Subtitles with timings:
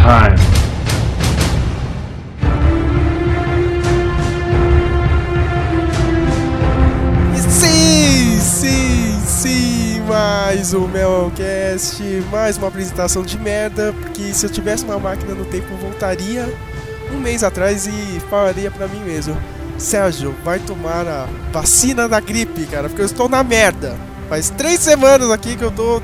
[0.00, 0.36] time.
[7.48, 14.84] Sim, sim, sim, mais um Melcast, mais uma apresentação de merda, porque se eu tivesse
[14.84, 16.48] uma máquina no tempo, voltaria
[17.12, 19.36] um mês atrás e falaria pra mim mesmo,
[19.76, 23.96] Sérgio, vai tomar a vacina da gripe, cara, porque eu estou na merda.
[24.28, 26.00] Faz três semanas aqui que eu tô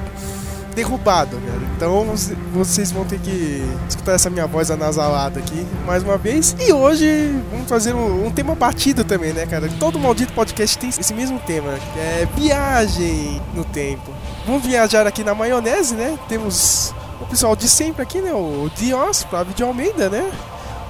[0.75, 1.66] derrubado, cara.
[1.77, 6.57] Então você- vocês vão ter que escutar essa minha voz anasalada aqui mais uma vez.
[6.59, 9.69] E hoje vamos fazer um, um tema batido também, né, cara?
[9.79, 14.11] Todo maldito podcast tem esse mesmo tema, é viagem no tempo.
[14.47, 16.19] Vamos viajar aqui na maionese, né?
[16.29, 18.33] Temos o pessoal de sempre aqui, né?
[18.33, 20.31] O Dios, Flávio de Almeida, né?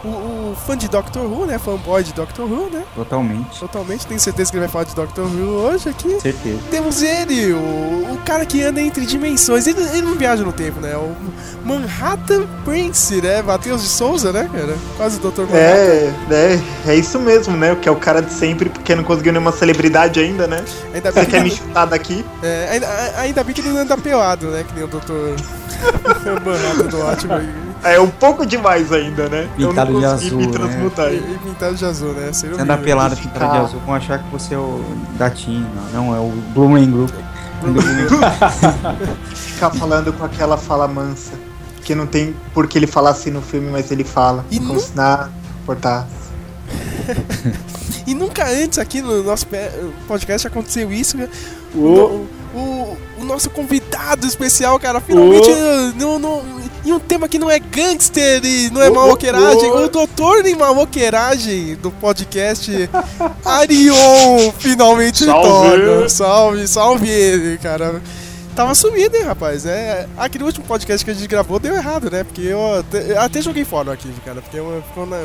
[0.05, 1.59] O, o fã de Doctor Who, né?
[1.59, 2.85] Fanboy de Doctor Who, né?
[2.95, 3.61] Totalmente.
[3.61, 6.19] Totalmente, tenho certeza que ele vai falar de Doctor Who hoje aqui.
[6.21, 6.59] Certeza.
[6.71, 7.59] Temos ele, o,
[8.15, 9.67] o cara que anda entre dimensões.
[9.67, 10.97] Ele, ele não viaja no tempo, né?
[10.97, 11.15] O
[11.65, 13.43] Manhattan Prince, né?
[13.43, 14.75] Matheus de Souza, né, cara?
[14.97, 15.41] Quase o Dr.
[15.43, 15.57] Manhattan.
[15.61, 16.61] É, é,
[16.93, 17.73] é isso mesmo, né?
[17.73, 20.65] O que é o cara de sempre, porque não conseguiu nenhuma celebridade ainda, né?
[20.95, 22.25] Ainda bem, Você quer me chutar daqui?
[22.43, 24.65] é, ainda, ainda bem que ele não anda pelado, né?
[24.67, 25.37] Que nem o Dr.
[26.45, 27.66] Manhattan do ótimo.
[27.89, 29.49] É um pouco demais ainda, né?
[29.57, 30.53] Pintado Eu de não consegui azul, me né?
[30.53, 31.13] transmutar.
[31.13, 32.33] E, e pintado de azul, né?
[32.33, 34.85] Seria Você anda pelado pintado de ficar- azul, vão achar que você é o
[35.19, 35.67] gatinho.
[35.93, 37.11] Não, não é o Blue Man Group.
[39.35, 41.33] Ficar falando com aquela fala mansa.
[41.83, 44.45] Que não tem por que ele falar assim no filme, mas ele fala.
[44.51, 45.31] E como nu- se nada
[45.63, 46.07] importasse.
[48.07, 49.49] E nunca antes aqui no nosso
[50.07, 51.17] podcast aconteceu isso.
[51.17, 51.29] né?
[51.75, 52.25] O,
[52.55, 55.49] o, o nosso convidado especial, cara, finalmente
[55.99, 56.41] no, no-
[56.87, 59.71] em um tema que não é gangster e não é maloqueiragem.
[59.73, 62.89] O doutor em maloqueiragem do podcast
[63.45, 66.11] Arion finalmente Salve!
[66.11, 68.01] Salve, salve ele, cara.
[68.55, 69.67] Tava sumido, hein, rapaz?
[69.67, 72.25] É, aquele último podcast que a gente gravou deu errado, né?
[72.25, 74.41] Porque eu até, eu até joguei fora o arquivo, cara.
[74.41, 75.21] Porque eu- ficou, na-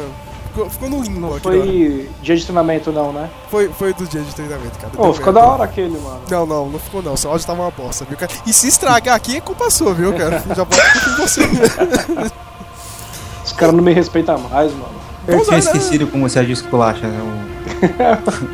[0.51, 1.39] ficou, ficou no limbo Não lá.
[1.39, 3.29] foi dia de treinamento, não, né?
[3.49, 4.93] Foi, foi do dia de treinamento, cara.
[4.93, 6.21] Pô, ficou da hora aquele, mano.
[6.29, 7.17] Não, não, não ficou não.
[7.17, 8.31] Seu áudio tava uma bosta, viu, cara?
[8.45, 10.43] E se estragar aqui é culpa sua, viu, cara?
[10.55, 11.41] Já pode ficar com você.
[13.43, 15.01] Os caras não me respeitam mais, mano.
[15.27, 15.59] Eu tinha né?
[15.59, 17.07] esquecido como você é esculacha.
[17.07, 17.19] né?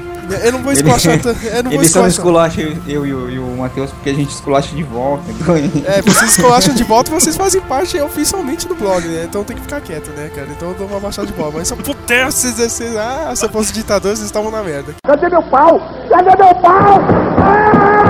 [0.44, 1.40] Eu não vou esculachar tanto.
[1.48, 4.10] Eu não vou Ele só não esculacha eu, eu e o, e o Matheus porque
[4.10, 5.24] a gente esculacha de volta.
[5.30, 9.26] Então, É, vocês esculacham de volta e vocês fazem parte oficialmente do blog, né?
[9.28, 10.48] Então tem que ficar quieto, né, cara?
[10.50, 11.54] Então eu dou uma baixada de bola.
[11.56, 12.98] Mas se eu pudesse exercer.
[12.98, 14.94] Ah, se eu fosse ditador, vocês estavam na merda.
[15.06, 15.80] Cadê meu pau?
[16.10, 18.08] Cadê meu pau?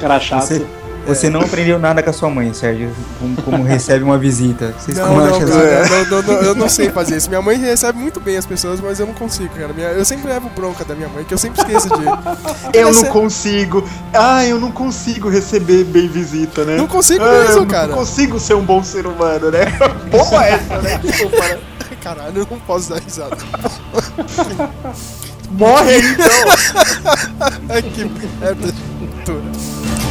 [0.00, 0.42] Cara chato.
[0.42, 0.66] você,
[1.14, 2.90] você não aprendeu nada com a sua mãe, Sérgio.
[3.18, 4.74] Como, como recebe uma visita.
[4.78, 7.28] Você Não, não, cara, não, não, não, eu não sei fazer isso.
[7.28, 9.72] Minha mãe recebe muito bem as pessoas, mas eu não consigo, cara.
[9.72, 12.04] Minha- eu sempre levo bronca da minha mãe, que eu sempre esqueço de.
[12.78, 13.88] Eu não consigo.
[14.14, 16.76] Ah, eu não consigo receber bem visita, né?
[16.76, 17.88] Não consigo ah, mesmo, eu cara.
[17.88, 19.66] Não consigo ser um bom ser humano, né?
[20.10, 20.98] Boa essa, né?
[21.02, 21.58] Desculpa, né?
[22.00, 23.36] Caralho, eu não posso dar risada.
[25.50, 27.82] Morre então.
[27.82, 28.04] Que
[28.40, 28.72] merda.
[29.24, 30.09] Tô- Closing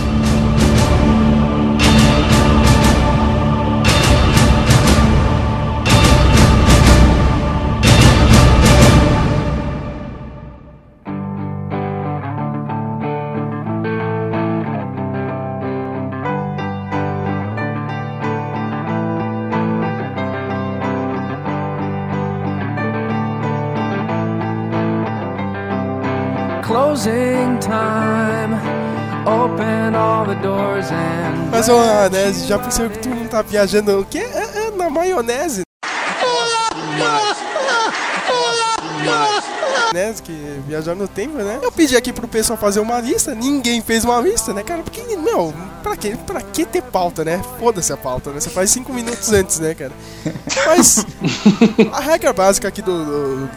[31.52, 34.20] Mas, ô, Anésio, já percebeu que tu não tá viajando o quê?
[34.20, 35.62] É, é na maionese.
[39.94, 40.32] Né, que
[40.68, 41.60] viajar no tempo, né?
[41.64, 44.84] Eu pedi aqui pro pessoal fazer uma lista, ninguém fez uma lista, né, cara?
[44.84, 47.42] Porque, meu, pra que, pra que ter pauta, né?
[47.60, 48.40] Foda-se a pauta, né?
[48.40, 49.92] Você faz cinco minutos antes, né, cara?
[50.68, 51.04] Mas
[51.92, 53.50] a regra básica aqui do, do-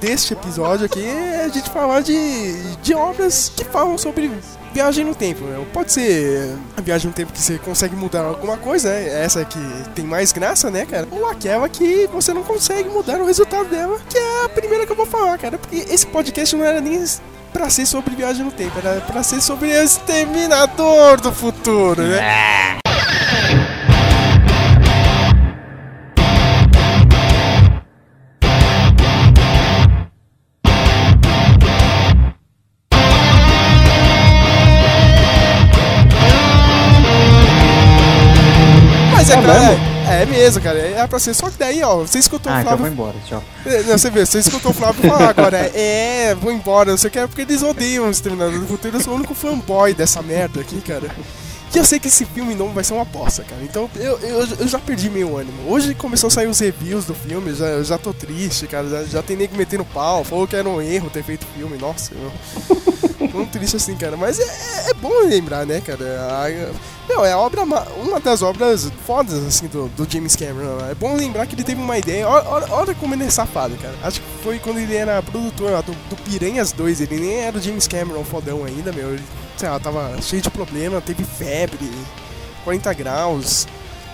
[0.00, 2.52] deste episódio aqui é a gente falar de,
[2.82, 4.30] de obras que falam sobre
[4.72, 5.64] viagem no tempo, meu.
[5.72, 9.24] Pode ser a viagem no tempo que você consegue mudar alguma coisa, né?
[9.24, 9.58] Essa que
[9.94, 11.06] tem mais graça, né, cara?
[11.10, 14.92] Ou aquela que você não consegue mudar o resultado dela, que é a primeira que
[14.92, 15.58] eu vou falar, cara.
[15.58, 17.04] Porque esse podcast não era nem
[17.52, 22.80] pra ser sobre viagem no tempo, era pra ser sobre o exterminador do futuro, né?
[39.52, 39.84] Mesmo?
[40.08, 40.78] é, é mesmo, cara.
[40.78, 41.34] É pra ser.
[41.34, 43.42] Só que daí, ó, você escutou Ah, o então Flávio vou embora, tchau.
[43.66, 47.08] É, Não, você vê, você escutou o Flávio falar agora, é, vou embora, não sei
[47.08, 49.94] o que, é porque eles odeiam o Exterminador do Futuro, eu sou o único fanboy
[49.94, 51.08] dessa merda aqui, cara.
[51.72, 54.48] E eu sei que esse filme não vai ser uma bosta, cara, então eu, eu,
[54.58, 55.70] eu já perdi meu ânimo.
[55.70, 59.04] Hoje começou a sair os reviews do filme, já, eu já tô triste, cara, já,
[59.04, 62.10] já tem nego metendo pau, falou que era um erro ter feito o filme, nossa,
[62.12, 63.09] eu...
[63.32, 67.38] Tão triste assim, cara, mas é, é bom lembrar, né, cara, a, não, é a
[67.38, 70.78] obra, ma- uma das obras fodas, assim, do, do James Cameron.
[70.90, 72.28] É bom lembrar que ele teve uma ideia.
[72.28, 73.94] Olha, olha como ele é safado, cara.
[74.04, 77.00] Acho que foi quando ele era produtor lá do, do Piranhas 2.
[77.00, 79.10] Ele nem era o James Cameron fodão ainda, meu.
[79.14, 79.22] Ele,
[79.56, 81.90] sei lá, tava cheio de problema, teve febre,
[82.64, 83.66] 40 graus.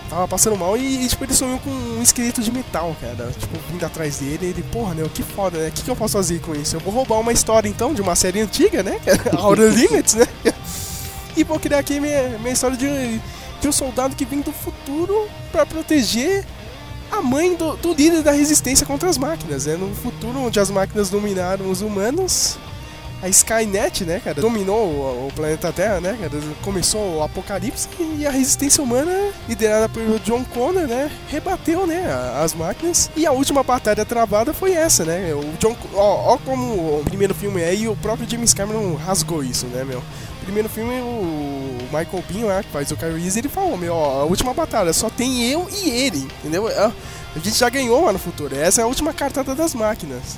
[0.09, 3.29] Tava passando mal e, e, tipo, ele sonhou com um esqueleto de metal, cara.
[3.37, 4.47] Tipo, vindo atrás dele.
[4.47, 5.09] Ele, porra, né?
[5.13, 5.67] Que foda, né?
[5.67, 6.75] O que, que eu posso fazer com isso?
[6.75, 8.99] Eu vou roubar uma história, então, de uma série antiga, né?
[9.37, 10.25] Outer Limits, né?
[11.35, 13.19] E vou criar aqui minha, minha história de,
[13.61, 16.45] de um soldado que vem do futuro pra proteger
[17.11, 19.75] a mãe do, do líder da resistência contra as máquinas, né?
[19.75, 22.57] No futuro onde as máquinas dominaram os humanos,
[23.21, 27.87] a Skynet, né, cara, dominou o, o planeta Terra, né, cara, começou o apocalipse
[28.17, 29.11] e a resistência humana,
[29.47, 32.05] liderada por John Connor, né, rebateu, né,
[32.41, 33.09] as máquinas.
[33.15, 37.33] E a última batalha travada foi essa, né, o John, ó, ó como o primeiro
[37.33, 40.03] filme é e o próprio James Cameron rasgou isso, né, meu.
[40.43, 44.21] Primeiro filme, o Michael Bean lá, que faz o Kyle Reese, ele falou, meu, ó,
[44.21, 46.69] a última batalha, só tem eu e ele, entendeu?
[46.69, 46.93] A
[47.39, 50.37] gente já ganhou lá no futuro, essa é a última cartada das máquinas.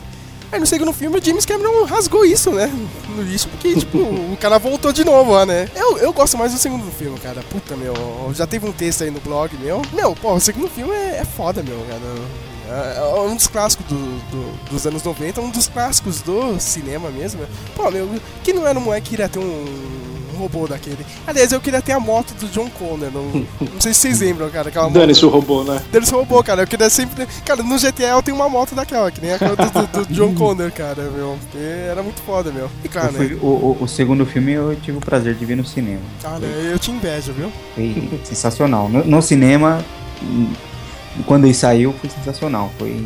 [0.52, 2.68] Aí no segundo filme o James Cameron rasgou isso, né?
[3.16, 5.70] No lixo, porque, tipo, o cara voltou de novo lá, né?
[5.76, 7.42] Eu, eu gosto mais do segundo filme, cara.
[7.50, 7.94] Puta, meu.
[8.34, 9.82] Já teve um texto aí no blog, meu.
[9.94, 12.02] Meu, pô, o segundo filme é, é foda, meu, cara.
[12.02, 17.10] É é um dos clássicos do, do- dos anos 90, um dos clássicos do cinema
[17.10, 17.42] mesmo.
[17.76, 18.08] Pô, meu,
[18.44, 20.09] que não era um moleque que iria ter um, um
[20.40, 21.06] robô daquele.
[21.28, 23.10] Aliás, eu queria ter a moto do John Connor.
[23.12, 23.24] Não,
[23.62, 24.94] não sei se vocês lembram, cara, aquela moto.
[25.00, 25.82] Dane-se o robô, né?
[25.92, 26.64] Dele robô, cara.
[26.64, 27.28] Eu queria sempre.
[27.46, 30.34] Cara, no GTA eu tenho uma moto daquela, que nem aquela do, do- do John
[30.34, 31.38] Connor, cara, meu.
[31.42, 32.70] Porque era muito foda, meu.
[32.84, 33.38] E claro, fui- né?
[33.42, 36.02] o, o- o segundo filme eu tive o prazer de ver no cinema.
[36.22, 37.52] Cara, eu te invejo, viu?
[37.76, 38.88] Foi sensacional.
[38.90, 39.84] No, no cinema,
[41.26, 42.72] quando ele saiu, foi sensacional.
[42.78, 43.06] Foi.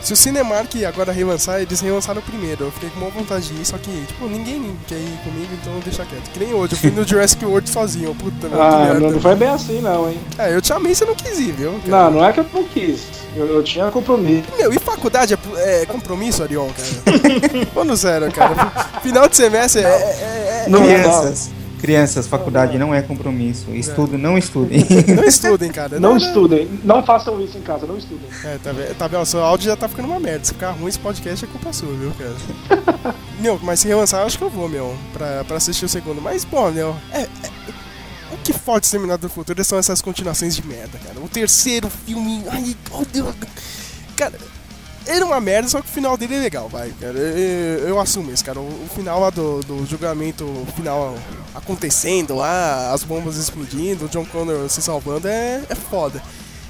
[0.00, 2.64] Se o Cinemark agora relançar, eles relançaram o primeiro.
[2.64, 5.72] Eu fiquei com uma vontade de ir, só que, tipo, ninguém quer ir comigo, então
[5.84, 6.30] deixa quieto.
[6.32, 9.00] Que nem hoje, eu fui no Jurassic World sozinho, puta, Ah, merda.
[9.00, 10.18] não, não foi bem assim, não, hein?
[10.38, 11.72] É, eu te amei, você não quis ir, viu?
[11.84, 12.04] cara?
[12.04, 13.02] Não, não é que eu não quis.
[13.36, 14.44] Eu, eu tinha compromisso.
[14.56, 17.66] Meu, e faculdade é, é compromisso, Arion, cara?
[17.74, 18.54] Vamos sério, cara.
[19.02, 21.50] Final de semestre é- é- é, Não, crianças,
[21.80, 23.70] crianças, faculdade não é compromisso.
[23.70, 24.84] Estudo, não estudem.
[25.14, 26.00] Não estudem, cara.
[26.00, 26.68] Não estudem.
[26.84, 28.28] Não façam isso em casa, não estudem.
[28.44, 28.94] É, tá vendo?
[28.96, 29.24] Tá vendo?
[29.26, 30.44] Seu áudio já tá ficando uma merda.
[30.44, 33.14] Se ficar ruim esse podcast é culpa sua, viu, cara?
[33.40, 36.20] meu, mas se relançar, eu acho que eu vou, meu, pra, pra assistir o segundo.
[36.20, 37.22] Mas, bom, meu, é.
[37.22, 37.28] é-
[38.32, 41.20] o que forte Exterminador do Futuro são essas continuações de merda, cara.
[41.20, 42.42] O terceiro filme.
[42.50, 43.34] Ai, oh Deus.
[44.16, 44.36] Cara,
[45.06, 47.16] ele é uma merda, só que o final dele é legal, vai, cara.
[47.16, 48.60] Eu, eu assumo isso, cara.
[48.60, 50.44] O, o final lá do, do julgamento
[50.74, 51.16] final
[51.54, 56.22] acontecendo lá, as bombas explodindo, o John Connor se salvando, é, é foda.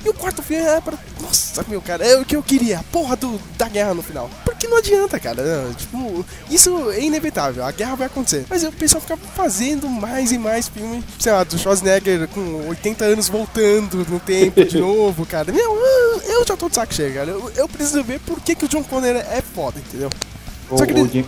[0.06, 0.96] E o quarto filme é pra.
[1.20, 2.78] Nossa, meu, cara, é o que eu queria.
[2.78, 4.30] A porra do, da guerra no final.
[4.44, 5.42] Porque não adianta, cara.
[5.42, 5.74] né?
[5.76, 7.64] Tipo, isso é inevitável.
[7.64, 8.46] A guerra vai acontecer.
[8.48, 11.02] Mas o pessoal fica fazendo mais e mais filme.
[11.18, 15.52] Sei lá, do Schwarzenegger com 80 anos voltando no tempo de novo, cara.
[15.52, 15.76] Meu,
[16.28, 17.30] eu, já tô de saco cheio, cara.
[17.32, 20.08] Eu, eu preciso ver por que, que o John Connor é foda, entendeu?
[20.70, 21.26] O, Só que ele-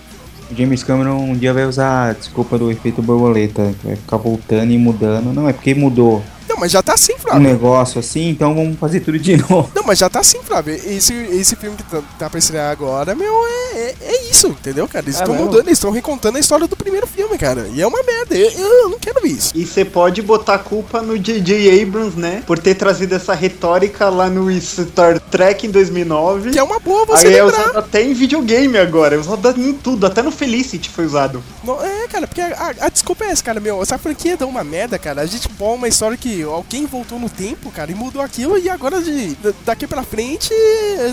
[0.56, 4.78] James Cameron um dia vai usar a desculpa do efeito borboleta, vai ficar voltando e
[4.78, 5.32] mudando.
[5.34, 7.40] Não, é porque mudou Não, mas já tá assim, um Flávio.
[7.42, 9.70] negócio assim, então vamos fazer tudo de novo.
[9.74, 10.74] Não, mas já tá assim, Flávio.
[10.74, 14.86] Esse, esse filme que tá, tá pra estrear agora, meu, é, é, é isso, entendeu,
[14.88, 15.04] cara?
[15.04, 15.46] Eles É estão mesmo?
[15.46, 17.68] mudando, eles estão recontando a história do primeiro filme, cara.
[17.72, 18.36] E é uma merda.
[18.36, 19.52] Eu, eu não quero ver isso.
[19.54, 21.82] E você pode botar a culpa no J.J.
[21.82, 22.42] Abrams, né?
[22.46, 26.50] Por ter trazido essa retórica lá no Star Trek em 2009.
[26.50, 27.60] Que é uma boa você Aí é lembrar.
[27.60, 29.14] usado até em videogame agora.
[29.14, 31.42] É usado em tudo, até no Felicity foi usado.
[31.64, 33.82] Não, é, cara, porque a, a desculpa é essa, cara, meu.
[33.82, 35.20] Essa franquia dá uma merda, cara.
[35.22, 38.68] A gente põe uma história que alguém voltou no tempo, cara, e mudou aquilo e
[38.68, 40.50] agora de, da- daqui pra frente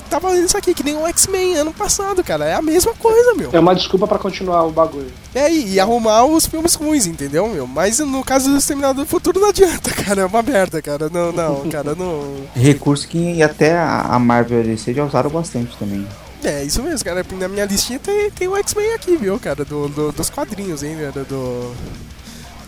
[0.09, 2.45] tá valendo isso aqui, que nem o X-Men ano passado, cara.
[2.45, 3.49] É a mesma coisa, meu.
[3.53, 5.11] É uma desculpa pra continuar o bagulho.
[5.33, 7.65] É, e, e arrumar os filmes ruins, entendeu, meu?
[7.67, 10.21] Mas no caso do Exterminador do Futuro não adianta, cara.
[10.21, 11.09] É uma merda, cara.
[11.09, 12.35] Não, não, cara, não.
[12.55, 16.05] Recurso que até a Marvel e DC já usaram bastante também.
[16.43, 17.25] É, isso mesmo, cara.
[17.39, 19.65] Na minha listinha tem, tem o X-Men aqui, viu, cara?
[19.65, 21.25] Do, do- dos quadrinhos, hein, cara?
[21.25, 21.73] Do.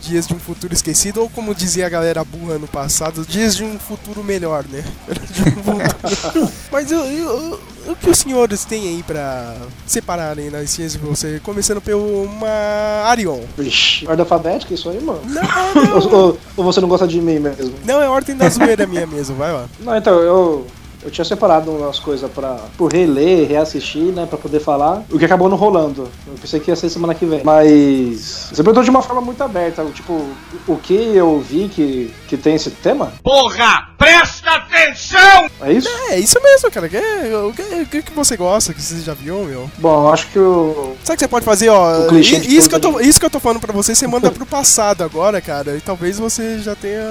[0.01, 3.63] Dias de um Futuro Esquecido, ou como dizia a galera burra no passado, Dias de
[3.63, 4.83] um Futuro Melhor, né?
[5.33, 10.69] De um futuro- Mas eu- eu- o que os senhores têm aí pra separarem nas
[10.69, 11.39] ciências de você?
[11.43, 12.47] Começando pelo uma
[13.05, 13.39] Arion.
[13.57, 15.21] Vixe, ordem alfabética, isso aí, mano.
[15.25, 15.41] Não,
[15.83, 17.73] não, Ou, ou- ou você não gosta de mim mesmo?
[17.85, 19.65] não, é ordem da zoeira minha mesmo, vai lá.
[19.79, 20.67] Não, então, eu,
[21.03, 25.25] eu tinha separado umas coisas pra por reler, reassistir, né, pra poder falar, o que
[25.25, 26.09] acabou não rolando.
[26.27, 27.41] Eu pensei que ia ser semana que vem.
[27.43, 30.25] Mas você perguntou de uma forma muito aberta, tipo,
[30.67, 33.13] o que eu vi que, que tem esse tema?
[33.23, 35.49] Porra, presta atenção!
[35.61, 35.89] É isso?
[36.09, 36.87] É, isso mesmo, cara.
[36.89, 39.69] Que- O que, o que, que você gosta, que você já viu, meu?
[39.77, 40.95] Bom, eu acho que o.
[41.03, 42.01] Sabe o que você pode fazer, ó?
[42.01, 43.93] O clichê i- de Isso que, eu tô, isso que eu tô falando pra você,
[43.95, 45.75] você manda pro passado agora, cara.
[45.77, 47.01] E talvez você já tenha.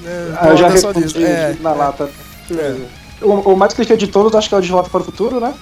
[0.00, 1.24] Né, Ah, eu já respondi.
[1.24, 1.74] É, na é.
[1.74, 2.10] lata.
[2.48, 3.03] Beleza.
[3.24, 5.40] O, o mais clichê de todos, acho que é o De Volta para o Futuro,
[5.40, 5.54] né?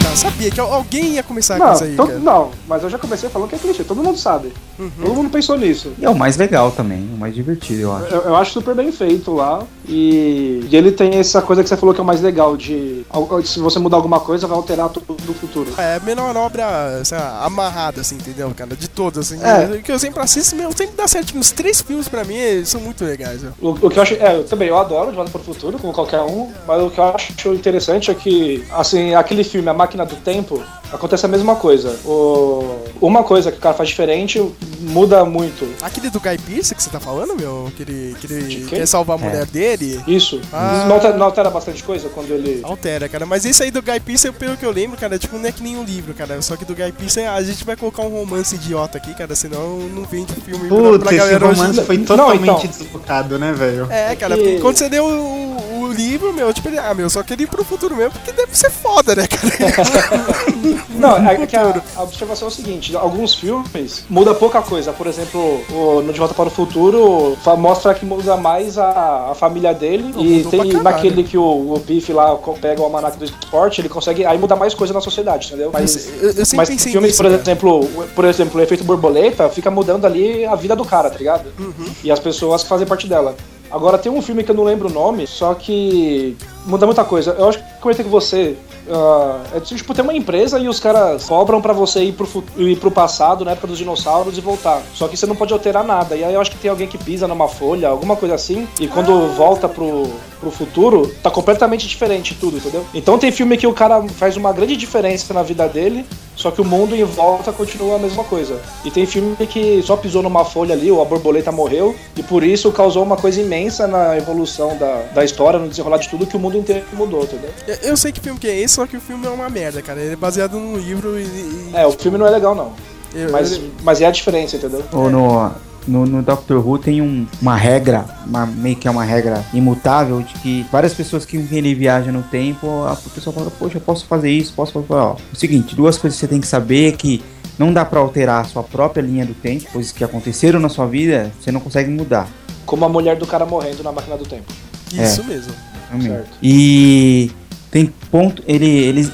[0.00, 2.90] Tá, sabia que al- alguém ia começar com Não, isso aí, todo- não, mas eu
[2.90, 4.52] já comecei falando que é clichê, todo mundo sabe.
[4.78, 4.90] Uhum.
[5.02, 5.92] Todo mundo pensou nisso.
[5.98, 8.14] E é o mais legal também, o mais divertido, eu acho.
[8.14, 9.62] Eu, eu acho super bem feito lá.
[9.88, 13.04] E, e ele tem essa coisa que você falou que é o mais legal, de
[13.44, 15.70] se você mudar alguma coisa, vai alterar tudo do futuro.
[15.78, 18.76] É a menor obra sei lá, amarrada, assim, entendeu, cara?
[18.76, 19.42] De todas, assim.
[19.42, 19.78] É.
[19.78, 21.40] Que eu sempre assisto, meu, sempre dá certinho.
[21.40, 23.42] Os três filmes pra mim eles são muito legais.
[23.60, 24.14] O, o que eu acho.
[24.14, 26.90] É, eu também eu adoro De Volta para o Futuro, como qualquer um, mas o
[26.90, 30.60] que eu acho interessante é que, assim, aquele filme, A Máquina do Tempo,
[30.92, 31.96] acontece a mesma coisa.
[32.04, 34.42] O, uma coisa que o cara faz diferente
[34.80, 35.64] muda muito.
[35.80, 37.70] Aquele do Guy Pearce que você tá falando, meu?
[37.76, 39.24] Que ele, que ele quer salvar a É.
[39.24, 40.02] mulher dele.
[40.04, 40.40] Isso.
[40.52, 40.84] Ah.
[40.88, 42.60] Não, altera, não altera bastante coisa quando ele.
[42.64, 43.24] Altera, cara.
[43.24, 45.62] Mas esse aí do Guy Pearce, pelo que eu lembro, cara, tipo, não é que
[45.62, 46.42] nem um livro, cara.
[46.42, 49.78] Só que do Guy Pearce, a gente vai colocar um romance idiota aqui, cara, senão
[49.94, 51.60] não vende filme pra, Puta, pra esse galera hoje.
[51.60, 52.66] romance foi Não, totalmente então.
[52.66, 53.86] deslocado, né, velho?
[53.92, 57.08] É, cara, que- porque quando você deu o, o livro, meu, tipo, ele, ah, meu,
[57.08, 60.15] só queria ir pro futuro mesmo, porque deve ser foda, né, cara?
[60.96, 64.92] Não, é que a, a observação é o seguinte: alguns filmes muda pouca coisa.
[64.92, 69.34] Por exemplo, o No De Volta para o Futuro mostra que muda mais a, a
[69.34, 70.12] família dele.
[70.14, 71.42] Não, e tem naquele que o,
[71.74, 74.24] o Biff lá pega o almanac do esporte, ele consegue.
[74.24, 75.70] Aí muda mais coisa na sociedade, entendeu?
[75.72, 77.34] Mas, eu, eu mas filmes, por cara.
[77.36, 81.18] exemplo, o- por exemplo, o efeito borboleta fica mudando ali a vida do cara, tá
[81.18, 81.46] ligado?
[81.58, 81.86] Uhum.
[82.02, 83.34] E as pessoas que fazem parte dela.
[83.70, 87.34] Agora tem um filme que eu não lembro o nome, só que muda muita coisa.
[87.36, 88.56] Eu acho que comentei com você.
[88.90, 92.76] Ah, é tipo, tem uma empresa e os caras cobram pra você ir pro, ir
[92.76, 94.82] pro passado, na época dos dinossauros, e voltar.
[94.94, 96.16] Só que você não pode alterar nada.
[96.16, 98.86] E aí eu acho que tem alguém que pisa numa folha, alguma coisa assim, e
[98.86, 102.84] quando volta pro, pro futuro, tá completamente diferente tudo, entendeu?
[102.94, 106.60] Então tem filme que o cara faz uma grande diferença na vida dele, só que
[106.60, 108.60] o mundo em volta continua a mesma coisa.
[108.84, 112.44] E tem filme que só pisou numa folha ali, ou a borboleta morreu, e por
[112.44, 116.36] isso causou uma coisa imensa na evolução da, da história, no desenrolar de tudo, que
[116.36, 117.50] o mundo inteiro mudou, entendeu?
[117.82, 120.00] Eu, sei que filme que é esse, só que o filme é uma merda, cara.
[120.00, 121.22] Ele é baseado num livro e.
[121.24, 122.72] e- É, o filme não é legal, não.
[123.14, 124.82] eu- Mas, eu- mas é a diferença, entendeu?
[124.92, 125.50] Ou no,
[125.86, 130.20] no, no Doctor Who tem um- uma regra, uma, meio que é uma regra imutável,
[130.22, 134.30] de que várias pessoas que ele viaja no tempo, a pessoa fala, poxa, posso fazer
[134.30, 134.86] isso, posso fazer.
[134.92, 137.22] Ó, o seguinte, duas coisas que você tem que saber é que
[137.58, 140.86] não dá pra alterar a sua própria linha do tempo, coisas que aconteceram na sua
[140.86, 142.28] vida, você não consegue mudar.
[142.66, 144.52] Como a mulher do cara morrendo na máquina do tempo.
[144.92, 145.52] Isso mesmo.
[145.88, 146.10] realmente.
[146.12, 146.30] Certo.
[146.42, 147.30] E
[147.70, 148.42] tem ponto.
[148.46, 149.10] Ele, eles,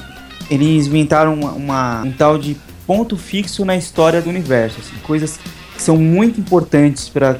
[0.49, 4.77] eles inventaram uma, uma- um tal de ponto fixo na história do universo.
[4.79, 5.49] assim, coisas que
[5.83, 7.37] são muito importantes para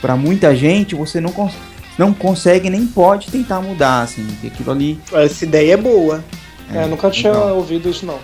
[0.00, 1.52] para muita gente, você não, cons
[1.98, 4.02] não consegue nem pode tentar mudar.
[4.02, 4.98] Assim, aquilo ali.
[5.12, 6.24] Essa ideia é boa.
[6.72, 7.56] É, nunca tinha legal.
[7.56, 8.18] ouvido isso, não.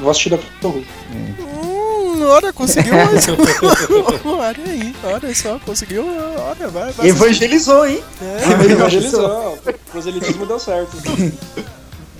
[0.00, 0.84] Vou assistir daqui a pouco.
[1.12, 3.26] Hum, olha, conseguiu mais.
[4.24, 6.06] olha aí, olha só, conseguiu.
[6.06, 7.08] Olha, vai, vai.
[7.08, 8.00] Evangelizou, hein?
[8.20, 9.58] É, Evangelizou.
[9.90, 10.96] Proselitismo deu certo.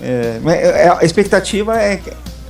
[0.00, 2.00] É, mas, é, a expectativa é.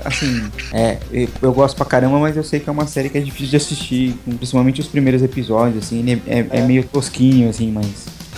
[0.06, 0.98] Assim, é,
[1.42, 3.56] eu- gosto pra caramba, mas eu sei que é uma série que é difícil de
[3.56, 7.86] assistir, principalmente os primeiros episódios, assim, ele é, é- é meio tosquinho, assim, mas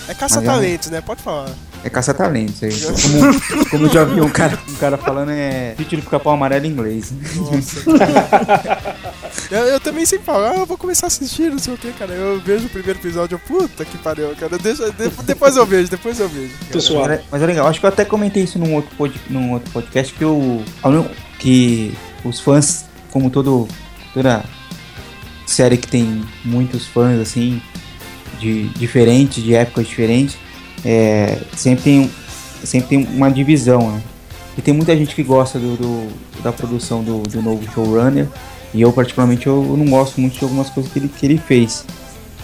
[0.07, 1.01] é caça-talentos, né?
[1.01, 1.49] Pode falar.
[1.83, 2.61] É caça-talentos.
[2.61, 2.71] aí.
[2.71, 6.65] Como, como eu já vi um cara, um cara falando, é título de capão amarelo
[6.65, 7.13] em inglês.
[7.35, 7.83] Nossa.
[9.49, 11.91] eu, eu também sempre falo, ah, eu vou começar a assistir, não sei o que,
[11.93, 12.13] cara.
[12.13, 14.57] Eu vejo o primeiro episódio, eu, puta que pariu, cara.
[14.57, 16.51] Deixa, de- depois eu vejo, depois eu vejo.
[16.71, 17.03] Pessoal.
[17.07, 19.53] Mas é, mas é legal, acho que eu até comentei isso num outro, pod, num
[19.53, 20.63] outro podcast que, eu,
[21.39, 21.93] que
[22.25, 23.67] os fãs, como todo,
[24.13, 24.43] toda
[25.45, 27.61] série que tem muitos fãs, assim,
[28.39, 30.37] de diferentes, de épocas diferentes,
[30.85, 32.11] é, sempre, tem,
[32.63, 34.01] sempre tem uma divisão, né?
[34.57, 36.09] E tem muita gente que gosta do, do-
[36.43, 38.27] da produção do, do novo showrunner,
[38.73, 41.37] e eu particularmente eu, eu não gosto muito de algumas coisas que ele, que ele
[41.37, 41.85] fez.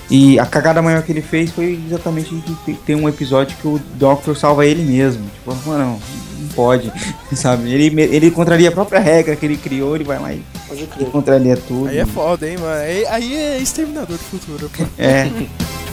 [0.10, 3.68] E a cagada maior que ele fez foi exatamente de ter- ter um episódio que
[3.68, 5.24] o Doctor salva ele mesmo.
[5.34, 6.00] Tipo, mano,
[6.40, 6.92] não pode,
[7.36, 7.72] sabe?
[7.74, 10.42] Ele, ele contraria a própria regra que ele criou, ele vai lá e,
[11.00, 11.88] e contraria tudo.
[11.90, 12.82] Aí é foda, hein, mano.
[12.82, 14.70] Aí, aí é exterminador do futuro.
[14.78, 14.84] pô.
[14.98, 15.28] É.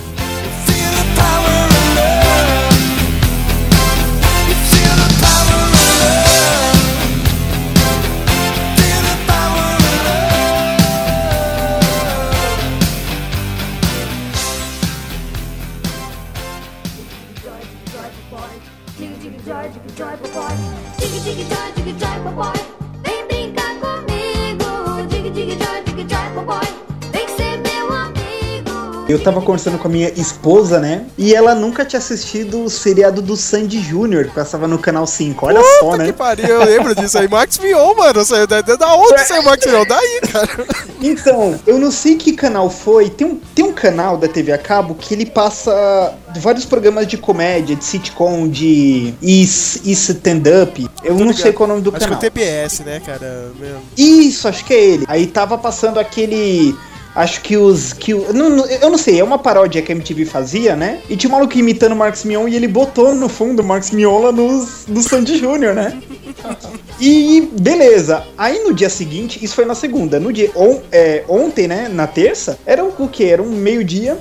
[29.12, 31.04] Eu tava conversando com a minha esposa, né?
[31.18, 35.46] E ela nunca tinha assistido o seriado do Sandy Júnior, que passava no canal 5.
[35.46, 36.12] Olha só, Puta que né?
[36.12, 37.28] pariu, eu lembro disso aí.
[37.28, 38.24] Max Mion, mano.
[38.24, 39.84] Saiu da, da onde saiu Max Mion?
[39.86, 40.66] Daí, cara.
[41.02, 43.10] Então, eu não sei que canal foi.
[43.10, 47.18] Tem um, tem um canal da TV a cabo que ele passa vários programas de
[47.18, 50.88] comédia, de sitcom, de e, e stand-up.
[51.04, 52.18] Eu não sei qual é o nome do Acho que é canal.
[52.18, 53.50] o TPS, né, cara?
[53.96, 55.04] Isso, acho que é ele.
[55.08, 56.74] Aí tava passando aquele.
[57.14, 57.92] Acho que os.
[57.92, 61.00] Que, o- não, eu não sei, é uma paródia que a MTV fazia, né?
[61.10, 63.90] E tinha um maluco imitando o Marcos Mion e ele botou no fundo o Marcos
[63.90, 66.00] Mion lá nos, no Sandy Júnior, né?
[66.98, 68.24] E beleza.
[68.38, 70.18] Aí no dia seguinte, isso foi na segunda.
[70.18, 71.88] No dia on- é, ontem, né?
[71.92, 73.24] Na terça, era o, quê?
[73.24, 74.16] Era um meio-dia.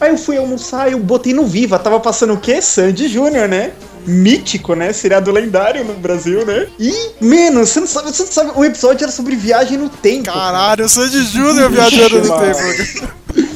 [0.00, 2.60] Aí eu fui almoçar, eu botei no Viva, tava passando o quê?
[2.62, 3.72] Sandy Júnior, né?
[4.06, 4.92] Mítico, né?
[4.92, 6.66] Seriado lendário no Brasil, né?
[6.78, 10.24] E, menos, você não sabe, você não sabe, o episódio era sobre viagem no tempo.
[10.32, 12.54] Caralho, eu sou de Júnior viajando no mano.
[12.54, 13.08] tempo.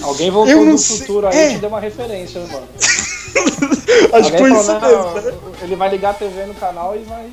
[0.02, 1.50] Alguém voltou Eu não do sei- futuro aí é.
[1.50, 2.66] e te deu uma referência, né, mano?
[4.12, 5.32] Acho que foi Alguém isso mesmo, né?
[5.32, 7.26] "Não, Ele vai ligar a TV no canal e vai.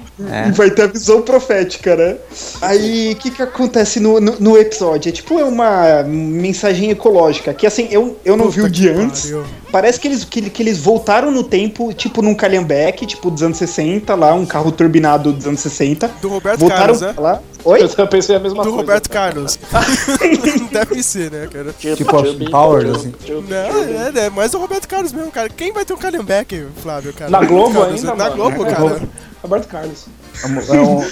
[0.46, 0.48] É.
[0.48, 2.18] E vai ter a visão profética, né?
[2.62, 5.10] Aí, o que que acontece no, no, no episódio?
[5.10, 9.24] É tipo é uma mensagem ecológica, que assim, eu, eu não vi o de antes.
[9.24, 9.46] pariu.
[9.74, 13.58] Parece que eles, que, que eles voltaram no tempo, tipo num calhambeque, tipo dos anos
[13.58, 16.12] 60, lá, um carro turbinado dos anos 60.
[16.22, 17.16] Do Roberto voltaram Carlos, né?
[17.18, 17.42] lá.
[17.66, 17.90] Oi?
[17.98, 18.78] Eu pensei a mesma Do coisa.
[18.78, 19.58] Roberto Carlos.
[20.72, 21.74] Deve ser, né, cara?
[21.74, 23.14] Tipo Austin Powers, assim.
[23.50, 25.50] Não, é, é mais do Roberto Carlos mesmo, cara.
[25.50, 27.32] Quem vai ter um Calhambeck, Flávio, cara?
[27.32, 28.36] Na Globo Carlos, ainda, Na mano.
[28.36, 29.02] Globo, cara.
[29.42, 30.06] Roberto Carlos.
[30.44, 31.08] É um, é um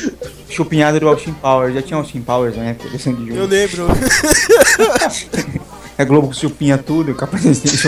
[0.48, 1.74] chupinhado do Austin Powers.
[1.74, 3.88] Já tinha Austin Powers na época do Sandy Eu lembro.
[6.02, 7.84] A Globo chupinha tudo, capaz de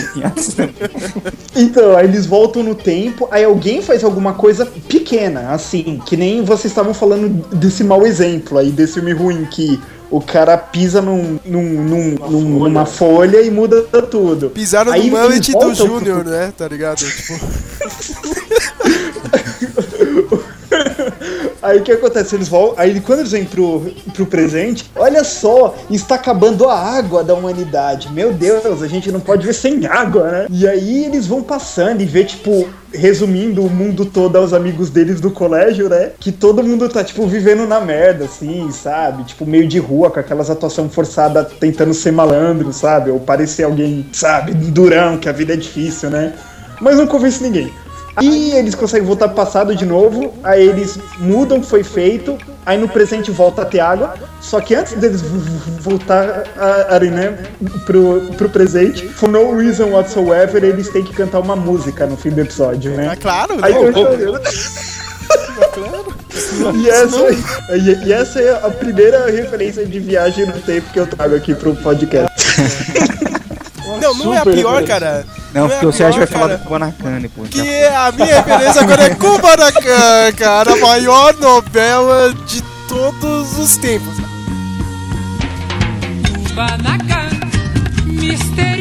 [0.56, 0.74] também.
[1.56, 6.44] Então, aí eles voltam no tempo, aí alguém faz alguma coisa pequena, assim, que nem
[6.44, 9.80] vocês estavam falando desse mau exemplo aí, desse filme ruim, que
[10.12, 14.50] o cara pisa num, num, num- num- numa folha e muda tudo.
[14.52, 16.54] Pisaram Aí no mullet do voltam pro- Júnior, né?
[16.56, 16.98] Tá ligado?
[17.00, 17.34] Tipo,
[21.64, 22.36] Aí o que acontece?
[22.36, 22.74] Eles vão.
[22.76, 23.82] Aí quando eles vêm pro,
[24.14, 28.12] pro presente, olha só, está acabando a água da humanidade.
[28.12, 30.48] Meu Deus, a gente não pode ver sem água, né?
[30.50, 35.22] E aí eles vão passando e vê, tipo, resumindo o mundo todo aos amigos deles
[35.22, 36.12] do colégio, né?
[36.20, 39.24] Que todo mundo tá, tipo, vivendo na merda, assim, sabe?
[39.24, 43.10] Tipo, meio de rua, com aquelas atuação forçada tentando ser malandro, sabe?
[43.10, 46.34] Ou parecer alguém, sabe, durão, que a vida é difícil, né?
[46.82, 47.72] Mas não convence ninguém.
[48.16, 52.38] Aí eles conseguem voltar pro passado de novo, aí eles mudam o que foi feito,
[52.66, 55.22] aí no presente volta a ter água, só que antes deles
[55.80, 57.38] voltar a, a, né,
[57.86, 62.30] pro, pro presente, for no reason whatsoever, eles têm que cantar uma música no fim
[62.30, 63.18] do episódio, é né?
[63.20, 63.80] claro, Aí né?
[63.80, 64.42] eu chorando.
[66.76, 67.18] E essa,
[67.76, 71.54] e, e essa é a primeira referência de viagem no tempo que eu trago aqui
[71.56, 72.32] pro podcast.
[74.00, 75.26] Não, não é a pior, cara.
[75.54, 76.58] Não, é porque a o Sérgio vai falar cara.
[76.58, 77.50] do Kubanacan depois.
[77.50, 80.74] Que é a minha referência agora é Kubanacan, cara.
[80.74, 84.18] A maior novela de todos os tempos.
[86.48, 87.30] Kubanacan,
[88.06, 88.73] misterioso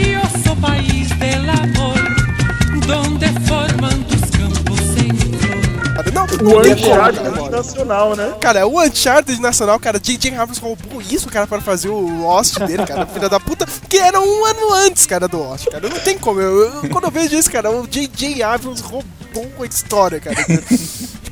[6.42, 7.50] O Uncharted como.
[7.50, 8.35] nacional, né?
[8.40, 10.35] Cara, o Uncharted Nacional, cara, J.J.
[10.37, 14.20] Abrams roubou isso, cara, para fazer o Lost dele, cara, filha da puta, que era
[14.20, 15.88] um ano antes, cara, do Lost, cara.
[15.88, 16.40] Não tem como.
[16.40, 18.42] Eu, eu- quando eu vejo isso, cara, o J.J.
[18.42, 19.07] Abrams roubou
[19.61, 20.37] a história, cara.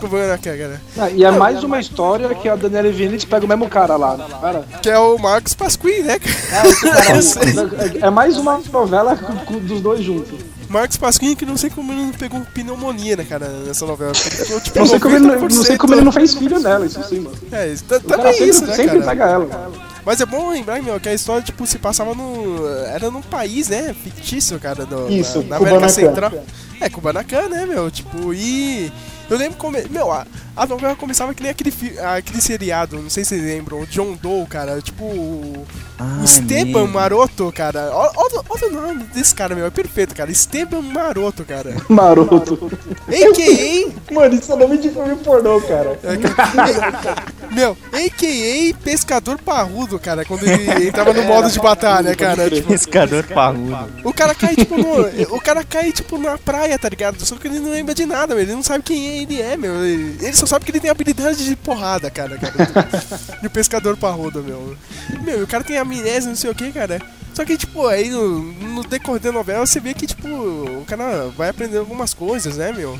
[0.00, 0.80] Tipo, cara, cara.
[0.96, 4.16] Ah, e é mais uma história que a Daniela Vinitz pega o mesmo cara lá,
[4.16, 4.24] né?
[4.40, 6.68] Cara, Que é o Marcos Pasquim, né, cara?
[6.68, 7.18] é, cara
[8.02, 10.38] é, é mais uma novela com- com- dos dois juntos.
[10.70, 14.14] Marcos Pasquim, que não sei como ele não pegou pneumonia, né, cara, nessa novela.
[14.14, 15.64] ficou, tipo, Não sei, como ele, não 90%.
[15.66, 17.36] sei como ele não fez filho nela, isso sim, mano.
[17.50, 19.10] É, isso, tá- O cara também sempre, isso, né, sempre cara?
[19.10, 19.72] pega ela.
[20.06, 22.66] Mas é bom lembrar, meu, que a história, tipo, se passava no...
[22.86, 25.88] Era num país, né, fictício, cara, do, Isso, na, na América.
[25.88, 26.32] Central.
[26.80, 28.90] É, Kubanacan, né, meu, tipo, e...
[29.28, 29.76] Eu lembro como...
[29.90, 30.24] Meu, a,
[30.60, 31.72] a novela começava que nem aquele,
[32.14, 35.04] aquele seriado, não sei se vocês lembram, o John Doe, cara, tipo...
[35.04, 35.66] O,
[35.98, 36.86] Ah, Esteban.
[36.86, 37.90] Maroto, cara.
[37.92, 38.10] Olha,
[38.50, 40.30] o nome desse cara, meu, é perfeito, cara.
[40.30, 41.76] Esteban Maroto, cara.
[41.88, 42.70] Maroto.
[43.06, 43.92] A.K.A.
[44.12, 45.98] Mano, isso é nome de filme pornô, cara.
[46.02, 48.74] É, cara, meu, a.k.a.
[48.82, 52.50] Pescador Parrudo, cara, quando ele entrava no modo de batalha, cara.
[52.50, 53.76] Tipo, Pescador parrudo.
[54.04, 57.24] o cara cai, tipo, no, o cara cai, tipo, na praia, tá ligado?
[57.24, 58.42] Só que ele não lembra de nada, meu.
[58.42, 59.84] Ele não sabe quem ele é, meu.
[59.84, 62.36] Ele só sabe que ele tem habilidade de porrada, cara.
[62.36, 62.88] cara
[63.40, 64.76] de pescador parrudo, meu.
[65.22, 67.00] Meu, o cara tem amnésia, não sei o que, cara.
[67.32, 71.28] Só que, tipo, aí no, no decorrer da novela você vê que, tipo, o cara
[71.36, 72.98] vai aprender algumas coisas, né, meu?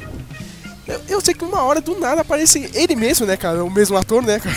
[0.90, 3.64] Eu, eu sei que uma hora do nada aparece ele mesmo, né, cara?
[3.64, 4.57] O mesmo ator, né, cara?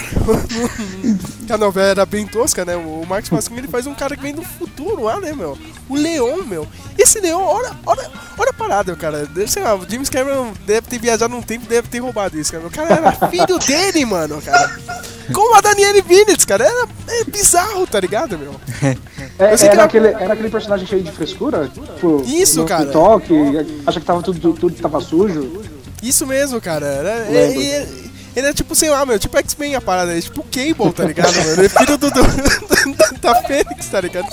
[1.54, 2.76] a novela era bem tosca, né?
[2.76, 5.58] O Marcos Pasquim ele faz um cara que vem do futuro lá, né, meu?
[5.88, 6.68] O Leon, meu.
[6.98, 9.28] Esse Leon, olha, olha, olha a parada, cara.
[9.48, 12.66] Ser, lá, o James Cameron deve ter viajado num tempo deve ter roubado isso, cara.
[12.66, 14.76] O cara era filho dele, mano, cara.
[15.34, 16.66] Como a Daniele Vinitz, cara.
[16.66, 18.56] Era é bizarro, tá ligado, meu?
[19.38, 21.68] É, sei era, era- aquele, era aquele personagem cheio de frescura?
[21.68, 22.84] Tipo, Isso, no cara.
[22.86, 23.34] TikTok,
[23.86, 25.62] acha que tava tudo, tudo tava sujo.
[26.04, 26.86] Isso mesmo, cara.
[26.86, 30.22] Era, ele, ele, ele é tipo, sei lá, meu, tipo X-Men a parada, ele é
[30.22, 31.52] tipo Cable, tá ligado, mano?
[31.54, 34.28] Ele é filho do, do- da Fênix, tá ligado?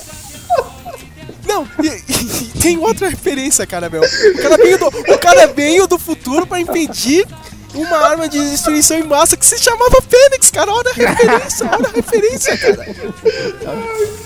[1.47, 4.03] Não, e, e tem outra referência, cara, meu.
[4.03, 7.27] O cara veio do, o cara veio do futuro pra impedir
[7.75, 10.73] uma arma de destruição em massa que se chamava Fênix, cara.
[10.73, 12.87] Olha a referência, olha a referência, cara.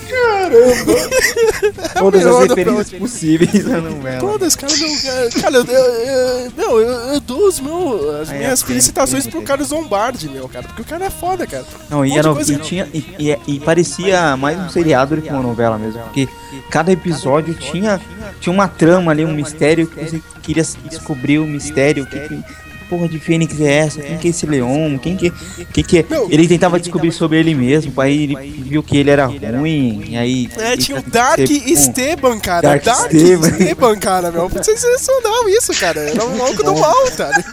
[1.99, 4.19] Todas melhor as referências possíveis na novela.
[4.19, 6.79] Todas, cara, meu, cara, cara, eu, eu, eu- meu,
[7.13, 9.45] eu, dou os meu, as Aí minhas felicitações pro né?
[9.45, 11.65] Carlos Zombardi, meu, cara, porque o cara é foda, cara.
[11.89, 15.77] Não, e, era, e, tinha, e, e- parecia mais um seriado do que uma novela
[15.77, 16.01] mesmo.
[16.03, 16.27] Porque
[16.69, 17.99] cada episódio tinha,
[18.39, 22.05] tinha uma trama ali, um mistério que você queria descobrir o mistério.
[22.05, 22.43] Que, que
[22.89, 24.01] porra de Fênix é essa?
[24.01, 24.99] Quem que é esse leão?
[25.01, 25.31] Quem que,
[25.73, 26.05] quem que é?
[26.29, 30.49] Ele tentava descobrir sobre ele mesmo, aí ele viu que ele era ruim, e aí...
[30.57, 32.69] É, tinha o Dark Esteban, cara.
[32.69, 33.47] Dark Dark, Esteban.
[33.47, 33.95] Esteban.
[33.97, 34.49] cara, meu.
[34.63, 35.99] Sensacional isso, cara.
[35.99, 37.43] Era um maluco do mal, cara.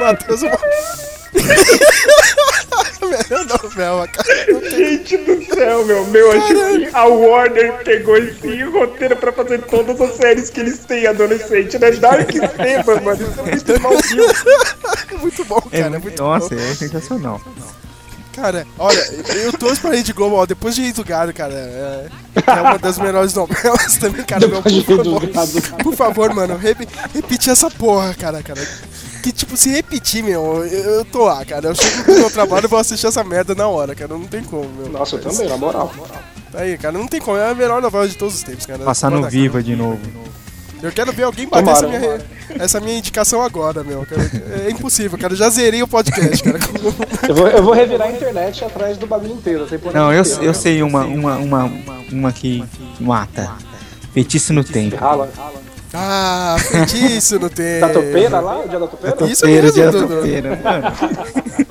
[0.00, 0.40] Matheus,
[3.30, 4.70] Melhor novela, cara.
[4.70, 6.06] Gente do céu, meu.
[6.06, 10.78] Meu, acho que a Warner pegou esse roteiro pra fazer todas as séries que eles
[10.80, 11.90] têm adolescente, né?
[11.92, 13.18] Dark Esteban, mano.
[13.22, 13.40] Isso
[13.72, 15.20] é muito malzinho.
[15.20, 15.98] Muito bom, É, cara.
[15.98, 16.60] muito nossa, bom.
[16.60, 17.40] é sensacional.
[18.34, 19.00] Cara, olha,
[19.42, 22.06] eu torço pra Rede Globo, ó, depois de Rei do Gado, cara, é,
[22.46, 25.28] é uma das melhores novelas também, cara, meu, por favor,
[25.82, 28.60] por favor, mano, repi- repetir essa porra, cara, cara,
[29.28, 32.64] que tipo, se repetir, meu, eu, eu tô lá, cara, eu chego do meu trabalho
[32.64, 34.88] e vou assistir essa merda na hora, cara, não tem como, meu.
[34.88, 35.92] Nossa, eu também, na moral.
[36.50, 38.82] Tá aí, cara, não tem como, é a melhor novela de todos os tempos, cara.
[38.84, 40.00] Passar no Viva de novo.
[40.82, 41.98] Eu quero ver alguém bater essa Tomara.
[41.98, 42.20] minha,
[42.58, 44.22] essa minha indicação agora, meu, cara.
[44.66, 46.58] é impossível, cara, eu já zerei o podcast, cara.
[47.28, 49.66] Eu vou, eu vou revirar a internet atrás do bagulho inteiro.
[49.92, 51.72] Não, eu, eu sei uma, uma, uma,
[52.10, 52.64] uma que
[52.98, 53.52] mata.
[54.14, 54.96] Feitiço no tempo.
[54.96, 55.30] Rala.
[55.92, 57.86] Ah, feitiço no tempo.
[57.86, 58.60] Da topeira lá?
[58.60, 59.24] O dia da topeira?
[59.26, 61.68] Isso Topeira, mesmo, dia da topeira, mano.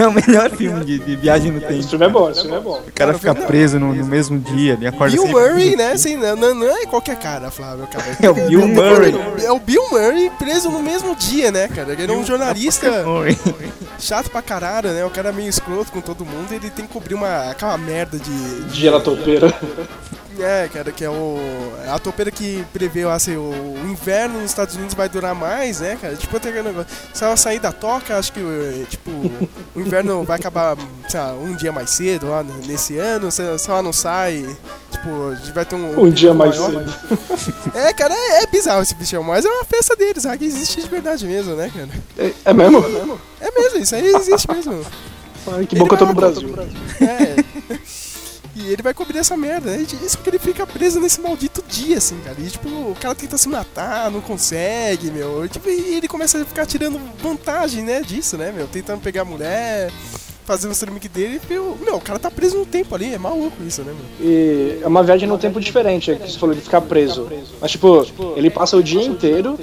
[0.00, 1.82] É o melhor filme de, de viagem no tempo.
[1.86, 2.82] filme é bom, esse filme é bom.
[2.88, 5.92] O cara fica preso no, no mesmo dia, ele acorda Bill Murray, né?
[5.92, 8.16] Assim, não, não, é qualquer cara, Flávio, cara.
[8.22, 9.14] É o Bill Murray.
[9.44, 11.92] É o Bill Murray preso no mesmo dia, né, cara?
[11.92, 13.04] Ele é um jornalista
[13.98, 15.04] chato pra caralho, né?
[15.04, 17.76] O cara é meio escroto com todo mundo e ele tem que cobrir uma, aquela
[17.76, 18.64] merda de.
[18.70, 19.52] Dia da topeira.
[20.38, 21.38] É, cara, que é o.
[21.92, 25.98] A topeira que prevê assim, o, o inverno nos Estados Unidos vai durar mais, né,
[26.00, 26.14] cara?
[26.14, 26.88] Tipo, tem aquele negócio.
[27.12, 29.10] Se ela sair da toca, acho que, eh, tipo,
[29.74, 30.76] o inverno vai acabar,
[31.08, 33.30] sei lá, um dia mais cedo lá nesse ano.
[33.30, 34.44] Se, se ela não sai,
[34.90, 35.08] tipo,
[35.52, 36.00] vai ter um.
[36.00, 36.84] Um dia mais maior.
[36.84, 36.94] cedo.
[37.74, 40.24] É, cara, é, é bizarro esse bichão, mas é uma festa deles?
[40.38, 41.88] Que existe de verdade mesmo, né, cara?
[42.18, 42.84] É, é mesmo?
[43.40, 44.84] É mesmo, isso aí existe mesmo.
[45.46, 46.54] Ai, que bom que eu tô no Brasil.
[47.00, 47.29] É.
[48.72, 49.86] Ele vai cobrir essa merda, né?
[50.04, 52.36] Isso que ele fica preso nesse maldito dia, assim, cara.
[52.38, 55.44] E, tipo, o cara tenta se matar, não consegue, meu.
[55.44, 58.66] E, tipo, e ele começa a ficar tirando vantagem, né, disso, né, meu?
[58.66, 59.90] Tentando pegar a mulher,
[60.44, 61.40] fazer o streaming dele.
[61.42, 64.28] E, meu, meu, o cara tá preso no tempo ali, é maluco isso, né, meu?
[64.28, 67.28] E é uma viagem no tempo diferente, é que você falou de ficar preso.
[67.60, 68.06] Mas, tipo,
[68.36, 69.58] ele passa o dia inteiro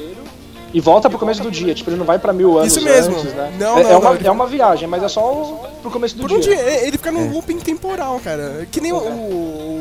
[0.74, 1.74] e volta pro começo do dia.
[1.74, 3.16] Tipo, ele não vai pra mil anos Isso mesmo.
[3.18, 3.54] antes, né?
[3.60, 6.22] Não, é, não, é, uma, não, é uma viagem, mas é só pro começo do
[6.22, 6.56] Por um dia.
[6.56, 8.68] dia, ele ele fica num looping temporal, cara.
[8.72, 8.98] Que nem o,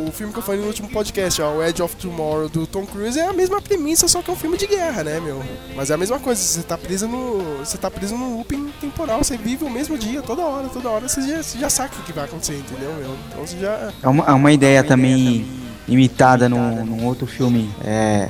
[0.06, 2.84] o filme que eu falei no último podcast, ó, o Edge of Tomorrow do Tom
[2.84, 5.42] Cruise, é a mesma premissa, só que é um filme de guerra, né, meu?
[5.74, 7.58] Mas é a mesma coisa, você tá preso no.
[7.58, 11.08] Você tá preso num looping temporal, você vive o mesmo dia, toda hora, toda hora,
[11.08, 13.16] você já, você já sabe o que vai acontecer, entendeu, meu?
[13.28, 13.92] Então você já.
[14.02, 15.46] É uma, é uma ideia também
[15.88, 18.28] imitada num, num outro filme, é,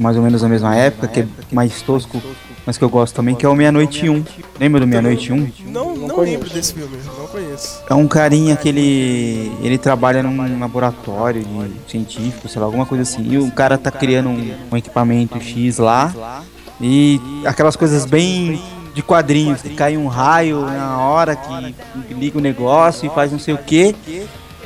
[0.00, 2.20] mais ou menos na mesma época, que é mais tosco,
[2.66, 4.24] mas que eu gosto também, que é o Meia-Noite 1.
[4.58, 5.52] Lembra do Meia-Noite 1?
[5.66, 7.82] Não, não, lembro desse filme, não conheço.
[7.88, 13.02] É um carinha que ele, ele trabalha num laboratório de científico, sei lá, alguma coisa
[13.02, 13.22] assim.
[13.30, 16.42] E o cara tá criando um, um equipamento X lá.
[16.80, 18.60] E aquelas coisas bem
[18.94, 23.38] de quadrinhos, que cai um raio na hora que, liga o negócio e faz não
[23.38, 23.94] sei o que.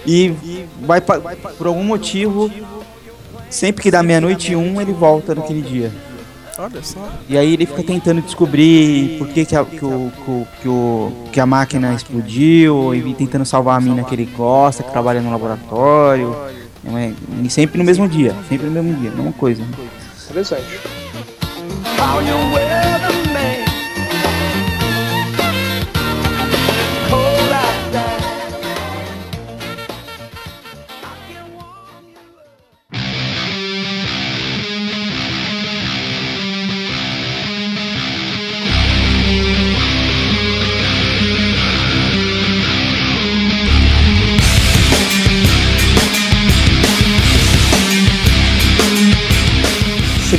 [0.07, 0.35] E
[0.83, 1.19] vai pa-
[1.57, 2.51] por algum motivo,
[3.55, 5.91] sempre que dá meia-noite e um, ele volta naquele dia.
[6.59, 7.09] Olha só.
[7.29, 10.69] E aí ele fica tentando descobrir por que, que, a, que, o, que, o- que,
[10.69, 15.21] o- que a máquina explodiu, e tentando salvar a mina que ele gosta, que trabalha
[15.21, 16.35] no laboratório.
[16.87, 17.13] É-
[17.43, 19.63] E sempre no mesmo dia, sempre no mesmo dia, mesma coisa.
[20.31, 20.65] Interessante.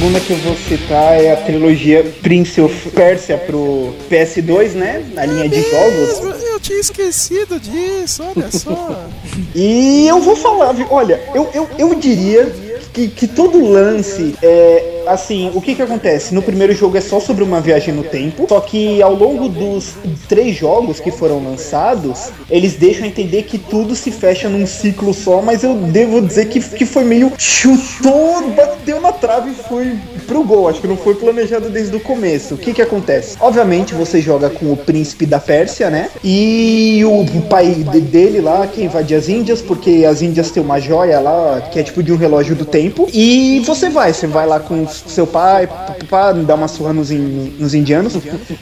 [0.06, 5.04] Segunda que eu vou citar é a trilogia Prince of Persia pro PS2, né?
[5.15, 6.44] Na linha de jogos.
[6.44, 9.08] Eu tinha esquecido disso, olha só.
[9.56, 12.54] E eu vou falar, olha, eu, eu, eu diria
[12.94, 14.94] que, que todo lance é.
[15.08, 16.34] Assim, o que que acontece?
[16.34, 19.94] No primeiro jogo é só sobre uma viagem no tempo, só que ao longo dos
[20.28, 25.41] três jogos que foram lançados, eles deixam entender que tudo se fecha num ciclo só,
[25.41, 30.44] mas eu devo dizer que, que foi meio chutou, bateu na trave e foi pro
[30.44, 30.68] gol.
[30.68, 32.56] Acho que não foi planejado desde o começo.
[32.56, 33.38] O que que acontece?
[33.39, 36.10] Obviamente você joga com o príncipe da Pérsia, né?
[36.24, 40.80] E o pai de- dele lá que invade as Índias, porque as Índias têm uma
[40.80, 43.08] joia lá que é tipo de um relógio do tempo.
[43.13, 45.67] E você vai, você vai lá com seu pai,
[46.10, 48.13] para dar uma surra nos, in- nos indianos,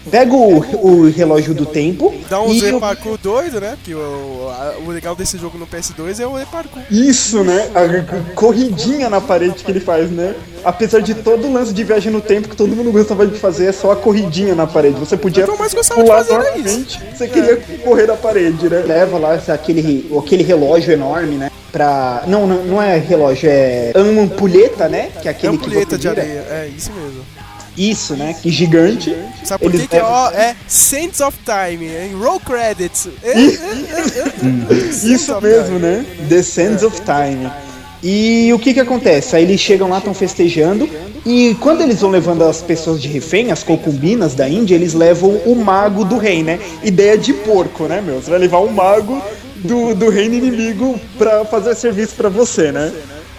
[0.09, 2.13] pega o, o relógio do tempo.
[2.29, 3.71] Dá um Z parkour doido, né?
[3.75, 6.81] Porque o, a- o legal desse jogo no PS2 é o E parkour.
[6.89, 7.69] Isso, né?
[7.75, 10.33] A corridinha na parede que ele faz, né?
[10.63, 13.65] Apesar de todo o lance de viagem no tempo que todo mundo gostava de fazer,
[13.67, 14.99] é só a corridinha na parede.
[14.99, 18.83] Você podia que de pular normalmente, você queria correr na parede, né?
[18.85, 21.51] Leva lá aquele, aquele relógio enorme, né?
[21.71, 22.23] Pra.
[22.27, 25.09] Não, não, não é relógio, é ampulheta, né?
[25.21, 27.23] Que é É aquele um que pulheta você de areia, é isso mesmo.
[27.75, 28.35] Isso, né?
[28.39, 29.15] Que gigante.
[29.43, 33.09] Sabe por Eles que, que é, ó, é Saints of Time, em Roll Credits.
[33.23, 34.75] É, é, é, é, é.
[34.89, 35.79] Isso mesmo, Time.
[35.79, 36.05] né?
[36.29, 37.51] The Sands of Time.
[38.03, 39.35] E o que que acontece?
[39.35, 40.89] Aí eles chegam lá, estão festejando,
[41.25, 45.29] e quando eles vão levando as pessoas de refém, as concubinas da Índia, eles levam
[45.45, 46.59] o mago do rei, né?
[46.83, 48.21] Ideia de porco, né, meu?
[48.21, 49.21] Você vai levar o mago
[49.55, 52.91] do, do reino inimigo pra fazer serviço pra você, né?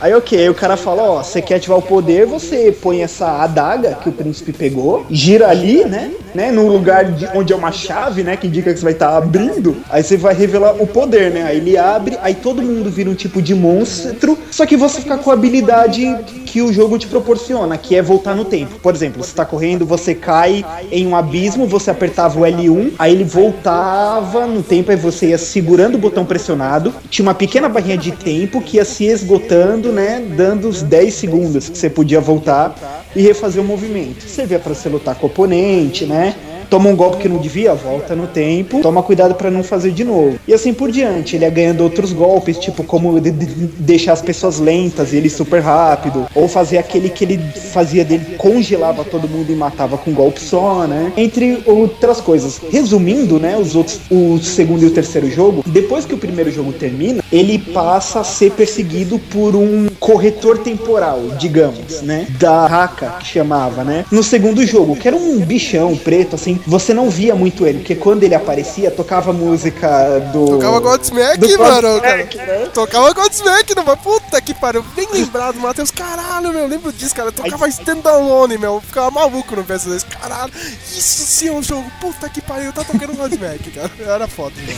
[0.04, 3.94] Aí ok, o cara fala, ó, você quer ativar o poder, você põe essa adaga
[4.02, 6.10] que o príncipe pegou, gira ali, né?
[6.34, 8.36] né no lugar de, onde é uma chave, né?
[8.36, 9.74] Que indica que você vai estar abrindo.
[9.88, 11.44] Aí você vai revelar o poder, né?
[11.44, 14.36] Aí ele abre, aí todo mundo vira um tipo de monstro.
[14.50, 16.04] Só que você fica com a habilidade
[16.44, 18.78] que o jogo te proporciona, que é voltar no tempo.
[18.80, 23.12] Por exemplo, você tá correndo, você cai em um abismo, você apertava o L1, aí
[23.12, 26.92] ele voltava no tempo, aí você ia segurando o botão pressionado.
[27.08, 30.22] Tinha uma pequena barrinha de tempo que ia se esgotando, né?
[30.36, 32.74] Dando os 10 segundos que você podia voltar
[33.14, 34.24] e refazer o movimento.
[34.28, 36.34] Servia pra você lutar com o oponente, né?
[36.74, 38.80] Toma um golpe que não devia, volta no tempo.
[38.82, 40.40] Toma cuidado pra não fazer de novo.
[40.44, 41.36] E assim por diante.
[41.36, 43.46] Ele ia ganhando outros golpes, tipo como de- de-
[43.78, 46.26] deixar as pessoas lentas e ele super rápido.
[46.34, 47.38] Ou fazer aquele que ele
[47.72, 51.12] fazia dele, congelava todo mundo e matava com um golpe só, né?
[51.16, 52.60] Entre outras coisas.
[52.72, 56.72] Resumindo, né, os outros, o segundo e o terceiro jogo, depois que o primeiro jogo
[56.72, 62.26] termina, ele passa a ser perseguido por um corretor temporal, digamos, né?
[62.36, 64.04] Da Haka, que chamava, né?
[64.10, 67.94] No segundo jogo, que era um bichão preto, assim, você não via muito ele, porque
[67.94, 70.46] quando ele aparecia, tocava música do.
[70.46, 72.00] Tocava Godsmack, do mano.
[72.00, 72.58] Godsmack, cara.
[72.58, 72.70] né?
[72.72, 73.96] Tocava Godsmack, não vai.
[73.96, 74.82] Puta que pariu.
[74.96, 75.90] Bem lembrado, Matheus.
[75.90, 76.66] Caralho, meu.
[76.66, 77.30] Lembro disso, cara.
[77.30, 78.80] Tocava Standalone, meu.
[78.80, 80.04] Ficava maluco no PS2.
[80.20, 80.52] Caralho.
[80.86, 81.84] Isso sim é um jogo.
[82.00, 82.72] Puta que pariu.
[82.72, 83.90] Tá tocando Godsmack, cara.
[84.00, 84.74] Era foda, mano.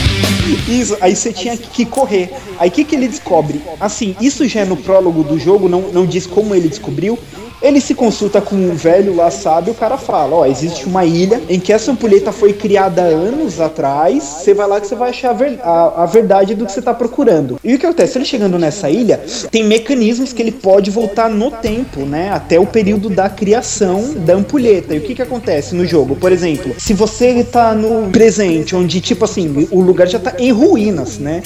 [0.69, 2.33] Isso, aí você tinha que correr.
[2.59, 3.61] Aí o que, que ele descobre?
[3.81, 7.19] Assim, isso já é no prólogo do jogo, não, não diz como ele descobriu.
[7.61, 9.71] Ele se consulta com um velho lá, sabe?
[9.71, 14.23] O cara fala: Ó, existe uma ilha em que essa ampulheta foi criada anos atrás.
[14.23, 16.81] Você vai lá que você vai achar a, ver- a- a verdade do que você
[16.81, 17.59] tá procurando.
[17.65, 18.17] E o que acontece?
[18.17, 22.31] Ele chegando nessa ilha, tem mecanismos que ele pode voltar no tempo, né?
[22.31, 24.95] Até o período da criação da ampulheta.
[24.95, 26.15] E o que, que acontece no jogo?
[26.15, 30.53] Por exemplo, se você tá no presente, onde, tipo assim, o lugar já tá em
[30.53, 31.43] ruínas, né?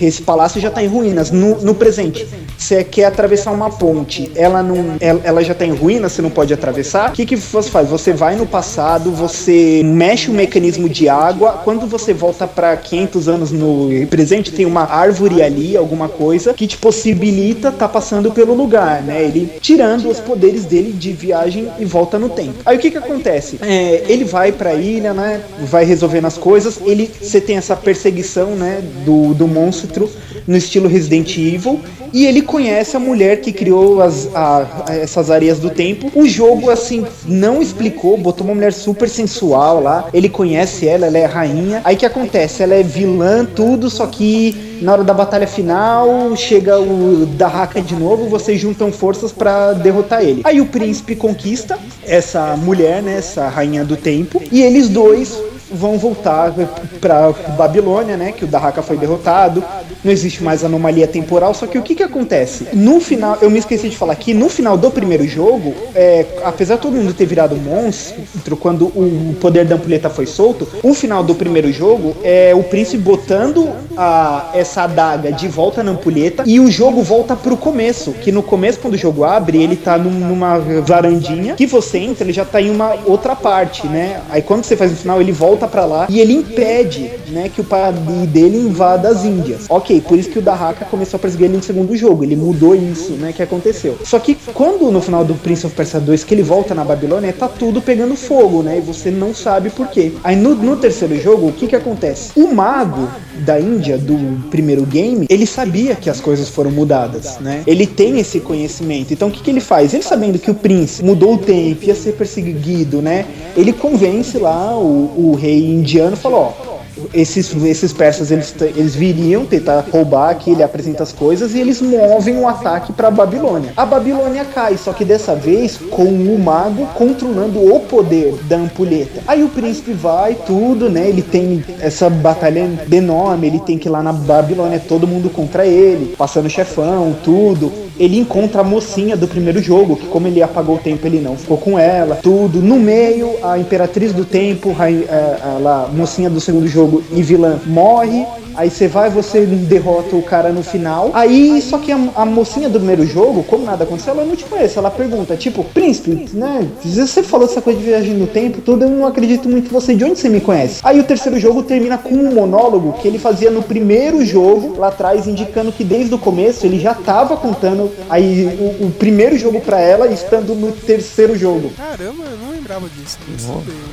[0.00, 1.30] Esse palácio já tá em ruínas.
[1.30, 2.26] No, no presente,
[2.56, 6.30] você quer atravessar uma ponte, ela não, ela, ela já tá em ruínas, você não
[6.30, 7.10] pode atravessar.
[7.10, 7.88] O que, que você faz?
[7.88, 11.60] Você vai no passado, você mexe o mecanismo de água.
[11.64, 16.66] Quando você volta para 500 anos no presente, tem uma árvore ali, alguma coisa que
[16.66, 19.22] te possibilita tá passando pelo lugar, né?
[19.22, 22.54] Ele tirando os poderes dele de viagem e volta no tempo.
[22.64, 23.58] Aí o que que acontece?
[23.62, 25.40] É, ele vai pra ilha, né?
[25.60, 26.78] Vai resolvendo as coisas.
[26.84, 28.82] Ele, você tem essa perseguição, né?
[29.04, 30.10] Do, do monstro
[30.46, 31.80] no estilo Resident Evil.
[32.12, 36.10] E ele conhece a mulher que criou as, a- a- essas areias do tempo.
[36.14, 40.08] O jogo, assim, não explicou, botou uma mulher super sensual lá.
[40.14, 41.82] Ele conhece ela, ela é rainha.
[41.84, 42.62] Aí que acontece?
[42.62, 47.94] Ela é vilã, tudo, só que na hora da batalha final chega o Dahaka de
[47.94, 48.26] novo.
[48.26, 50.40] Vocês juntam forças pra derrotar ele.
[50.44, 53.16] Aí o príncipe conquista essa mulher, né?
[53.18, 54.40] Essa rainha do tempo.
[54.50, 55.38] E eles dois
[55.70, 56.52] vão voltar
[57.00, 58.32] pra Babilônia, né?
[58.32, 59.62] Que o Dahaka foi derrotado.
[60.04, 61.52] Não existe mais anomalia temporal.
[61.54, 62.68] Só que o que que acontece?
[62.72, 66.76] No final, eu me esqueci de falar aqui, no final do primeiro jogo, é, apesar
[66.76, 71.22] de todo mundo ter virado monstro quando o poder da ampulheta foi solto, o final
[71.22, 76.60] do primeiro jogo é o príncipe botando a, essa adaga de volta na ampulheta e
[76.60, 78.12] o jogo volta pro começo.
[78.12, 82.24] Que no começo, quando o jogo abre, ele tá num- numa varandinha que você entra,
[82.24, 84.20] ele já tá em uma outra parte, né?
[84.30, 87.60] Aí quando você faz no final, ele volta pra lá e ele impede, né, que
[87.60, 87.92] o pai
[88.28, 89.66] dele invada as Índias.
[89.68, 92.22] Ok, por isso que o Dahaka começou a perseguir ele no segundo jogo.
[92.22, 93.98] Ele mudou isso, né, que aconteceu.
[94.04, 97.32] Só que quando no final do Prince of Persia 2 que ele volta na Babilônia,
[97.32, 98.78] tá tudo pegando fogo, né?
[98.78, 100.12] E você não sabe por quê.
[100.22, 102.32] Aí no, no terceiro jogo, o que que acontece?
[102.36, 103.08] O mago
[103.44, 107.62] da Índia do primeiro game, ele sabia que as coisas foram mudadas, né?
[107.66, 109.12] Ele tem esse conhecimento.
[109.12, 109.94] Então o que que ele faz?
[109.94, 113.26] Ele sabendo que o príncipe mudou o tempo, ia ser perseguido, né?
[113.56, 116.78] Ele convence lá o, o rei indiano, e falou, ó,
[117.12, 121.80] esses, esses persas eles, eles viriam tentar roubar aqui, ele apresenta as coisas e eles
[121.80, 123.72] movem um ataque pra Babilônia.
[123.76, 129.22] A Babilônia cai, só que dessa vez com o mago controlando o poder da ampulheta.
[129.26, 131.08] Aí o príncipe vai, tudo, né?
[131.08, 135.66] Ele tem essa batalha enorme, ele tem que ir lá na Babilônia, todo mundo contra
[135.66, 137.87] ele, passando chefão, tudo.
[137.98, 141.36] Ele encontra a mocinha do primeiro jogo, que como ele apagou o tempo, ele não
[141.36, 142.60] ficou com ela, tudo.
[142.60, 147.58] No meio, a Imperatriz do Tempo, rai- é, ela, mocinha do segundo jogo e vilã,
[147.66, 148.24] morre.
[148.56, 151.12] Aí você vai, você derrota o cara no final.
[151.14, 154.44] Aí, só que a, a mocinha do primeiro jogo, como nada aconteceu, ela não te
[154.44, 154.76] conhece.
[154.76, 156.66] Ela pergunta, tipo, príncipe, né?
[156.84, 159.94] Você falou essa coisa de viagem no tempo, tudo, eu não acredito muito em você.
[159.94, 160.80] De onde você me conhece?
[160.82, 164.88] Aí o terceiro jogo termina com um monólogo que ele fazia no primeiro jogo, lá
[164.88, 169.60] atrás, indicando que desde o começo ele já tava contando aí o, o primeiro jogo
[169.60, 171.72] pra ela, estando no terceiro jogo.
[171.76, 173.18] Caramba, eu não lembrava disso.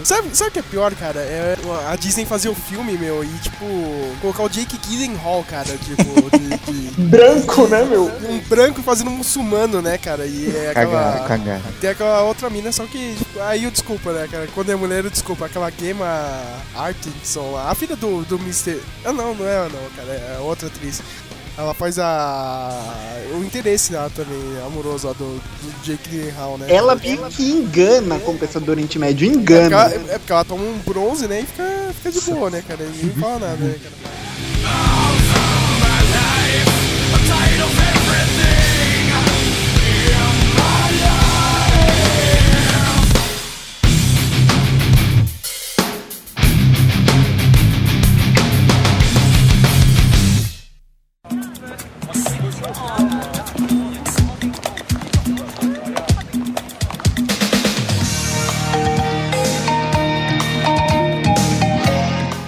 [0.03, 1.19] Sabe, sabe o que é pior, cara?
[1.19, 1.55] É
[1.89, 3.65] a Disney fazer o filme, meu, e tipo,
[4.21, 8.05] colocar o Jake Gyllenhaal, cara, tipo, de, de- Branco, né, meu?
[8.05, 10.25] um branco fazendo um muçulmano, né, cara?
[10.25, 11.11] E é aquela.
[11.13, 11.61] Cagar, cagar.
[11.81, 14.47] Tem aquela outra mina, só que tipo, aí eu desculpa, né, cara?
[14.53, 15.45] Quando é mulher, eu desculpa.
[15.45, 16.05] Aquela Gemma
[16.75, 18.79] Artinson, a filha do, do Mr.
[19.03, 20.11] Ah, não, não é ela, não, cara.
[20.13, 21.01] É outra atriz.
[21.57, 22.69] Ela faz a.
[23.33, 26.67] o interesse lá também, amoroso lá do, do Jake Gyllenhaal, né?
[26.69, 29.75] Ela meio que engana como pessoa do Oriente Médio, É porque, engana.
[29.75, 31.39] ela, é porque ela toma um bronze, né?
[31.41, 31.63] E fica,
[31.93, 32.83] fica de boa, né, cara?
[32.83, 35.14] E não fala nada, né, cara?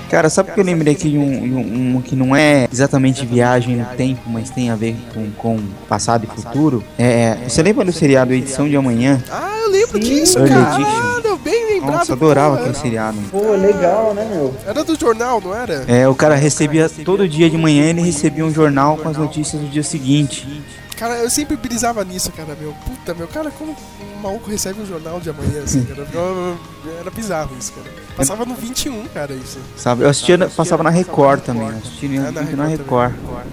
[0.09, 3.25] Cara, sabe que eu lembrei aqui de um, de um- um que não é exatamente
[3.25, 6.81] viagem no tempo, mas tem a ver com, com passado e futuro?
[6.97, 9.21] É, você lembra do seriado Edição de Amanhã?
[9.29, 10.75] Ah, eu lembro disso, cara.
[10.75, 11.16] Edition.
[11.49, 11.97] Bem lembrado.
[11.99, 13.17] Nossa, adorava aquele seriado.
[13.31, 14.53] Pô, legal, né, meu?
[14.65, 15.83] Era do jornal, não era?
[15.87, 19.61] É, o cara recebia todo dia de manhã ele recebia um jornal com as notícias
[19.61, 20.63] do dia seguinte.
[20.97, 22.73] Cara, eu sempre brisava nisso, cara, meu.
[22.83, 26.07] Puta, meu, cara, como um maluco recebe um jornal de amanhã, assim, cara?
[26.99, 27.87] Era bizarro isso, cara.
[28.15, 29.59] Passava no 21, cara, isso.
[29.75, 30.03] Sabe?
[30.03, 31.69] Eu assistia, na- passava na Record também.
[31.69, 33.45] Eu assistia É, na muito na Record Record.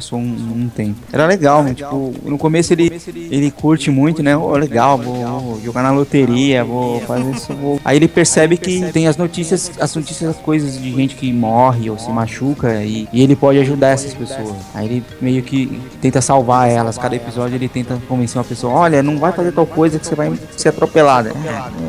[0.00, 0.98] Passou um, um tempo.
[1.12, 1.74] Era legal, né?
[1.74, 2.90] Tipo, no começo ele,
[3.30, 4.34] ele curte muito, né?
[4.34, 7.52] Ô, legal, vou, vou jogar na loteria, vou fazer isso.
[7.52, 7.78] Vou...
[7.84, 11.90] Aí ele percebe que tem as notícias, as notícias, as coisas de gente que morre
[11.90, 14.56] ou se machuca e, e ele pode ajudar essas pessoas.
[14.74, 16.96] Aí ele meio que tenta salvar elas.
[16.96, 20.14] Cada episódio ele tenta convencer uma pessoa: olha, não vai fazer tal coisa que você
[20.14, 21.30] vai ser atropelada.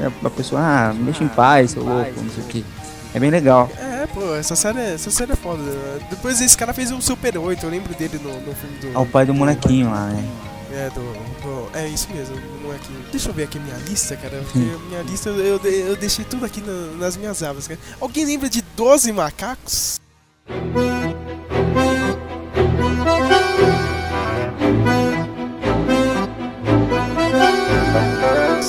[0.02, 2.66] É, a pessoa, ah, me deixa em paz, seu louco, não sei o que.
[3.14, 3.70] É bem legal.
[3.78, 5.62] É, pô, essa série, essa série é foda.
[6.10, 8.88] Depois esse cara fez o Super 8, eu lembro dele no, no filme do.
[8.94, 10.24] É o pai do molequinho lá, né?
[10.74, 12.36] É, do, do- É isso mesmo,
[12.74, 13.12] é que.
[13.12, 14.40] Deixa eu ver aqui minha lista, cara.
[14.44, 17.80] Porque minha lista eu, eu, eu deixei tudo aqui na- nas minhas abas, cara.
[18.00, 20.00] Alguém lembra de 12 macacos?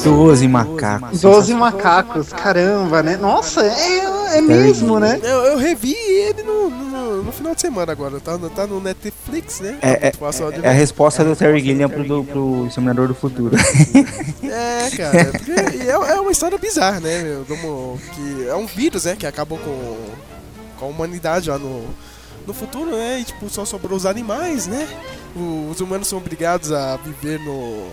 [0.04, 1.20] Doze macacos.
[1.20, 3.16] Doze macacos, caramba, né?
[3.16, 5.18] Nossa, é, é mesmo, né?
[5.22, 8.18] Eu, eu revi ele no, no, no final de semana agora.
[8.20, 9.78] Tá, no- tá no Netflix, né?
[9.82, 13.14] É, é, Passou de- é a resposta do Terry Gilliam pro, do, pro Exterminador do
[13.14, 13.56] Futuro.
[14.42, 15.32] É, cara,
[15.86, 17.44] é, é uma história bizarra, né, meu?
[17.44, 19.96] Como que é um vírus, né, que acabou com,
[20.78, 21.84] com a humanidade lá no,
[22.46, 23.20] no futuro, né?
[23.20, 24.88] E tipo, só sobrou os animais, né?
[25.36, 27.88] O- os humanos são obrigados a viver no.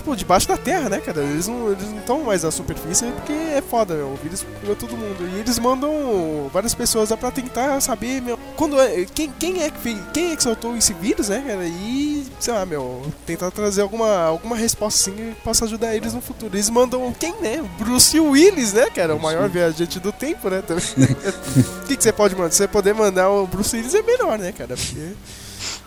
[0.00, 1.20] Tipo, debaixo da terra, né, cara?
[1.20, 4.06] Eles não estão mais na superfície porque é foda, meu.
[4.06, 5.28] O vírus pegou todo mundo.
[5.36, 8.38] E eles mandam várias pessoas lá pra tentar saber, meu.
[8.56, 9.04] Quando é.
[9.04, 9.70] Quem, quem é
[10.14, 11.66] Quem é que soltou esse vírus, né, cara?
[11.66, 16.22] E, sei lá, meu, tentar trazer alguma, alguma resposta assim que possa ajudar eles no
[16.22, 16.56] futuro.
[16.56, 17.62] Eles mandam quem, né?
[17.78, 19.14] Bruce Willis, né, cara?
[19.14, 20.62] O maior viajante do tempo, né?
[21.84, 22.52] O que, que você pode mandar?
[22.52, 24.74] Se você poder mandar o Bruce Willis é melhor, né, cara?
[24.76, 25.12] Porque.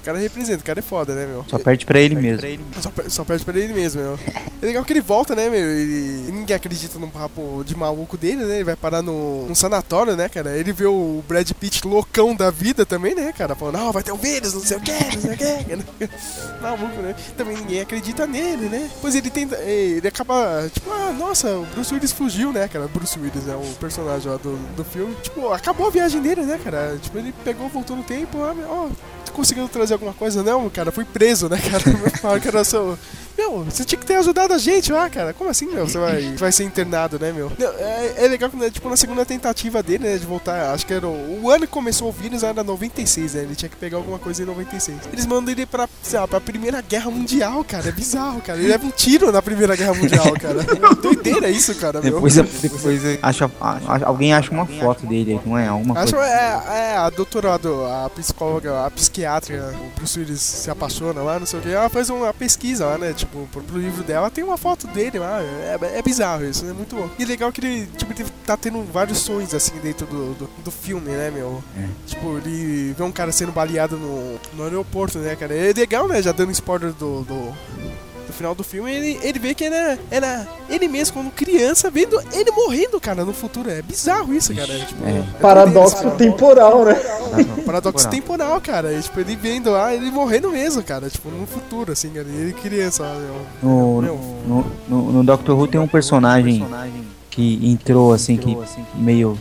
[0.03, 1.45] O cara representa, o cara é foda, né, meu?
[1.47, 2.41] Só perde pra ele mesmo.
[2.81, 4.19] Só, per- só perde pra ele mesmo, meu.
[4.61, 5.59] É legal que ele volta, né, meu?
[5.61, 8.55] Ele, ninguém acredita no papo de maluco dele, né?
[8.55, 10.57] Ele vai parar no, num sanatório, né, cara?
[10.57, 13.55] Ele vê o Brad Pitt loucão da vida também, né, cara?
[13.55, 16.03] Falando, não, vai ter um vírus, não sei o que, não sei o que.
[16.61, 17.15] Maluco, né?
[17.37, 18.89] Também ninguém acredita nele, né?
[19.01, 19.55] Pois ele tenta.
[19.61, 22.89] Ele acaba, tipo, ah, nossa, o Bruce Willis fugiu, né, cara?
[22.89, 23.55] Bruce Willis, né?
[23.55, 25.15] O personagem lá do, do filme.
[25.23, 26.97] Tipo, acabou a viagem dele, né, cara?
[27.01, 28.89] Tipo, ele pegou, voltou no tempo, ah, ó,
[29.31, 30.43] conseguiu trazer alguma coisa?
[30.43, 31.83] Não, cara, fui preso, né, cara?
[32.21, 32.97] Falaram que era seu.
[33.37, 35.33] Meu, você tinha que ter ajudado a gente lá, cara.
[35.33, 35.87] Como assim, meu?
[35.87, 37.51] Você vai, vai ser internado, né, meu?
[37.57, 40.85] Não, é, é legal que, né, tipo, na segunda tentativa dele, né, de voltar, acho
[40.85, 43.41] que era o, o ano que começou o vírus era 96, né?
[43.41, 44.97] Ele tinha que pegar alguma coisa em 96.
[45.11, 47.89] Eles mandam ele pra, sei lá, pra Primeira Guerra Mundial, cara.
[47.89, 48.59] É bizarro, cara.
[48.59, 50.59] Ele leva um tiro na Primeira Guerra Mundial, cara.
[50.93, 52.13] É doideira isso, cara, meu.
[52.13, 55.67] Depois, depois acha, a- alguém acha uma foto dele, não é?
[55.67, 56.29] Alguma Acho coisa.
[56.29, 61.39] é, é a doutora, do- a psicóloga, a psiquiatra, o Bruce Willis se apaixona lá,
[61.39, 61.69] não sei o que.
[61.69, 63.13] Ela faz uma pesquisa lá, né?
[63.23, 65.41] Tipo, pro, pro livro dela tem uma foto dele lá.
[65.41, 67.09] É, é bizarro isso, é muito bom.
[67.17, 70.71] E legal que ele, tipo, ele tá tendo vários sonhos assim dentro do, do, do
[70.71, 71.63] filme, né, meu?
[72.05, 75.53] Tipo, ele vê um cara sendo baleado no, no aeroporto, né, cara?
[75.55, 76.21] É legal, né?
[76.21, 77.21] Já dando spoiler do.
[77.23, 77.53] do
[78.33, 82.19] no final do filme, ele, ele vê que era, era ele mesmo, quando criança, vendo
[82.33, 83.69] ele morrendo, cara, no futuro.
[83.69, 84.73] É bizarro isso, cara.
[84.79, 86.95] Tipo, é Paradoxo doideira, temporal, né?
[87.65, 88.91] Paradoxo temporal, cara.
[88.91, 91.09] E, tipo, ele vendo lá, ele morrendo mesmo, cara.
[91.09, 92.27] Tipo, no futuro, assim, cara.
[92.27, 93.35] Ele criança lá, meu.
[93.61, 96.65] No, no, no, no Doctor Who tem um personagem
[97.29, 98.57] que entrou assim, que
[98.95, 99.37] meio.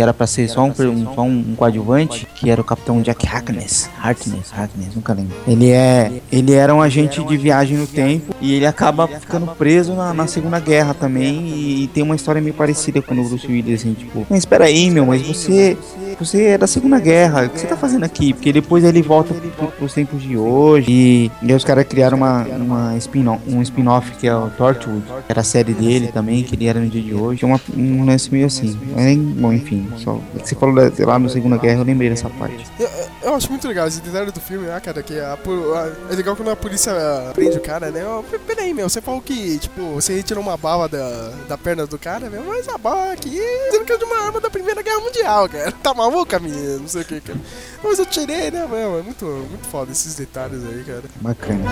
[0.00, 3.26] Que era pra ser só um, um- só um coadjuvante, que era o Capitão Jack
[3.28, 3.90] Harkness.
[4.02, 5.36] Harkness, Harkness, nunca lembro.
[5.46, 6.10] Ele é.
[6.32, 10.26] Ele era um agente de viagem no tempo e ele acaba ficando preso na, na
[10.26, 11.46] Segunda Guerra também.
[11.48, 14.90] E, tem uma história meio parecida com o Bruce Willis, assim, tipo, mas espera aí,
[14.90, 15.76] meu, mas você.
[16.18, 18.34] Você é da Segunda Guerra, o que você tá fazendo aqui?
[18.34, 20.86] Porque depois ele volta pro, pros tempos de hoje.
[20.90, 25.02] E, e aí os caras criaram uma, uma spin um spin-off que é o Torchwood,
[25.02, 27.42] que era a série dele também, que ele era no dia de hoje.
[27.44, 28.76] É uma, um lance meio assim.
[28.94, 32.66] Mas, bom, enfim, só, você falou lá no Segunda Guerra, eu lembrei dessa parte.
[32.78, 32.88] Eu,
[33.22, 35.02] eu acho muito legal esse detalhe do filme, né, cara?
[35.02, 38.02] Que a, a, é legal quando a polícia ah, prende o cara, né?
[38.46, 42.30] Peraí, meu, você falou que, tipo, você retirou uma bala da, da perna do cara,
[42.30, 45.48] meu, mas a bala aqui dizendo que é de uma arma da Primeira Guerra Mundial,
[45.48, 45.72] cara.
[45.82, 46.78] Tá maluca, menina?
[46.78, 47.38] Não sei o que, cara.
[47.82, 48.98] Mas eu tirei, né, meu?
[48.98, 51.02] É muito, muito foda esses detalhes aí, cara.
[51.20, 51.64] Bacana.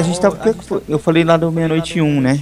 [0.00, 0.38] A gente tava.
[0.88, 2.40] Eu falei lá do meia-noite e um, né?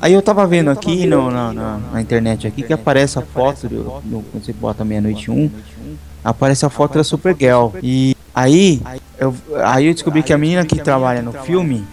[0.00, 3.68] Aí eu tava vendo aqui no, na, na, na internet aqui que aparece a foto
[3.68, 5.50] do, do- quando você bota meia-noite um,
[6.24, 7.70] aparece a foto da Supergirl.
[7.82, 8.80] E aí
[9.18, 11.84] eu, aí eu descobri que a menina que trabalha no filme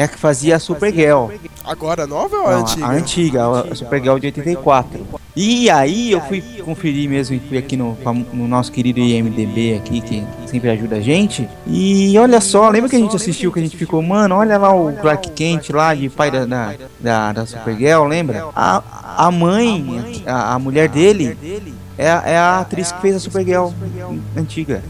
[0.00, 1.28] é a que fazia a Supergirl.
[1.62, 2.86] Agora nova ou a Não, antiga?
[2.86, 5.06] A antiga, a Supergirl de 84.
[5.36, 7.96] E aí eu fui conferir mesmo, fui aqui no,
[8.32, 11.46] no nosso querido IMDB aqui, que sempre ajuda a gente.
[11.66, 14.74] E olha só, lembra que a gente assistiu, que a gente ficou, mano, olha lá
[14.74, 18.46] o Clark Kent lá, de pai da, da, da, da Supergirl, lembra?
[18.56, 18.82] A,
[19.18, 21.36] a mãe, a, a mulher dele,
[21.98, 23.68] é, a- é a atriz que fez a Supergirl
[24.36, 24.82] antiga.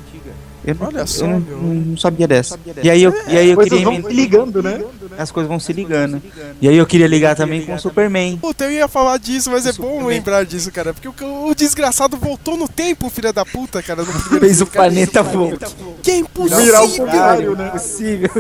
[0.70, 2.58] Eu, Olha só, eu não, não sabia dessa.
[2.82, 3.84] E aí eu, e aí eu Coisas queria.
[3.84, 4.84] vão se ligando, né?
[5.18, 6.22] As coisas vão se ligando.
[6.60, 8.36] E aí eu queria ligar também com o Superman.
[8.38, 10.94] Puta, eu ia falar disso, mas é bom lembrar disso, cara.
[10.94, 14.04] Porque o, o desgraçado voltou no tempo, filha da puta, cara.
[14.04, 15.70] Fez o planeta voltar.
[16.02, 16.64] Que é impossível.
[16.64, 17.68] Virar o contrário, né?
[17.68, 18.30] Impossível.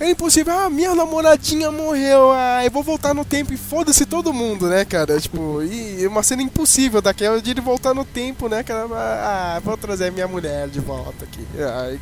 [0.00, 0.52] É impossível.
[0.58, 2.32] Ah, minha namoradinha morreu.
[2.32, 5.20] Ah, eu vou voltar no tempo e foda-se todo mundo, né, cara?
[5.20, 8.86] Tipo, e é uma cena impossível daquela de ele voltar no tempo, né, cara?
[8.92, 11.40] Ah, vou trazer minha mulher de volta aqui.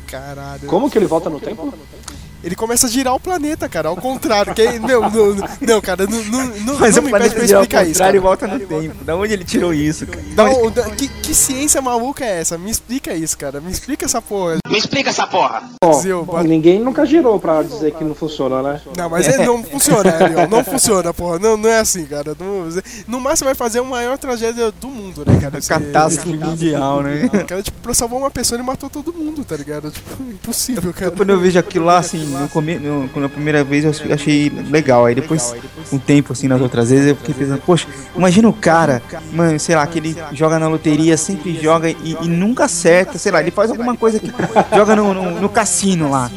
[0.07, 0.67] Caralho.
[0.67, 1.73] Como que ele volta no tempo?
[2.45, 4.53] Ele começa a girar o planeta, cara, ao contrário.
[4.53, 7.83] Que, meu, não, não, não, cara, não, não, não, Mas não me pede pra explicar
[7.87, 7.99] isso.
[7.99, 8.21] e Cara.
[8.21, 9.03] volta no tempo.
[9.03, 10.21] Da onde ele tirou isso, cara?
[10.35, 12.57] Da onde- Não, da- que, que ciência maluca é essa?
[12.57, 13.59] Me explica isso, cara.
[13.59, 14.57] Me explica essa porra.
[14.69, 15.63] Me explica essa porra.
[15.83, 18.81] Bom, Zil, bota- ninguém nunca girou pra dizer que não funciona, né?
[18.95, 20.47] Não, mas é, não funciona, Ariel.
[20.47, 21.39] Não funciona, porra.
[21.39, 22.35] Não, não é assim, cara.
[22.39, 22.69] Não,
[23.07, 25.59] no máximo vai fazer a maior tragédia do mundo, né, cara?
[25.59, 27.27] Você- Catástrofe mundial, né?
[27.47, 29.89] Cara, tipo, pra salvar uma pessoa ele matou todo mundo, tá ligado?
[29.89, 31.09] Tipo, impossível, cara.
[31.11, 32.77] Quando eu vejo aquilo lá, assim, no come...
[32.77, 35.05] no, quando a primeira vez eu achei legal.
[35.05, 35.55] Aí depois,
[35.91, 39.75] um tempo, assim, nas outras vezes, eu fiquei pensando, poxa, imagina o cara, mano, sei
[39.75, 43.51] lá, que ele joga na loteria, sempre joga e, e nunca acerta, sei lá, ele
[43.51, 44.31] faz alguma coisa que
[44.75, 46.29] joga no, no, no cassino lá.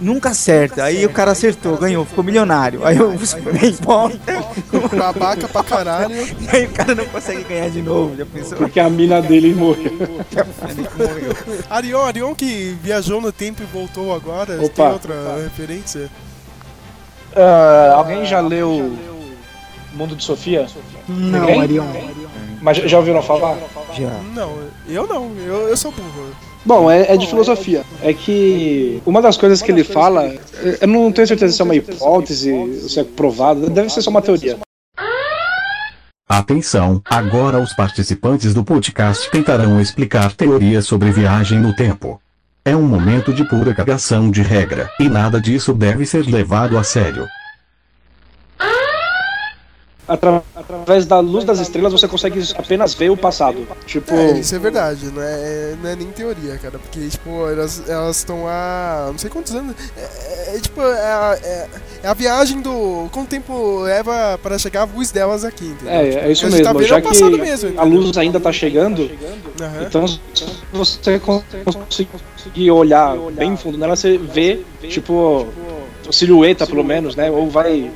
[0.00, 2.84] Nunca acerta, aí o cara acertou, ganhou, ficou milionário.
[2.84, 4.44] Aí o Superman volta,
[4.96, 6.14] Babaca pra caralho.
[6.14, 8.16] e aí o cara não consegue ganhar de novo.
[8.16, 8.58] Já pensou?
[8.58, 9.92] Porque a mina dele morreu.
[11.70, 14.56] Arion, Arion que viajou no tempo e voltou agora.
[14.62, 14.68] Opa.
[14.74, 16.10] Tem outra referência?
[17.36, 18.96] Ah, alguém já leu
[19.92, 20.66] Mundo de Sofia?
[21.08, 21.60] Não, Ninguém?
[21.62, 21.86] Arion.
[22.60, 23.56] Mas já ouviram falar?
[23.92, 24.08] Já.
[24.34, 25.30] Não, eu não.
[25.36, 26.34] Eu, eu sou burro.
[26.64, 27.84] Bom, é, é de filosofia.
[28.02, 30.26] É que uma das coisas que ele fala,
[30.62, 34.10] eu- eu não tenho certeza se é uma hipótese, se é provado, deve ser só
[34.10, 34.58] uma teoria.
[36.26, 42.20] Atenção, agora os participantes do podcast tentarão explicar teorias sobre viagem no tempo.
[42.64, 46.82] É um momento de pura cagação de regra, e nada disso deve ser levado a
[46.82, 47.26] sério.
[50.06, 53.66] Atra- através da luz das estrelas você consegue apenas ver o passado.
[53.86, 56.78] Tipo, É, isso é verdade, não é, não é nem teoria, cara.
[56.78, 57.82] Porque, tipo, elas
[58.16, 59.74] estão há não sei quantos anos.
[59.96, 60.00] É,
[60.52, 61.68] é, é, tipo, é, a- é-
[62.02, 63.08] é a viagem do.
[63.12, 65.94] Quanto tempo leva para chegar a luz delas aqui, entendeu?
[65.94, 66.78] é, Tipo, é isso a gente tá mesmo.
[66.80, 69.10] vendo Já é que mesmo, a luz ainda tá chegando,
[69.60, 69.82] Aham.
[69.86, 70.20] então se
[70.72, 71.18] você
[72.04, 75.46] conseguir olhar bem fundo nela, você vê, tipo,
[76.10, 77.30] silhueta pelo menos, né?
[77.30, 77.90] Ou vai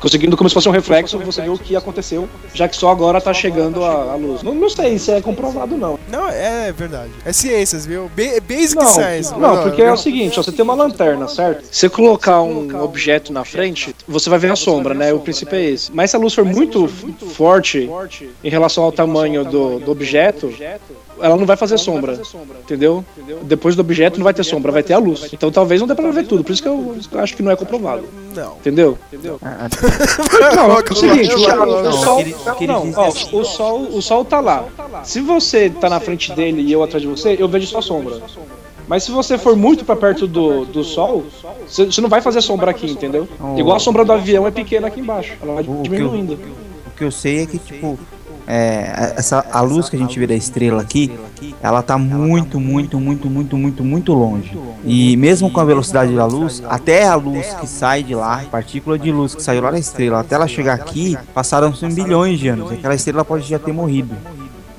[0.00, 3.20] conseguindo como se fosse um reflexo, você vê o que aconteceu, já que só agora
[3.20, 4.42] tá chegando a, a luz.
[4.42, 5.98] Não, não sei se é comprovado, não.
[6.08, 7.10] Não, é verdade.
[7.24, 8.10] É ciências, viu?
[8.16, 9.32] Ba- basic Não, science.
[9.32, 11.64] não, mas, porque é o seguinte, ó, você tem uma lanterna, certo?
[11.70, 15.12] Se você colocar um objeto na frente, você vai ver a sombra, né?
[15.12, 15.92] O princípio é esse.
[15.92, 17.88] Mas se a luz for muito forte
[18.42, 20.52] em relação ao tamanho do, do objeto,
[21.22, 22.20] ela não vai fazer sombra,
[22.62, 23.04] entendeu?
[23.42, 25.28] Depois do objeto não vai ter sombra, vai ter a luz.
[25.32, 27.56] Então talvez não dê pra ver tudo, por isso que eu acho que não é
[27.56, 28.04] comprovado.
[28.34, 28.56] Não.
[28.56, 28.98] Entendeu?
[29.42, 29.68] Ah,
[30.56, 31.40] Não, é o seguinte, o,
[31.92, 32.24] sol,
[33.32, 34.64] o sol, o sol tá lá.
[35.04, 38.20] Se você tá na frente dele e eu atrás de você, eu vejo só sombra.
[38.86, 41.24] Mas se você for muito pra perto do, do sol,
[41.66, 43.28] você não vai fazer sombra aqui, entendeu?
[43.56, 45.34] Igual a sombra do avião é pequena aqui embaixo.
[45.40, 46.34] Ela vai diminuindo.
[46.86, 47.98] O que eu sei é que, tipo,
[48.52, 51.08] é, essa, a luz que a gente vê da estrela aqui,
[51.62, 54.58] ela tá muito, muito, muito, muito, muito, muito longe.
[54.84, 58.98] E mesmo com a velocidade da luz, até a luz que sai de lá, partícula
[58.98, 62.72] de luz que saiu lá da estrela, até ela chegar aqui, passaram-se bilhões de anos.
[62.72, 64.16] Aquela estrela pode já ter morrido.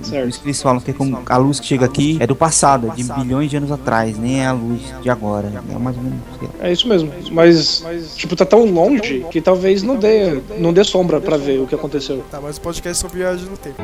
[0.02, 0.30] Por Certo.
[0.30, 2.92] isso que eles falam que é como a luz que chega aqui é do passado,
[2.92, 5.52] é de bilhões de anos atrás, nem é a luz de agora.
[5.70, 6.20] É mais ou menos.
[6.60, 7.12] É isso mesmo.
[7.32, 7.84] Mas,
[8.16, 11.76] tipo, tá tão longe que talvez não dê, não dê sombra pra ver o que
[11.76, 12.24] aconteceu.
[12.30, 13.82] Tá, mas o podcast é sobre viagem no tempo.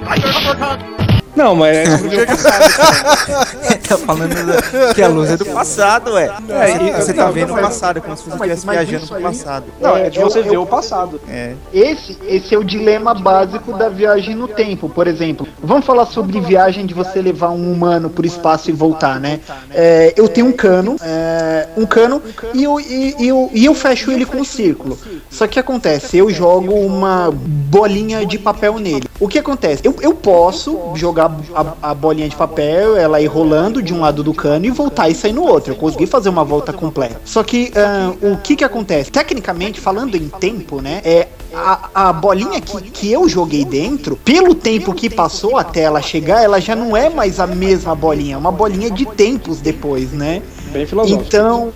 [1.38, 1.84] Não, mas é
[3.88, 6.32] tá falando da- que a luz é do passado, ué.
[6.50, 9.16] É, e- você tá não, vendo o passado, é como se você estivesse viajando pro
[9.18, 9.66] aí- passado.
[9.80, 11.22] Não, é de você eu- ver eu- o passado.
[11.30, 11.54] É.
[11.72, 14.90] Esse, esse é o dilema básico da viagem no tempo.
[14.90, 19.20] Por exemplo, vamos falar sobre viagem de você levar um humano por espaço e voltar,
[19.20, 19.40] né?
[19.72, 22.20] É, eu tenho um cano, é, um cano
[22.56, 24.98] e eu, e, e eu, e eu fecho ele com um círculo.
[25.30, 29.07] Só que acontece, eu jogo uma bolinha de papel nele.
[29.20, 29.82] O que acontece?
[29.84, 34.24] Eu, eu posso jogar a, a bolinha de papel, ela ir rolando de um lado
[34.24, 35.74] do cano e voltar e sair no outro.
[35.74, 37.20] Eu consegui fazer uma volta completa.
[37.26, 39.12] Só que ah, o que que acontece?
[39.12, 41.02] Tecnicamente, falando em tempo, né?
[41.04, 46.02] É a, a bolinha que, que eu joguei dentro, pelo tempo que passou até ela
[46.02, 50.12] chegar, ela já não é mais a mesma bolinha, é uma bolinha de tempos depois,
[50.12, 50.42] né?
[50.72, 51.24] Bem filosófico.
[51.28, 51.74] Então.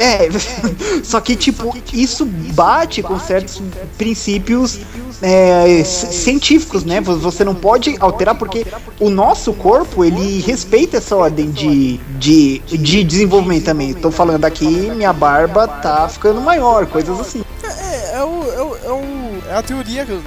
[0.00, 0.28] É,
[1.04, 3.60] só que, tipo, isso bate com certos
[3.98, 4.78] princípios
[5.20, 7.00] é, científicos, né?
[7.02, 8.66] Vo- Você não pode alterar, porque
[8.98, 13.92] o nosso corpo, ele respeita essa ordem de, de, de desenvolvimento também.
[13.92, 17.42] Tô falando aqui, minha barba tá ficando maior, coisas assim.
[17.62, 20.18] É, é, o, é, o, é, o- é a teoria que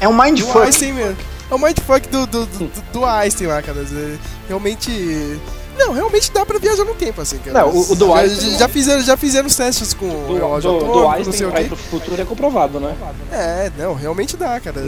[0.00, 0.68] É um mindfuck.
[1.50, 3.80] É o mindfuck do, do, do, do Einstein lá, cara.
[3.80, 5.40] É, Realmente.
[5.80, 7.60] Não, realmente dá pra viajar no tempo, assim, cara.
[7.60, 10.34] Não, o- o do já, Einstein- já fizeram, já fizeram os testes com o Do,
[10.34, 11.64] relógio do, atômico, do não sei o quê.
[11.64, 12.94] pro futuro é comprovado, né?
[13.32, 14.80] É, não, realmente dá, cara.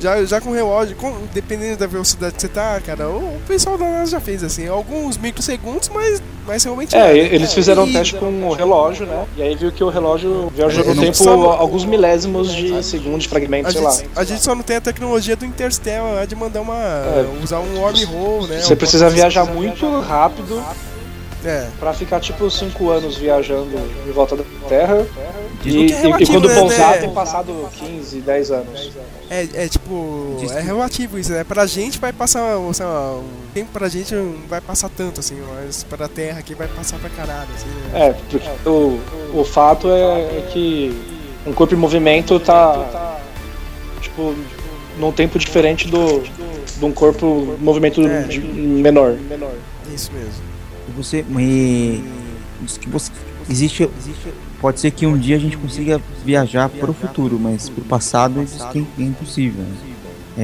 [0.00, 3.40] Já, já com o relógio, com- dependendo da velocidade que você tá, cara, o, o
[3.46, 7.12] pessoal da NASA já fez assim, alguns microsegundos, mas, mas realmente É, dá.
[7.14, 9.24] eles fizeram um E- teste com o relógio, né?
[9.36, 13.22] E aí viu que o relógio viajou Eu no tempo sabe- alguns milésimos de segundos
[13.22, 13.90] de fragmento, A sei lá.
[13.92, 16.74] gente, a gente só não tem a tecnologia do Interstellar lá de mandar uma.
[17.42, 18.56] usar um wormhole, né?
[18.56, 18.60] É.
[18.60, 20.31] Você um- precisa viajar muito rápido
[21.44, 21.66] É.
[21.80, 23.68] pra ficar tipo 5 anos viajando
[24.06, 25.04] em volta da Terra.
[25.64, 26.98] E, é e- e quando né, pousar né?
[26.98, 28.92] tem passado 15, 10 anos.
[29.28, 30.36] É, é tipo.
[30.52, 31.42] É relativo isso, né?
[31.42, 32.56] Pra gente vai passar.
[32.72, 36.54] Sei lá, um tempo pra gente não vai passar tanto, assim, mas pra Terra aqui
[36.54, 38.06] vai passar pra caralho, assim, né?
[38.08, 39.00] É, porque o,
[39.34, 40.96] o fato é, é que
[41.44, 43.18] um corpo em movimento tá
[44.00, 44.32] tipo
[44.96, 46.20] num tempo diferente do
[46.78, 48.22] de um corpo em movimento É.
[48.22, 49.16] de- menor.
[49.94, 50.42] Isso mesmo.
[50.88, 51.24] E você.
[51.38, 52.04] E,
[52.80, 53.10] que você
[53.50, 53.88] existe,
[54.60, 58.62] Pode ser que um dia a gente consiga viajar pro futuro, mas pro passado diz
[58.66, 59.64] que é impossível.
[59.64, 59.74] né?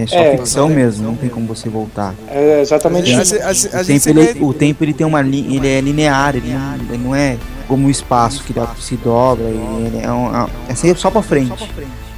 [0.03, 0.75] É só É, ficção é.
[0.75, 2.15] mesmo, não tem como você voltar.
[2.29, 3.35] É exatamente O isso.
[3.39, 6.75] tempo- o, tempo, ele, o tempo ele tem uma linha, ele é linear, ele não,
[6.75, 10.75] ele não é como o espaço que dá, se dobra, e ele é, um, é
[10.75, 11.53] sempre só pra frente.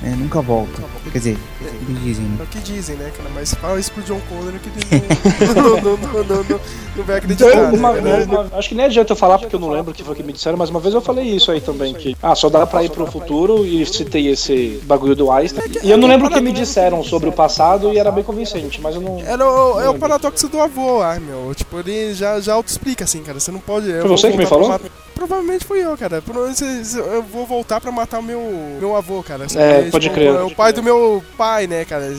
[0.03, 0.15] Né?
[0.19, 0.83] Nunca volta.
[1.13, 2.37] Quer dizer, é o que dizem, né?
[2.41, 3.29] É o que dizem, né, cara?
[3.35, 4.71] Mas fala isso pro John Connor que
[5.55, 6.61] não, não, não, não,
[6.97, 7.49] não, vai acreditar.
[7.51, 8.43] Então, uma- né, cara?
[8.49, 10.23] uma- acho que nem adianta eu falar porque eu não lembro o que foi que
[10.23, 12.83] me disseram, mas uma vez eu falei isso aí também, que ah, só dá pra
[12.85, 15.65] ir pro futuro e citei esse bagulho do Einstein.
[15.83, 18.81] E eu não lembro o que me disseram sobre o passado e era bem convincente,
[18.81, 19.21] mas eu não.
[19.21, 21.55] Era o, é o paradoxo do avô lá, meu.
[21.55, 23.39] Tipo, ele já, já auto-explica assim, cara.
[23.41, 23.91] Você não pode.
[23.91, 24.69] eu Foi você que me falou?
[24.69, 24.91] matar-
[25.21, 26.23] Provavelmente fui eu, cara.
[26.23, 26.65] Provavelmente
[26.97, 28.41] eu vou voltar pra matar meu,
[28.81, 29.45] meu avô, cara.
[29.55, 30.35] É, pode crer.
[30.35, 32.07] É o pai do meu pai, né, cara?
[32.07, 32.19] E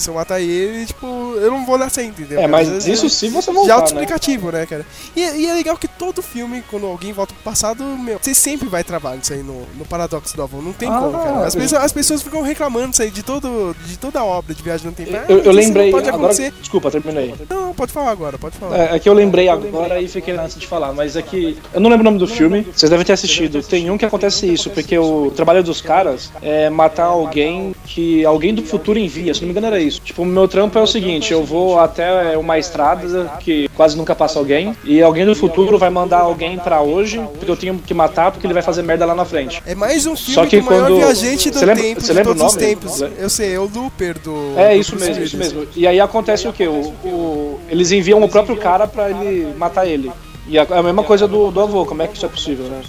[0.00, 2.38] se eu matar ele, tipo, eu não vou nascer, entendeu?
[2.38, 2.48] É, cara?
[2.48, 4.86] mas isso é- sim você Já voltar, auto-explicativo, né, cara?
[5.14, 8.66] E, e é legal que todo filme, quando alguém volta pro passado, meu, você sempre
[8.66, 10.62] vai travar isso aí no, no paradoxo do avô.
[10.62, 11.44] Não tem Ah, como, cara.
[11.46, 14.54] As eu- pessoas, as pessoas ficam reclamando isso aí de, todo, de toda a obra
[14.54, 15.10] de viagem no tempo.
[15.14, 15.90] Ah, Eu, eu lembrei.
[15.90, 16.50] Pode Agora, acontecer.
[16.58, 17.34] desculpa, terminei.
[17.50, 18.74] Não, pode falar agora, pode falar.
[18.78, 21.80] É, é que eu lembrei agora e fiquei antes de falar, mas é que eu
[21.80, 23.62] não lembro o nome do filme, vocês devem ter assistido.
[23.62, 28.54] Tem um que acontece isso, porque o trabalho dos caras é matar alguém que alguém
[28.54, 30.00] do futuro envia, se não me engano era isso.
[30.00, 34.14] Tipo, o meu trampo é o seguinte, eu vou até uma estrada que quase nunca
[34.14, 37.94] passa alguém, e alguém do futuro vai mandar alguém pra hoje, porque eu tenho que
[37.94, 39.62] matar, porque ele vai fazer merda lá na frente.
[39.66, 42.22] É mais um filme Só que do maior quando- viajante do Você lembra- tempo lembra
[42.22, 42.66] o todos os nome?
[42.66, 43.00] tempos.
[43.18, 44.52] Eu sei, é o Looper do.
[44.58, 45.66] É do isso Bruce mesmo, isso mesmo.
[45.76, 46.66] E aí acontece o quê?
[46.66, 50.10] O, o- eles enviam o próprio cara pra ele matar ele.
[50.48, 52.82] E a, a mesma coisa do, do avô, como é que isso é possível, né?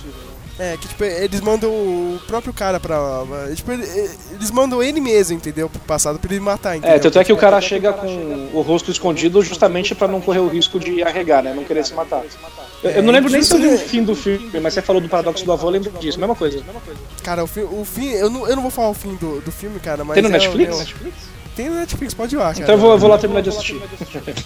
[0.58, 3.24] É, que tipo, eles mandam o próprio cara pra.
[3.56, 3.88] Tipo, ele-
[4.34, 5.70] eles mandam ele mesmo, entendeu?
[5.70, 6.98] Pro passado pra ele matar, entendeu?
[6.98, 10.40] É, tanto é que o cara chega com o rosto escondido justamente pra não correr
[10.40, 11.54] o risco de arregar, né?
[11.54, 12.24] Não querer se matar.
[12.84, 15.02] Eu, eu não lembro nem se eu vi o fim do filme, mas você falou
[15.02, 16.62] do paradoxo do avô, eu lembro disso, mesma coisa.
[17.24, 18.10] Cara, o, fi, o fim.
[18.10, 20.16] Eu não, eu não vou falar o fim do, do filme, cara, mas.
[20.16, 20.78] Tem no é, Netflix?
[20.78, 21.12] meu,
[21.60, 22.64] tem Netflix, pode ir lá, cara.
[22.64, 23.76] Então eu vou, eu vou lá terminar de assistir.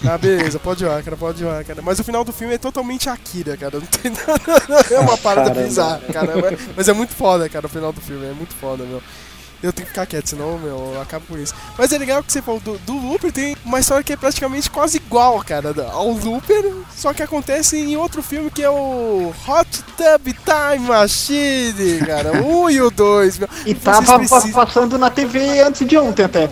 [0.04, 1.80] Ah, beleza, pode ir lá, cara, pode ir lá, cara.
[1.80, 3.78] Mas o final do filme é totalmente Akira, cara.
[3.78, 4.94] Não tem nada.
[4.94, 5.66] É uma parada Caramba.
[5.68, 6.32] bizarra, cara.
[6.76, 8.26] Mas é muito foda, cara, o final do filme.
[8.26, 9.00] É muito foda, meu.
[9.64, 11.54] Eu tenho que ficar quieto, senão, meu, eu acabo com isso.
[11.78, 14.68] Mas é legal que você falou do, do Looper, tem uma história que é praticamente
[14.70, 19.82] quase igual, cara, ao Looper, só que acontece em outro filme que é o Hot
[19.96, 22.32] Tub Time Machine, cara.
[22.42, 23.48] 1 e o 2, meu.
[23.64, 26.50] E tava precisam- passando na TV antes de ontem até.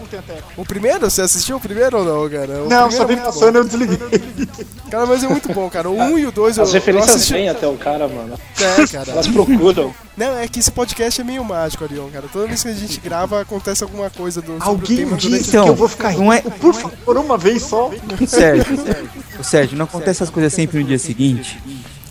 [0.57, 1.11] O primeiro?
[1.11, 2.63] Você assistiu o primeiro ou não, cara?
[2.65, 3.59] O Não, só é vi passando bom.
[3.59, 3.99] eu desliguei.
[4.91, 5.89] Cara, mas é muito bom, cara.
[5.91, 7.33] O 1 e o 2 eu, As eu referências assisti.
[7.35, 8.39] vêm até o cara, mano.
[8.59, 9.11] É, cara.
[9.13, 9.95] Elas procuram.
[10.17, 12.27] Não, é que esse podcast é meio mágico, Arion, cara.
[12.31, 15.75] Toda vez que a gente grava, acontece alguma coisa do, Alguém durante Então, que eu
[15.75, 17.91] vou ficar não é- por favor, uma vez só.
[18.27, 18.77] Sérgio,
[19.41, 21.59] Ô, Sérgio, não acontece as coisas sempre no dia seguinte?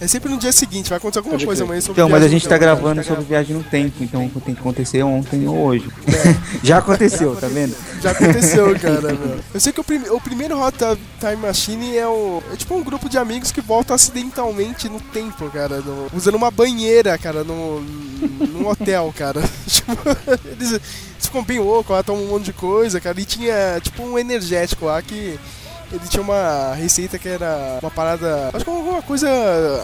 [0.02, 1.68] É sempre no dia seguinte, vai acontecer alguma Pode coisa crer.
[1.70, 2.76] amanhã sobre Então, mas a gente tá tempo, cara.
[2.76, 5.88] gravando sobre viagem no tempo, então tem que acontecer ontem ou hoje.
[6.64, 7.76] Já aconteceu, tá vendo?
[8.02, 9.40] Já aconteceu, cara, meu.
[9.54, 10.76] Eu sei que o, prim- o primeiro Hot
[11.20, 12.42] Time Machine é o.
[12.52, 15.78] É tipo um grupo de amigos que volta acidentalmente no tempo, cara.
[15.82, 19.40] no- usando uma banheira, cara, no, num hotel, cara.
[19.68, 19.94] Tipo,
[20.60, 20.82] eles, eles
[21.20, 23.20] ficam bem loucos lá, tomam um monte de coisa, cara.
[23.22, 25.40] E tinha, tipo, um energético lá que.
[25.92, 28.50] Ele tinha uma receita que era uma parada.
[28.54, 29.28] Acho que alguma coisa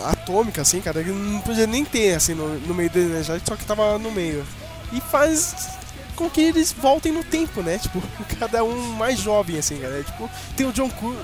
[0.05, 1.03] atômica, assim, cara.
[1.03, 4.11] Que não podia nem ter, assim, no, no meio do energético, só que tava no
[4.11, 4.45] meio.
[4.93, 5.77] E faz
[6.18, 7.78] com que eles voltem no tempo, né?
[7.78, 8.01] Tipo,
[8.39, 10.03] cada um mais jovem, assim, cara.
[10.03, 11.15] Tipo, tem o John Cu-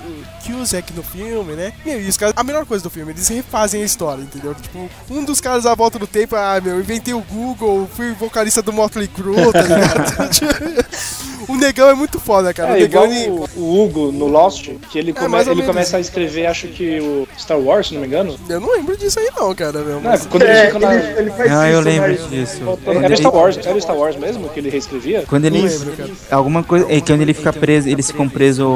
[0.46, 1.72] Cusack no filme, né?
[1.84, 4.54] Meu, e os caras, a melhor coisa do filme, eles refazem a história, entendeu?
[4.54, 8.62] Tipo, um dos caras à volta do tempo, ah, meu, inventei o Google, fui vocalista
[8.62, 10.84] do Motley Crue, tá ligado?
[11.48, 12.72] o negão é muito foda, cara.
[12.72, 13.48] o É negão, igual ele...
[13.56, 15.74] o, o Hugo no Lost, que ele, come- mais ou ele menos.
[15.74, 18.38] começa a escrever, acho que o Star Wars, se não me engano.
[18.48, 19.94] Eu não lembro disso aí não, cara, meu.
[19.96, 20.26] Não, Mas...
[20.26, 20.94] quando ele É, fica na.
[20.94, 22.78] ele, ele faz Ah, eu isso, lembro mas- disso.
[22.84, 25.24] Quando Era ele, Star Wars, era Star Wars mesmo que ele reescrevia?
[25.28, 26.10] quando ele lembro, cara.
[26.30, 28.66] alguma coisa, é quando ele fica preso, eles ficam presos,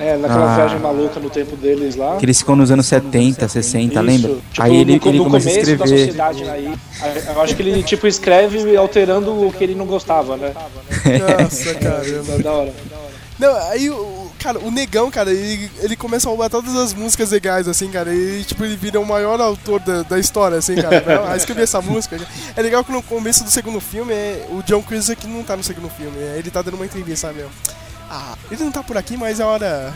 [0.00, 0.56] É, naquela Ah.
[0.56, 2.16] viagem maluca no tempo deles lá.
[2.18, 4.00] que eles ficam nos anos 70, 60, Isso.
[4.02, 4.30] lembra?
[4.52, 5.98] Tipo, Aí ele, no, ele no começa a começo da escrever.
[6.06, 6.72] sociedade aí,
[7.34, 10.52] eu acho que ele tipo escreve alterando o que ele não gostava, né?
[11.40, 12.32] Nossa, caramba.
[12.32, 12.72] É da hora.
[13.38, 14.30] Não, aí o.
[14.38, 18.14] Cara, o negão, cara, ele, ele começa a roubar todas as músicas legais, assim, cara.
[18.14, 21.30] E tipo, ele vira o maior autor da, da história, assim, cara.
[21.32, 22.18] A escrever essa música.
[22.56, 25.62] É legal que no começo do segundo filme, é, o John Cusack não tá no
[25.62, 26.16] segundo filme.
[26.18, 27.40] é, ele tá dando uma entrevista, sabe?
[27.40, 27.50] meu?
[28.10, 29.94] Ah, ele não tá por aqui, mas é hora.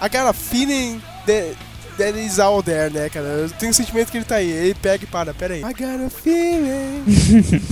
[0.00, 1.56] I got a feeling that,
[1.98, 3.26] that is there, né, cara?
[3.26, 4.50] Eu tenho o sentimento que ele tá aí.
[4.50, 5.60] Ele pega e para, pera aí.
[5.60, 7.04] I got a feeling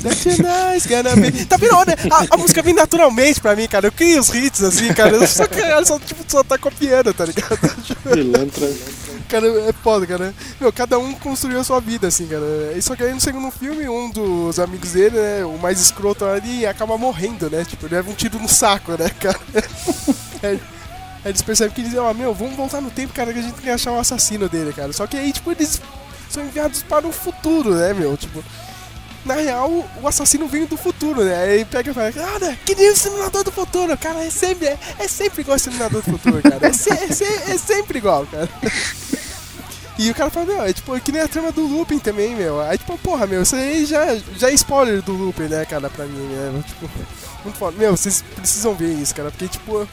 [0.02, 1.46] that tonight's gonna be.
[1.46, 1.74] Tá vendo?
[1.74, 3.86] Olha, a, a música vem naturalmente pra mim, cara.
[3.86, 5.16] Eu crio os hits, assim, cara.
[5.16, 7.58] Eu só, cara, só, tipo, só tá copiando, tá ligado?
[8.12, 8.68] Pilantra.
[9.28, 10.34] Cara, é foda, cara.
[10.60, 12.72] Meu, cada um construiu a sua vida, assim, cara.
[12.76, 16.24] E só que aí no segundo filme, um dos amigos dele, né, o mais escroto
[16.24, 17.64] ali, acaba morrendo, né?
[17.64, 19.38] Tipo, ele leva um tiro no saco, né, cara?
[21.28, 23.54] Eles percebem que eles dizem, ó, meu, vamos voltar no tempo, cara, que a gente
[23.54, 24.92] tem que achar o assassino dele, cara.
[24.92, 25.80] Só que aí, tipo, eles
[26.30, 28.16] são enviados para o futuro, né, meu?
[28.16, 28.42] Tipo,
[29.24, 29.68] na real,
[30.00, 31.36] o assassino vem do futuro, né?
[31.36, 34.78] Aí pega e fala, cara, que nem o Exterminador do Futuro, cara, é sempre, é,
[35.00, 36.66] é sempre igual o Exterminador do Futuro, cara.
[36.68, 38.48] É, se- é se- é sempre igual, cara.
[39.98, 42.60] E o cara fala, meu, é tipo, que nem a trama do Lupin também, meu.
[42.60, 46.04] Aí, tipo, porra, meu, isso aí já, já é spoiler do Lupin, né, cara, pra
[46.04, 46.62] mim, né?
[46.66, 46.90] Tipo,
[47.42, 47.74] muito foda.
[47.78, 49.88] Meu, vocês precisam ver isso, cara, porque, tipo,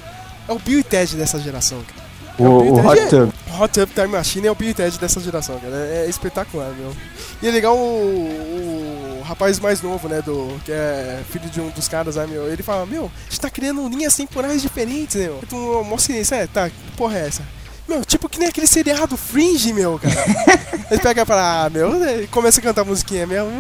[0.48, 2.04] é o Bill e Ted dessa geração, cara.
[2.40, 3.34] O, o Bill e Hot Ted Tub.
[3.48, 5.76] é- Hot Tub Time Machine é o Bill e Ted dessa geração, cara.
[5.76, 6.96] É, é espetacular, meu.
[7.42, 11.70] E é legal o, o rapaz mais novo, né, do, que é filho de um
[11.70, 12.52] dos caras lá, meu.
[12.52, 15.40] Ele fala, meu, a gente tá criando linhas temporais diferentes, né, meu.
[15.44, 17.44] Então, mó silêncio, é, tá, que porra é essa?
[17.88, 20.16] Meu, tipo que nem aquele seriado Fringe, meu, cara.
[20.90, 23.60] Ele pega pra, ah, meu, e começa a cantar a musiquinha mesmo.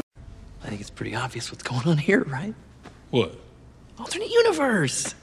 [0.65, 2.55] I think it's pretty obvious what's going on here, right?
[3.11, 3.33] What?
[3.99, 5.13] Alternate universe!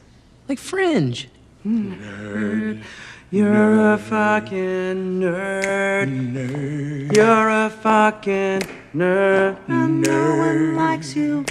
[0.48, 1.30] Like Fringe.
[1.64, 2.82] Nerd.
[3.30, 6.08] You're a fucking nerd.
[6.08, 7.14] nerd.
[7.14, 8.62] You're a fucking
[8.94, 9.58] nerd.
[9.68, 11.44] And no one likes you.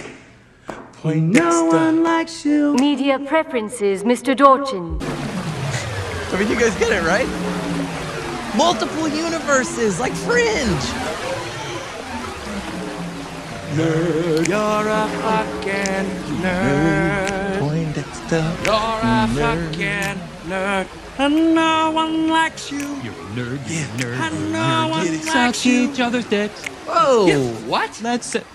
[1.04, 2.74] No one likes you.
[2.76, 4.36] Media preferences, Mr.
[4.36, 4.98] Dorchin.
[5.00, 7.28] I mean, you guys get it, right?
[8.58, 10.86] Multiple universes, like Fringe!
[13.78, 14.48] Nerd.
[14.48, 17.39] You're a fucking nerd.
[18.30, 18.64] Poindexter.
[18.66, 20.20] You're a fucking
[20.50, 20.88] nerd.
[21.18, 22.80] And no one likes you.
[23.02, 23.60] You're a nerd.
[23.68, 24.20] Yeah, nerd.
[24.20, 25.92] And no one likes you.
[25.92, 26.66] each other's dicks.
[26.88, 27.54] Whoa!
[27.66, 27.92] what?
[28.02, 28.46] That's it.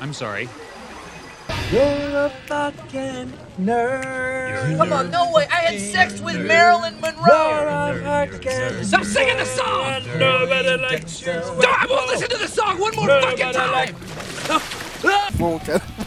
[0.00, 0.48] I'm sorry.
[1.70, 4.76] You're a fucking nerd.
[4.76, 5.46] Come on, no way.
[5.50, 7.22] I had sex with Marilyn Monroe.
[7.22, 8.84] Nerd.
[8.84, 10.02] Stop singing the song!
[10.18, 11.32] Nobody likes you.
[11.32, 13.94] No, I won't listen to the song one more fucking time!
[15.38, 15.82] Bom, cara.
[15.98, 16.06] Ah.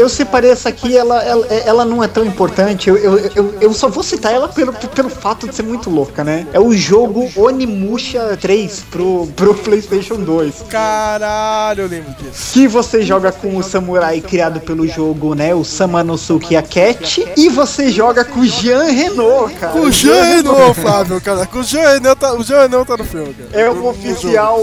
[0.00, 2.88] Eu separei essa aqui, ela, ela, ela não é tão importante.
[2.88, 6.24] Eu, eu, eu, eu só vou citar ela pelo, pelo fato de ser muito louca,
[6.24, 6.46] né?
[6.54, 10.64] É o jogo Onimusha 3 pro, pro PlayStation 2.
[10.70, 12.54] Caralho, eu lembro disso.
[12.54, 15.54] Que você joga com o samurai criado pelo jogo, né?
[15.54, 17.28] O Samanosuke Akechi.
[17.36, 19.72] E você joga com o Jean Renault, cara.
[19.74, 21.44] Com o Jean Renault, Flávio, cara.
[21.44, 23.50] Com o Jean Renault tá, o Jean Renault tá no filme, cara.
[23.52, 24.58] É no oficial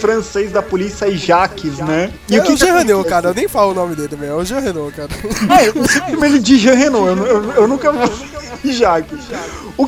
[0.00, 2.10] francês da polícia Jacques, né?
[2.26, 2.78] E o que o Jean?
[2.78, 4.38] Renault, cara, eu nem falo o nome dele, meu.
[4.38, 5.08] É o Jean Renault, cara.
[6.22, 8.08] É, ele de Jean Renault, eu, eu, eu nunca vou
[8.64, 9.18] Jacques.
[9.76, 9.86] O, o,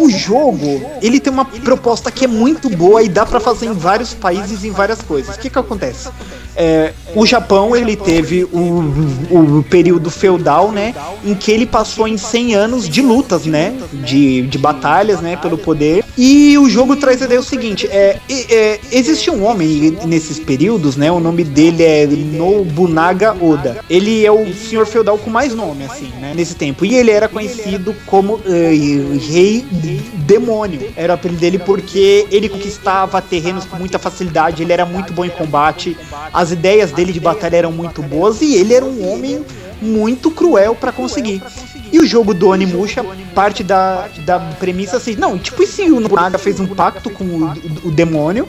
[0.00, 3.66] o- o jogo, ele tem uma proposta que é muito boa e dá pra fazer
[3.66, 5.34] em vários países, em várias coisas.
[5.34, 6.08] O que que acontece?
[6.56, 10.94] É, o Japão, ele teve o, o período feudal, né?
[11.24, 13.74] Em que ele passou em 100 anos de lutas, né?
[13.92, 15.36] De, de batalhas, né?
[15.36, 16.04] Pelo poder.
[16.16, 20.96] E o jogo traz a ideia o seguinte: é, é, existe um homem nesses períodos,
[20.96, 21.10] né?
[21.12, 23.78] O nome dele é Nobunaga Oda.
[23.88, 26.32] Ele é o senhor feudal com mais nome, assim, né?
[26.34, 26.84] Nesse tempo.
[26.84, 28.72] E ele era conhecido como eh,
[29.30, 29.64] Rei
[30.14, 30.92] Demônio.
[30.96, 35.24] Era o apelido dele porque ele conquistava terrenos com muita facilidade, ele era muito bom
[35.24, 35.96] em combate,
[36.32, 39.44] as ideias dele de batalha eram muito boas e ele era um homem
[39.80, 41.42] muito cruel pra conseguir.
[41.92, 46.00] E o jogo do Onimusha parte da, da premissa assim, não, tipo, e se o
[46.00, 47.52] Nobunaga fez um pacto com o,
[47.84, 48.48] o demônio?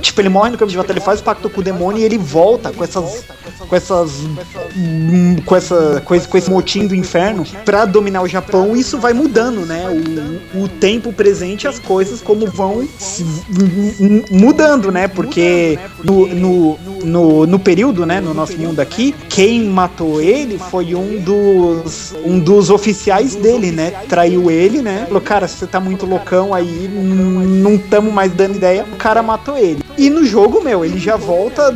[0.00, 2.04] Tipo, ele morre no campo de batalha, ele faz o pacto com o demônio e
[2.04, 3.24] ele volta com essas
[3.68, 4.10] com essas
[5.44, 9.12] com essa com esse, com esse motim do inferno pra dominar o Japão, isso vai
[9.12, 9.84] mudando, né?
[10.54, 13.24] O, o tempo presente, as coisas como vão se-
[14.30, 15.08] mudando, né?
[15.08, 20.94] Porque no, no, no, no período, né, no nosso mundo aqui, quem matou ele foi
[20.94, 23.90] um dos um dos oficiais dele, né?
[24.08, 25.04] Traiu ele, né?
[25.06, 28.84] Falou, cara, você tá muito loucão aí, não tamo mais dando ideia.
[28.92, 29.82] O cara matou ele.
[29.96, 31.70] E no jogo, meu, ele já volta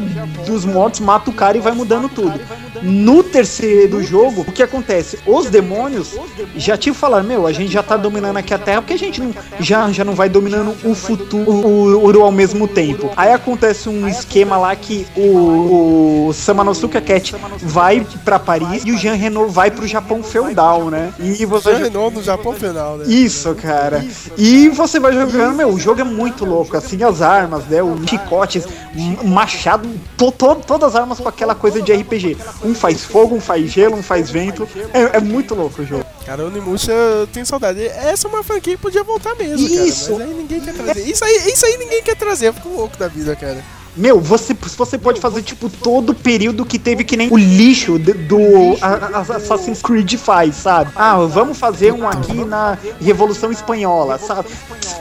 [0.46, 2.40] dos mortos, mata o cara e vai mudando tudo.
[2.86, 5.18] No terceiro jogo, o que acontece?
[5.26, 6.14] Os demônios
[6.56, 9.20] já te falaram, meu, a gente já tá dominando aqui a Terra, porque a gente
[9.20, 13.10] não, já, já não vai dominando o futuro ao mesmo tempo.
[13.16, 18.98] Aí acontece um esquema lá que o, o Samanosuke Cat vai pra Paris e o
[18.98, 21.12] Jean Renault vai pro Japão feudal, né?
[21.18, 23.04] E você Jean Renault no Japão final, né?
[23.08, 24.04] isso, cara.
[24.36, 28.08] E você vai jogando, meu, o jogo é muito louco, assim, as armas, né, os
[28.08, 28.64] chicotes,
[28.94, 32.36] m- machado, to, to- todas as armas com aquela coisa de RPG.
[32.64, 34.68] Um faz fogo, um faz gelo, um faz vento.
[34.92, 36.04] É, é muito louco o jogo.
[36.24, 37.84] Cara, o Onimusha, eu tenho saudade.
[37.86, 40.12] Essa é uma franquia que podia voltar mesmo, Isso.
[40.12, 40.18] cara.
[40.18, 41.00] Mas aí ninguém quer trazer.
[41.08, 42.48] Isso aí, isso aí ninguém quer trazer.
[42.48, 43.62] Eu fico louco da vida, cara.
[43.96, 47.98] Meu, você, você pode fazer, tipo, todo o período que teve que nem o lixo
[47.98, 48.36] de- do
[48.82, 50.90] a- a- Assassin's Creed faz, sabe?
[50.94, 54.48] Ah, vamos fazer um aqui na Revolução Espanhola, sabe?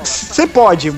[0.01, 0.93] Você pode,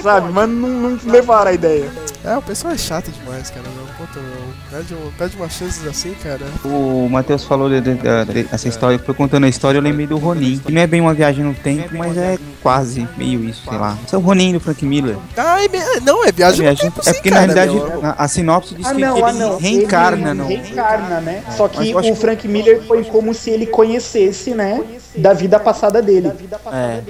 [0.00, 0.30] sabe?
[0.30, 1.90] Mas não, não levaram a ideia.
[2.22, 3.64] É, o pessoal é chato demais, cara.
[3.74, 3.86] Meu.
[3.96, 4.52] Puta, meu.
[4.70, 6.40] Pede, um, pede umas chances assim, cara.
[6.64, 10.18] O Matheus falou de- de- de- dessa história, foi contando a história, eu lembrei do
[10.18, 10.58] Ronin.
[10.58, 13.96] Que não é bem uma viagem no tempo, mas é quase meio isso, sei lá.
[14.04, 15.16] Esse é o Ronin do Frank Miller.
[15.34, 18.04] Ah, é, não, é viagem no tempo, é sim, porque cara, na realidade meu.
[18.04, 19.56] a, a sinopse diz Ah, que, não, que ah, ele não.
[19.58, 20.46] reencarna, ele não.
[20.46, 21.42] Reencarna, né?
[21.56, 24.82] Só Mas que o Frank Miller foi como se ele conhecesse, né?
[25.16, 26.30] Da vida passada dele.
[26.72, 27.00] É.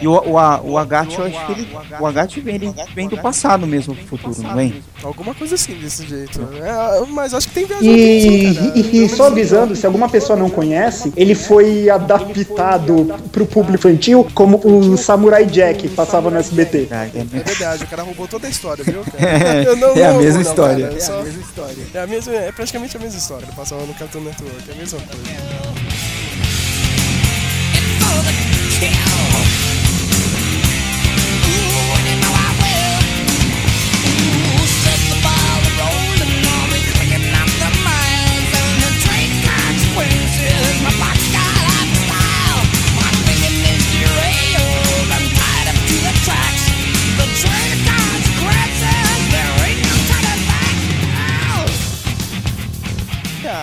[0.00, 1.68] E o, o, a- o Agathe, eu acho que ele.
[2.00, 4.82] O Agathe vem, ele vem do passado mesmo pro futuro, não vem?
[5.02, 6.40] Alguma coisa assim, desse jeito.
[6.62, 8.44] É, mas acho que tem viagem E,
[8.80, 14.26] e- e só avisando, se alguma pessoa não conhece, ele foi adaptado pro público infantil
[14.34, 16.88] como o Samurai Jack passava no SBT.
[16.90, 19.24] É verdade, o cara roubou toda a história, viu, cara?
[19.24, 20.84] É, Eu não- é a mesma não, história.
[20.88, 21.76] cara, eu só- É a mesma história.
[21.94, 23.44] É, a mesma, é praticamente a mesma história.
[23.46, 25.20] Ele passava no Cartoon Network, é a mesma coisa.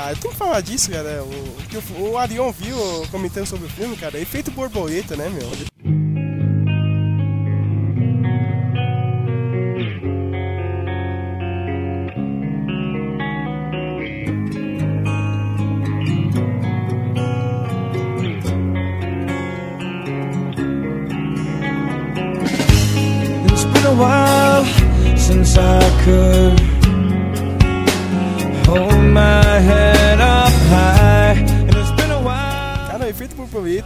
[0.08, 1.22] Ah, eu tenho que falar disso, cara.
[1.22, 2.78] O, o, o Arion viu
[3.12, 4.18] comentando sobre o filme, cara.
[4.18, 6.17] Efeito borboleta, né, meu?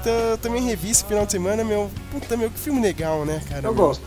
[0.10, 1.90] Eu também revi esse final de semana, meu.
[2.12, 3.68] Puta, meu, que filme legal, né, cara?
[3.68, 4.04] Eu gosto.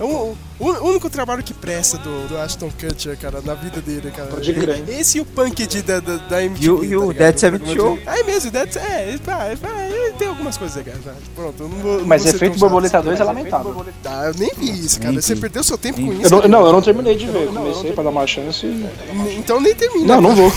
[0.00, 4.10] É o, o único trabalho que presta do, do Ashton Kutcher, cara, na vida dele,
[4.10, 4.28] cara.
[4.30, 4.82] Pode crer.
[4.88, 6.64] Esse e o Punk de, da, da, da MTV.
[6.64, 7.18] E o- e o tá ligado?
[7.18, 7.98] Dead Seventh Show.
[8.06, 9.68] É mesmo, o Dead É, pá, pá,
[10.18, 11.14] tem algumas coisas legais, vai.
[11.34, 11.98] Pronto, eu não vou.
[11.98, 13.04] não Mas vou ser Efeito Borboleta chato.
[13.04, 13.84] 2 é lamentável.
[14.06, 15.12] Ah, eu nem vi isso, cara.
[15.12, 15.40] Nem Você vi.
[15.42, 16.24] perdeu seu tempo Nem com isso.
[16.26, 16.48] Eu não, cara.
[16.48, 17.44] não, eu não terminei de ver.
[17.44, 18.86] Eu comecei pra dar uma chance e.
[19.36, 20.14] Então nem termina.
[20.20, 20.50] Não, não vou.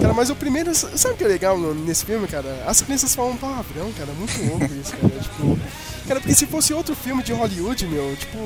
[0.00, 2.62] Cara, mas o primeiro, sabe o que é legal nesse filme, cara?
[2.66, 5.12] As crianças falam palavrão, cara, muito louco isso, cara.
[5.20, 5.58] Tipo,
[6.06, 8.38] cara, porque se fosse outro filme de Hollywood, meu, tipo,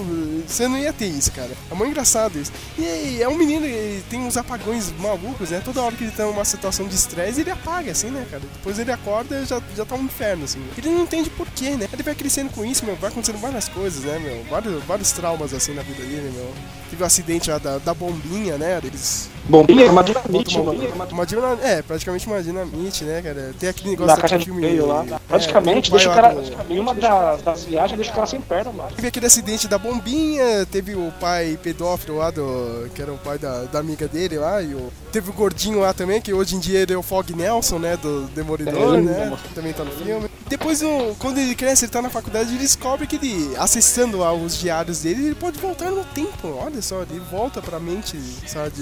[0.47, 1.51] você não ia ter isso, cara.
[1.71, 2.53] É muito engraçado isso.
[2.79, 5.61] E é um menino, ele tem uns apagões malucos, né?
[5.65, 8.43] Toda hora que ele tá numa situação de estresse, ele apaga, assim, né, cara?
[8.55, 10.63] Depois ele acorda e já, já tá um inferno, assim.
[10.77, 11.89] Ele não entende porquê, né?
[11.93, 14.45] Ele vai crescendo com isso, meu, vai acontecendo várias coisas, né, meu?
[14.45, 16.55] Vários, vários traumas, assim, na vida dele, meu.
[16.91, 18.81] Teve o acidente lá da, da bombinha, né?
[18.83, 21.11] Eles Bombinha é uma dinamite, uma, mano.
[21.13, 23.53] uma dinam- é, praticamente uma dinamite, né, cara?
[23.59, 24.61] Tem aquele negócio daquele caixa de filme.
[24.61, 25.05] meio lá.
[25.11, 26.35] é, Praticamente, pai deixa o cara.
[26.35, 28.91] do- Em uma das, das viagens, deixa o cara sem perna, mano.
[28.95, 33.39] Teve aquele acidente da bombinha, teve o pai pedófilo lá, do, que era o pai
[33.39, 36.61] da, da amiga dele lá, e o, teve o gordinho lá também, que hoje em
[36.61, 39.39] dia ele é o Fog Nelson, né, do Demolidor, É, né, mano.
[39.55, 40.29] também tá no filme.
[40.49, 44.33] Depois, no- quando ele cresce, ele tá na faculdade, ele descobre que ele, acessando lá
[44.33, 48.17] os diários dele, ele pode voltar no tempo, olha só, ele volta pra mente,
[48.47, 48.73] sabe,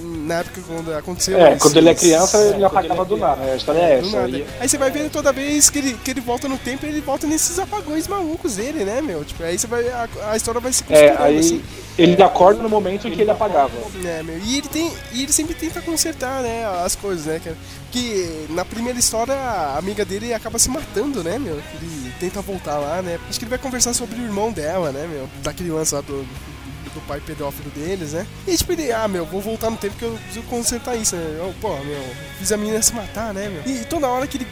[0.00, 3.42] na época quando aconteceu É, esse- quando ele é criança, ele apagava do nada.
[3.42, 4.28] A história é Do essa.
[4.28, 7.00] E- Aí você vai vendo toda vez que ele, que ele volta no tempo, ele
[7.00, 9.24] volta nesses apagões malucos dele, né, meu?
[9.24, 9.88] Tipo, aí você vai.
[9.88, 11.62] A, a história vai se É, costurando aí assim.
[11.98, 13.72] ele acorda no momento em que ele apagava.
[14.04, 14.38] É, meu.
[14.38, 14.92] E ele tem.
[15.12, 17.56] E ele sempre tenta consertar, né, as coisas, né, cara?
[17.90, 21.54] Que na primeira história a amiga dele acaba se matando, né, meu?
[21.74, 23.18] Ele tenta voltar lá, né?
[23.28, 25.28] Acho que ele vai conversar sobre o irmão dela, né, meu?
[25.42, 26.26] Daquele lance lá do,
[26.94, 28.26] do pai pedófilo deles, né?
[28.46, 31.36] E tipo, ele, ah, meu, vou voltar no tempo que eu preciso consertar isso, né?
[31.38, 32.02] Eu, pô, meu,
[32.38, 33.62] fiz a menina se matar, né, meu?
[33.74, 34.46] E toda hora que ele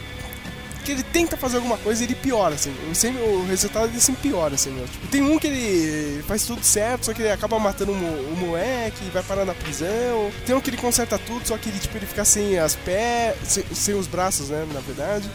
[0.83, 2.73] que ele tenta fazer alguma coisa ele piora, assim.
[2.91, 4.87] O, sempre, o resultado dele sempre piora, assim, meu.
[4.87, 8.31] Tipo, tem um que ele faz tudo certo, só que ele acaba matando o, mo-
[8.33, 10.31] o moleque, vai parar na prisão.
[10.43, 13.35] Tem um que ele conserta tudo, só que ele, tipo, ele fica sem as pés,
[13.43, 15.29] sem, sem os braços, né, na verdade.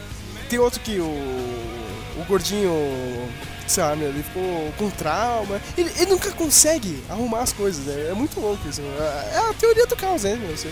[0.50, 1.04] Tem outro que o,
[2.16, 2.70] o gordinho,
[3.98, 5.60] meu, ele ficou com trauma.
[5.76, 8.10] Ele, ele nunca consegue arrumar as coisas, né?
[8.10, 8.80] É muito louco isso.
[8.80, 10.38] É a teoria do caos, né?
[10.50, 10.70] Você,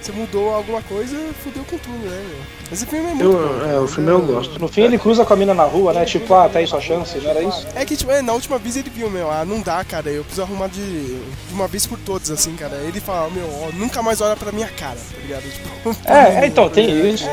[0.00, 2.57] você mudou alguma coisa, fudeu com tudo, né, meu?
[2.70, 3.38] Esse filme é muito bom.
[3.38, 4.58] Eu, é, o filme eu gosto.
[4.58, 6.04] No fim ele cruza com a mina na rua, né?
[6.04, 7.66] Tipo, ah, tá aí sua chance, não era isso?
[7.74, 10.22] É que, tipo, é, na última vez ele viu, meu, ah, não dá, cara, eu
[10.22, 12.76] preciso arrumar de, de uma vez por todas, assim, cara.
[12.84, 15.42] Ele fala, meu, ó, nunca mais olha pra minha cara, tá ligado?
[15.78, 17.26] Tipo, É, é, então, tem isso.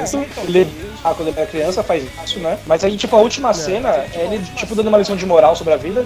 [0.48, 0.68] Ele,
[1.04, 2.58] ah, quando ele é criança faz isso, né?
[2.66, 5.74] Mas aí, tipo, a última cena é ele, tipo, dando uma lição de moral sobre
[5.74, 6.06] a vida.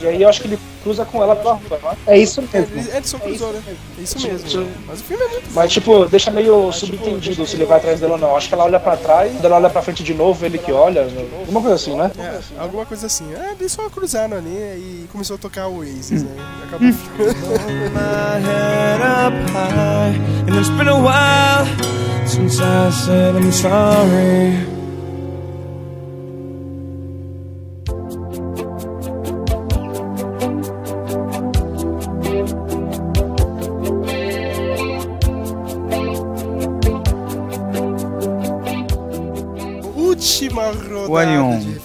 [0.00, 1.96] E aí eu acho que ele cruza com ela pela rua, não é?
[2.06, 2.76] É isso mesmo.
[2.76, 3.62] Ele, ele só cruzou, né?
[3.98, 4.48] É isso mesmo.
[4.48, 4.70] Sim.
[4.86, 8.14] Mas o filme é muito Mas, tipo, deixa meio subentendido se ele vai atrás dela
[8.14, 8.36] ou não.
[8.36, 10.72] Acho que ela olha pra trás, quando ela olha pra frente de novo, ele que
[10.72, 11.06] olha.
[11.40, 12.10] Alguma coisa assim, né?
[12.18, 13.32] É, alguma coisa assim.
[13.34, 16.30] É, eles só cruzaram ali e começou a tocar o Oasis, né?
[16.66, 16.88] Acabou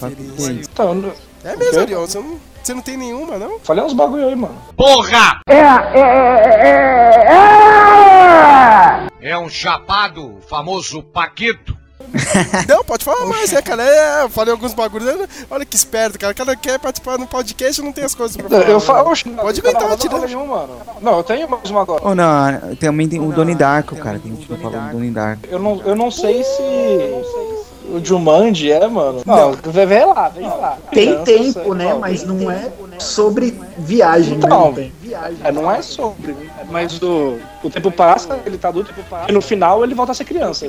[0.08, 0.52] O é?
[0.52, 1.80] Então, não- É O mesmo?
[1.80, 2.02] Arion.
[2.02, 3.60] Você não, você não tem nenhuma, não?
[3.60, 4.56] falei uns bagulho aí, mano.
[4.78, 5.42] Porra!
[5.48, 6.02] É, é,
[7.32, 11.78] é, é, É um chapado, famoso Paquito.
[12.68, 13.82] Não, pode falar mais, é, cara.
[13.84, 15.18] É, eu falei alguns bagulhos.
[15.18, 15.26] né?
[15.50, 16.34] Olha que esperto, cara.
[16.34, 18.64] O cara quer participar no podcast e não tem as coisas pra falar.
[18.68, 18.80] Eu né?
[18.82, 20.14] falo, oxe, não, Pode não, inventar, não, tira.
[20.18, 20.78] não, nenhum, mano.
[21.00, 22.04] Não, eu tenho mais uma agora.
[22.06, 24.20] Ou não, também tem o Donnie Darko, cara.
[24.20, 25.44] Tem gente que fala do Donnie Darko.
[25.50, 26.62] Eu não, eu não sei se
[27.92, 29.22] o Jumanji é, mano.
[29.26, 30.78] Não, vê, vê lá, vê lá.
[30.92, 31.92] Tem Criança, tempo, sei, né?
[31.92, 32.00] não.
[32.00, 32.72] Mas não é
[33.02, 34.92] sobre viagem, Então, né?
[35.44, 36.36] é, não é sobre,
[36.70, 38.94] mas o, o tempo passa, ele tá adulto,
[39.28, 40.66] e no final ele volta a ser criança.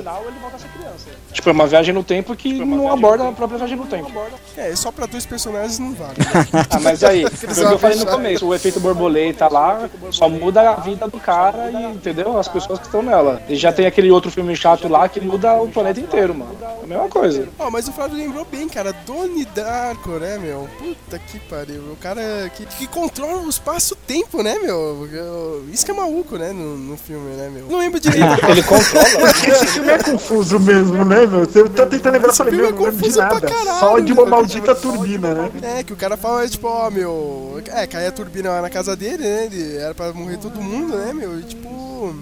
[1.31, 4.11] Tipo, é uma viagem no tempo que não aborda a própria viagem no tempo.
[4.55, 6.13] É, só pra dois personagens não vale.
[6.19, 6.63] né?
[6.69, 10.69] Ah, mas aí, o que eu falei no começo, o efeito borboleta lá só muda
[10.71, 12.37] a vida do cara e, entendeu?
[12.37, 13.41] As pessoas que estão nela.
[13.49, 16.55] E já tem aquele outro filme chato lá que muda o planeta inteiro, mano.
[16.61, 17.47] É a mesma coisa.
[17.57, 18.93] Ó, mas o Flávio lembrou bem, cara.
[19.05, 20.67] Doni Darko, né, meu?
[20.77, 21.81] Puta que pariu.
[21.91, 22.21] O cara
[22.55, 25.07] que, que controla o espaço-tempo, né, meu?
[25.11, 27.67] Eu- Isso que é maluco, né, no, no filme, né, meu?
[27.67, 28.25] Não lembro direito.
[28.49, 29.29] Ele controla.
[29.29, 31.39] Esse filme é confuso mesmo, né, meu?
[31.41, 33.47] Eu tô tentando lembrar, eu falei, meu, é não lembro de confuso pra nada.
[33.47, 34.31] caralho, Só de uma meu.
[34.31, 35.51] maldita turbina, né?
[35.79, 37.61] É, que o cara fala, tipo, ó, meu.
[37.67, 39.45] É, caiu a turbina lá na casa dele, né?
[39.45, 41.39] Ele era pra morrer todo mundo, né, meu?
[41.39, 42.15] E tipo.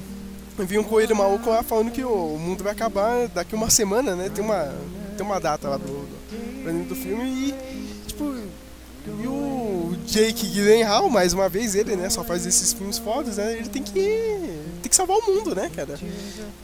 [0.60, 4.30] Vi um coelho maluco lá falando que o mundo vai acabar daqui uma semana, né?
[4.34, 4.72] Tem uma.
[5.18, 7.56] tem uma data lá do, do, do filme e,
[9.08, 13.54] e o Jake Gyllenhaal, mais uma vez, ele, né, só faz esses filmes fodas, né,
[13.54, 15.98] ele tem que, tem que salvar o mundo, né, cara.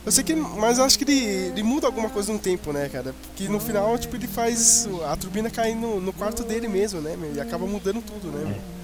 [0.06, 1.20] Eu sei que, mas eu acho que ele,
[1.50, 5.16] ele muda alguma coisa no tempo, né, cara, porque no final, tipo, ele faz a
[5.16, 8.78] turbina cair no, no quarto dele mesmo, né, meu, e acaba mudando tudo, né, meu.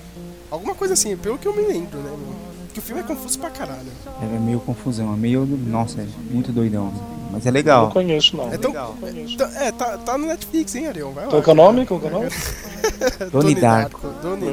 [0.50, 2.54] Alguma coisa assim, pelo que eu me lembro, né, meu.
[2.74, 3.92] Que o filme é confuso pra caralho.
[4.20, 5.46] É meio confusão, é meio.
[5.46, 6.92] Nossa, é muito doidão.
[7.32, 7.86] Mas é legal.
[7.86, 8.52] Não conheço, não.
[8.52, 8.72] É, tão,
[9.56, 11.12] é, tá, tá no Netflix, hein, Ariel?
[11.12, 11.30] Vai lá.
[11.30, 11.86] Qual que é o nome?
[11.86, 12.30] Qual que é o nome?
[13.32, 14.00] Donnie Darko.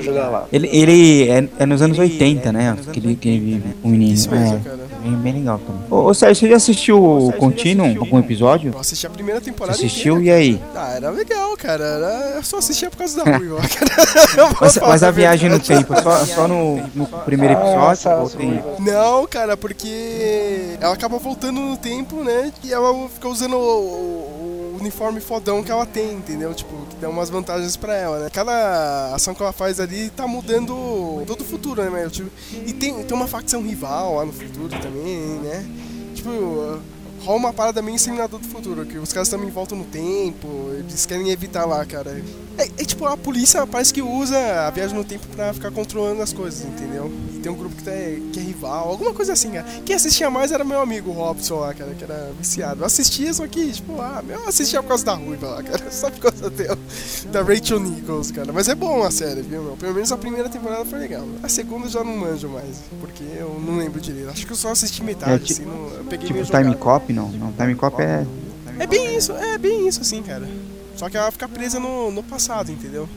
[0.00, 0.44] Jogar lá.
[0.52, 2.76] Ele, ele é, é nos anos 80, né?
[2.92, 4.12] Que ele, que ele vive, o menino.
[4.12, 4.78] Isso mesmo, é, cara.
[5.02, 5.82] Bem, bem legal também.
[5.90, 7.96] Ô, ô Sérgio, você já assistiu o Continuum?
[8.00, 8.72] Algum episódio?
[8.74, 10.60] Eu assisti a primeira temporada Você assistiu inteira, e aí?
[10.74, 10.86] cara.
[10.86, 11.84] Ah, era legal, cara.
[11.84, 12.32] Era...
[12.36, 13.58] Eu só assistia por causa da Ruiva,
[14.60, 18.10] Mas, mas a viagem no tempo, é só, só no, no primeiro episódio?
[18.22, 18.62] ou tem...
[18.80, 22.52] Não, cara, porque ela acaba voltando no tempo, né?
[22.64, 24.29] E ela fica usando o- o
[24.80, 26.52] uniforme fodão que ela tem, entendeu?
[26.54, 28.30] Tipo, que dá umas vantagens pra ela, né?
[28.30, 32.08] Cada ação que ela faz ali tá mudando todo o futuro, né?
[32.08, 32.30] Tipo,
[32.66, 35.66] e tem, tem uma facção rival lá no futuro também, né?
[36.14, 36.80] Tipo,
[37.20, 41.06] rola uma parada meio Exterminador do Futuro, que os caras também voltam no tempo, eles
[41.06, 42.22] querem evitar lá, cara.
[42.58, 46.22] É, é tipo, a polícia parece que usa a viagem no tempo pra ficar controlando
[46.22, 47.10] as coisas, entendeu?
[47.34, 47.90] E tem um grupo que, tá,
[48.32, 49.66] que é rival, alguma coisa assim, cara.
[49.84, 52.82] Quem assistia mais era meu amigo Robson lá, cara, que era viciado.
[52.82, 56.10] Eu assistia, só que, tipo, ah, eu assistia por causa da ruiva lá, cara, só
[56.10, 56.78] por causa dela,
[57.30, 58.52] da Rachel Nichols, cara.
[58.52, 59.76] Mas é bom a série, viu, meu?
[59.76, 61.26] Pelo menos a primeira temporada foi legal.
[61.42, 64.30] A segunda eu já não manjo mais, porque eu não lembro direito.
[64.30, 66.78] Acho que eu só assisti metade, É, assim, não, eu peguei Tipo Time jogado.
[67.12, 67.32] Cop?
[67.38, 67.52] Não, não.
[67.52, 68.26] Time Cop é.
[68.78, 70.48] É bem isso, é bem isso assim, cara.
[70.96, 73.08] Só que ela fica presa no, no passado, entendeu?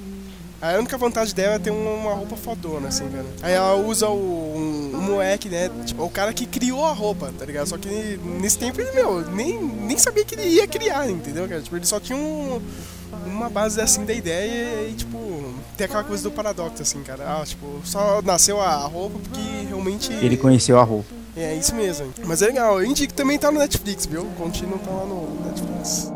[0.61, 3.25] A única vantagem dela é ter uma, uma roupa fodona, assim, cara.
[3.41, 5.69] Aí ela usa o, um, um moleque, né?
[5.85, 7.67] Tipo, o cara que criou a roupa, tá ligado?
[7.67, 11.61] Só que nesse tempo ele, meu, nem, nem sabia que ele ia criar, entendeu, cara?
[11.61, 12.61] Tipo, ele só tinha um,
[13.25, 15.17] uma base assim da ideia e, tipo,
[15.75, 17.25] tem aquela coisa do paradoxo, assim, cara.
[17.25, 20.13] Ah, tipo, só nasceu a roupa porque realmente.
[20.13, 21.22] Ele conheceu a roupa.
[21.35, 22.13] É isso mesmo.
[22.25, 24.21] Mas é legal, eu indico também tá no Netflix, viu?
[24.21, 24.35] O
[24.77, 26.11] tá lá no Netflix.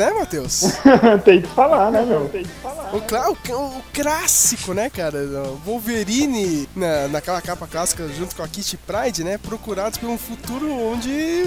[0.00, 0.62] Né, Matheus?
[1.24, 2.28] Tem que falar, né, meu?
[2.30, 2.96] Tem que falar.
[2.96, 5.18] O, clá- o, o clássico, né, cara?
[5.18, 9.36] O Wolverine, na, naquela capa clássica, junto com a Kitty Pride, né?
[9.38, 11.44] Procurados por um futuro onde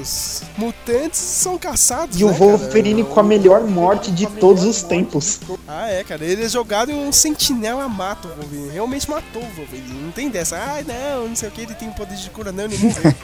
[0.00, 2.18] os mutantes são caçados.
[2.20, 2.44] E o né, cara?
[2.44, 5.40] Wolverine com a melhor morte de todos os tempos.
[5.66, 6.24] Ah, é, cara.
[6.24, 8.70] Ele é jogado e um sentinela mata o Wolverine.
[8.70, 10.00] Realmente matou o Wolverine.
[10.04, 10.56] Não tem dessa.
[10.56, 13.14] Ah, não, não sei o que, ele tem poder de cura, não, ele morreu.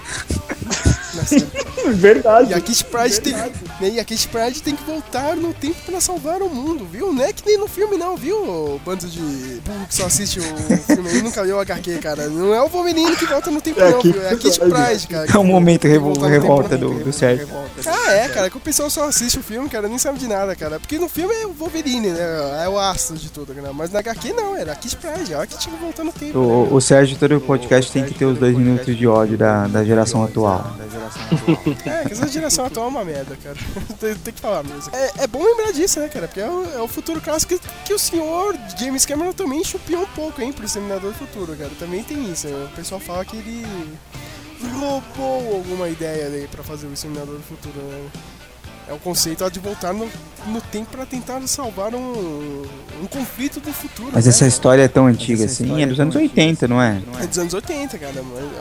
[1.94, 2.50] Verdade.
[2.50, 3.50] E a Kitty Pride tem, né,
[3.94, 7.12] e a Kitty Pride tem que voltar no tempo pra salvar o mundo, viu?
[7.12, 8.36] Não é que nem no filme, não, viu?
[8.36, 12.26] O bando de burro que só assiste o filme aí nunca viu o HQ, cara.
[12.28, 14.22] Não é o Wolverine que volta no tempo, É não, viu?
[14.22, 15.06] É a Kitty Pride.
[15.08, 15.26] Cara.
[15.32, 17.48] É um momento revol- revolta do, do Sérgio.
[17.86, 20.54] Ah, é, cara, que o pessoal só assiste o filme, cara, nem sabe de nada,
[20.56, 20.80] cara.
[20.80, 22.64] Porque no filme é o Wolverine, né?
[22.64, 23.72] É o astro de tudo, cara.
[23.72, 26.38] Mas na HQ não, era a Kitty Pride, ela que tinha que voltar no tempo.
[26.38, 26.44] né?
[26.44, 29.66] O, o Sérgio, todo o podcast tem que ter os dois minutos de ódio da,
[29.66, 30.74] da geração atual.
[31.84, 33.56] É, que essa geração atual é uma merda, cara.
[34.00, 34.94] tem, tem que falar mesmo.
[34.94, 36.26] É, é bom lembrar disso, né, cara?
[36.26, 40.02] Porque é o, é o futuro clássico que, que o senhor James Cameron também chupiou
[40.02, 41.70] um pouco, hein, pro Exterminador do Futuro, cara.
[41.78, 42.48] Também tem isso.
[42.48, 42.68] né?
[42.72, 43.66] O pessoal fala que ele
[44.78, 48.10] roubou alguma ideia ali pra fazer o Exterminador do Futuro, né?
[48.88, 50.08] É o conceito ó, de voltar no,
[50.46, 52.62] no tempo pra tentar salvar um,
[53.02, 54.10] um conflito do futuro.
[54.12, 57.00] Mas né, essa história é tão antiga assim, é dos anos 80, não é?
[57.22, 58.12] É dos anos 80, cara.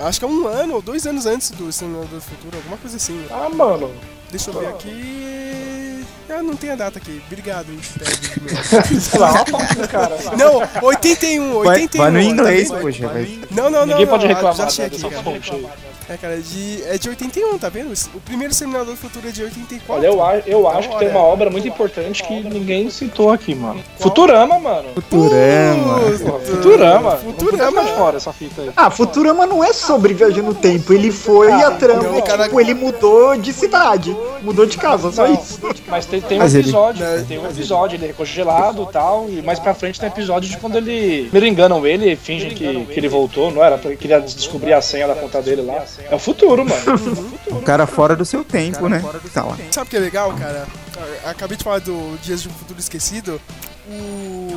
[0.04, 2.96] Acho que é um ano ou dois anos antes do Exterminador do Futuro, alguma coisa
[2.96, 3.26] assim.
[3.30, 3.92] Ah, mano.
[4.32, 5.93] Deixa eu ver aqui.
[6.30, 7.22] Ah, não tem a data aqui.
[7.28, 9.02] Obrigado, Fred.
[9.02, 9.44] Sei lá,
[9.90, 10.18] cara.
[10.38, 12.02] Não, 81, Vai- 81.
[12.02, 12.82] vai no tá inglês, vendo?
[12.82, 13.40] poxa, vai.
[13.52, 13.86] Não, não, não.
[13.88, 15.84] Ninguém não, pode ah, reclamar Já achei dessa aqui, cara.
[16.10, 17.94] É, cara, é de, é de 81, tá vendo?
[18.14, 19.94] O primeiro Exterminador do Futuro é de 84.
[19.94, 21.34] Olha, eu, a- eu acho que tem uma Olha.
[21.34, 23.82] obra muito importante que ninguém citou aqui, mano.
[24.00, 24.90] Futurama, mano.
[24.96, 26.00] Futurama.
[26.46, 27.18] Futurama.
[27.18, 27.70] Futurama.
[27.72, 28.72] Fica de fora essa fita aí.
[28.76, 30.92] Ah, Futurama não é sobre viagem no tempo.
[30.92, 34.16] Ele foi e a trama, não, cara- tipo, ele mudou de cidade.
[34.42, 35.58] Mudou de casa, só Não, isso.
[35.88, 39.28] Mas tem, tem um Mas ele- episódio, tem um episódio, ele é congelado e tal,
[39.30, 41.24] e mais pra frente tem um episódio de quando ele.
[41.30, 43.78] Primeiro enganam ele e fingem que, que ele voltou, não era?
[43.78, 45.84] Porque queria descobrir a senha da conta dele lá.
[46.10, 47.24] É o futuro, mano.
[47.52, 49.04] Um cara fora do seu tempo, né?
[49.34, 49.58] Tá lá.
[49.72, 50.68] Sabe o que é legal, cara?
[51.26, 53.42] Acabei de falar do Dias de um Futuro Esquecido.
[53.88, 54.53] O, o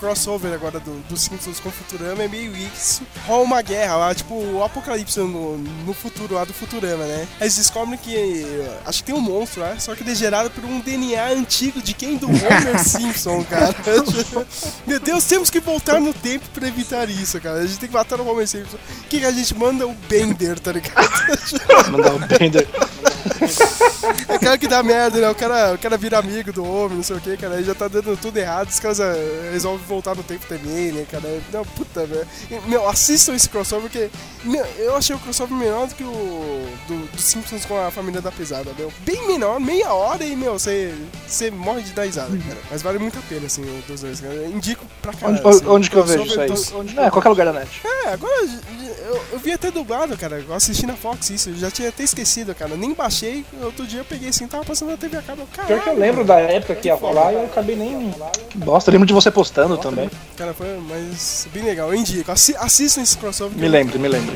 [0.00, 3.02] crossover agora do, dos Simpsons com Futurama é meio isso.
[3.26, 7.28] Rola uma guerra lá, tipo o apocalipse no, no futuro lá do Futurama, né?
[7.40, 8.44] Eles descobrem que.
[8.86, 11.82] Acho que tem um monstro lá, só que ele é gerado por um DNA antigo
[11.82, 12.16] de quem?
[12.16, 13.74] Do Homer Simpson, cara.
[14.86, 17.58] Meu Deus, temos que voltar no tempo pra evitar isso, cara.
[17.58, 18.76] A gente tem que matar o Homer Simpson.
[18.76, 19.86] O que, que a gente manda?
[19.86, 21.08] O Bender, tá ligado?
[21.92, 22.66] Mandar o Bender.
[24.40, 25.28] Cara que dá merda, né?
[25.28, 27.56] O cara, o cara vira amigo do homem, não sei o que, cara.
[27.56, 31.06] Aí já tá dando tudo errado, os caras eh, resolvem voltar no tempo também, né,
[31.10, 31.40] cara?
[31.52, 32.26] Não, puta, velho.
[32.66, 34.10] Meu, assistam esse crossover, porque
[34.42, 38.20] meu, eu achei o crossover menor do que o do, do Simpsons com a família
[38.22, 38.90] da pesada, meu.
[39.00, 40.94] Bem menor, meia hora e, meu, você
[41.52, 42.58] morre de dar risada, cara.
[42.70, 44.46] Mas vale muito a pena, assim, dos dois, cara.
[44.46, 45.38] Indico pra caralho.
[45.44, 46.48] Onde, assim, onde que eu vejo isso aí?
[46.48, 47.80] dos- É, qualquer lugar da net.
[47.84, 50.42] é, agora eu, eu vi até dublado, cara.
[50.46, 52.74] Eu assisti na Fox isso, eu já tinha até esquecido, cara.
[52.74, 55.46] Nem baixei, outro dia eu peguei assim, tava passando na TV a cabo.
[55.66, 58.14] Pior que eu lembro da época que ia falar e eu acabei nem.
[58.48, 60.10] Que bosta, eu lembro de você postando também.
[60.36, 61.88] Cara, foi mas bem legal.
[61.88, 62.30] Eu indico.
[62.30, 63.58] Assi assistam esse crossover.
[63.58, 64.34] Me lembre, me lembre.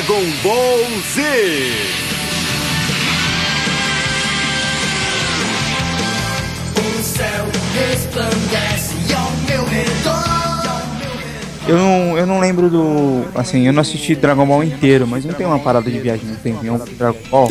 [0.00, 0.78] Dragon Ball
[1.12, 1.20] Z.
[6.78, 7.44] O céu
[7.74, 10.24] resplandece ao meu redor.
[11.68, 13.26] Eu não, eu não lembro do.
[13.34, 16.36] Assim, eu não assisti Dragon Ball inteiro, mas não tem uma parada de viagem no
[16.36, 17.48] tempo em um Dragon Ball.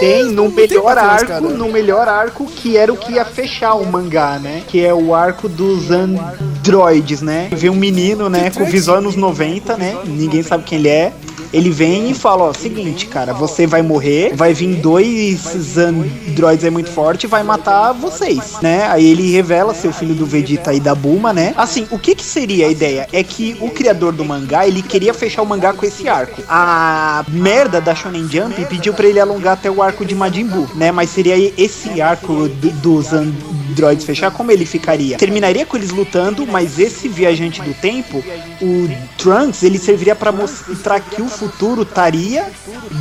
[0.00, 4.38] Tem no melhor arco, no melhor arco que era o que ia fechar o mangá,
[4.38, 4.62] né?
[4.66, 7.50] Que é o arco dos androides, né?
[7.52, 9.98] Vem um menino, né, com visual anos 90, né?
[10.06, 11.12] Ninguém sabe quem ele é.
[11.52, 16.70] Ele vem e fala, ó, seguinte, cara, você vai morrer, vai vir dois androides aí
[16.70, 18.86] muito forte e vai matar vocês, né?
[18.88, 21.52] Aí ele revela ser o filho do Vegeta e da Bulma, né?
[21.56, 23.06] Assim, o que que seria a ideia?
[23.12, 26.42] É que o criador do mangá, ele queria fechar o mangá com esse arco.
[26.48, 30.68] A merda da Shonen Jump pediu pra ele alongar até o arco de Majin Buu,
[30.74, 30.90] né?
[30.90, 35.16] Mas seria esse arco do- dos androides fechar, como ele ficaria?
[35.18, 38.22] Terminaria com eles lutando, mas esse viajante do tempo,
[38.60, 38.88] o
[39.18, 42.50] Trunks, ele serviria pra mostrar que o futuro estaria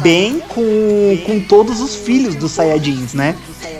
[0.01, 3.35] bem com, com todos os filhos dos Saiyajins, né?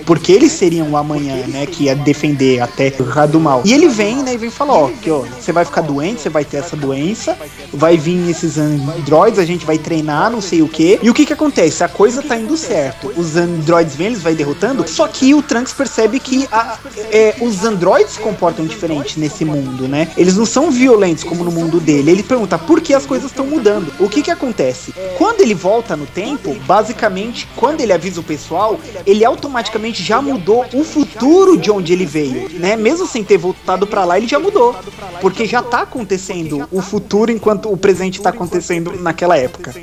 [0.05, 1.65] Porque eles seriam o amanhã, né?
[1.65, 2.91] Que ia defender até
[3.27, 3.61] do Mal.
[3.65, 4.33] E ele vem, né?
[4.33, 7.37] E vem falar, ó, que ó, você vai ficar doente, você vai ter essa doença,
[7.73, 10.99] vai vir esses androids, a gente vai treinar, não sei o que.
[11.01, 11.83] E o que que acontece?
[11.83, 13.11] A coisa tá indo certo.
[13.15, 16.77] Os androids vêm, eles vai derrotando, só que o Trunks percebe que a-
[17.11, 20.09] é, os androids se comportam diferente nesse mundo, né?
[20.17, 22.11] Eles não são violentos como no mundo dele.
[22.11, 23.91] Ele pergunta por que as coisas estão mudando.
[23.99, 24.93] O que que acontece?
[25.17, 30.65] Quando ele volta no tempo, basicamente, quando ele avisa o pessoal, ele automaticamente já mudou
[30.73, 32.75] o futuro de onde ele veio, né?
[32.75, 34.75] Mesmo sem ter voltado pra lá, ele já mudou,
[35.19, 39.73] porque já tá acontecendo o futuro enquanto o presente tá acontecendo naquela época.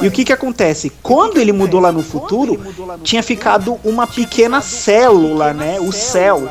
[0.00, 0.92] E o que que acontece?
[1.02, 2.60] Quando ele mudou lá no futuro,
[3.02, 5.78] tinha ficado uma pequena célula, né?
[5.80, 6.48] O céu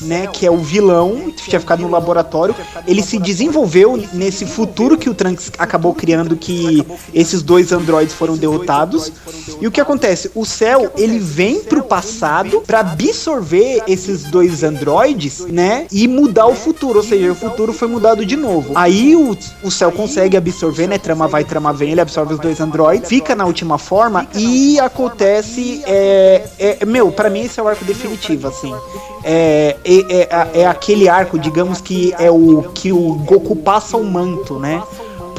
[0.00, 2.54] né, que é o vilão, tinha ficado no laboratório,
[2.86, 8.36] ele se desenvolveu nesse futuro que o Trunks acabou criando que esses dois androides foram
[8.36, 9.12] derrotados.
[9.60, 10.30] E o que acontece?
[10.34, 16.54] O céu, ele vem pro passado para absorver esses dois androides, né, e mudar o
[16.54, 18.72] futuro, ou seja, o futuro foi mudado de novo.
[18.74, 22.60] Aí o, o céu consegue absorver, né, trama vai, trama vem, ele absorve os dois
[22.60, 27.68] androides, fica na última forma e acontece é, é meu, para mim esse é o
[27.68, 28.74] arco definitivo, assim.
[29.24, 34.04] É, é, é, é aquele arco, digamos que é o que o Goku passa o
[34.04, 34.82] manto, né?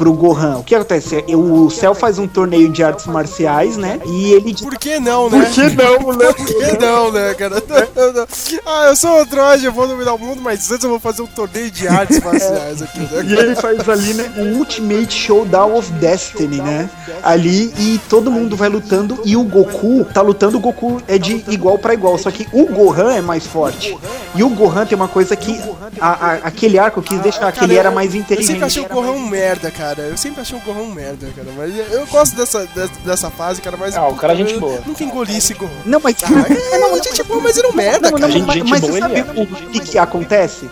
[0.00, 0.56] Pro Gohan.
[0.60, 1.22] O que acontece?
[1.28, 4.00] O Cell faz um torneio de artes marciais, né?
[4.06, 4.54] E ele.
[4.56, 5.42] Por que não, né?
[5.44, 6.32] Por que não, né?
[6.32, 7.50] Por que não, né, cara?
[7.94, 8.26] Não, não.
[8.64, 11.20] Ah, eu sou o Android, eu vou dominar o mundo, mas antes eu vou fazer
[11.22, 13.24] um torneio de artes marciais aqui, né?
[13.26, 16.88] E ele faz ali, né, o Ultimate Showdown of Destiny, né?
[17.22, 21.44] Ali e todo mundo vai lutando e o Goku tá lutando, o Goku é de
[21.48, 23.96] igual pra igual, só que o Gohan é mais forte.
[24.34, 25.60] E o Gohan tem uma coisa que
[26.00, 28.64] a- a- aquele arco quis deixar, que ele era mais Eu sempre inteligente.
[28.64, 29.89] achei o Gohan um merda, cara.
[29.98, 31.48] Eu sempre achei o Gohan um merda, cara.
[31.56, 33.76] Mas eu gosto dessa, dessa, dessa fase, cara.
[33.76, 34.80] Mas Ah, o cara é gente eu boa.
[34.86, 35.70] Nunca engoli esse Gohan.
[35.84, 36.28] Não, mas Ah,
[36.74, 38.32] é, não, gente boa, mas ele é um merda, Não, cara.
[38.32, 40.68] não, mas, mas você sabe o que, que acontece?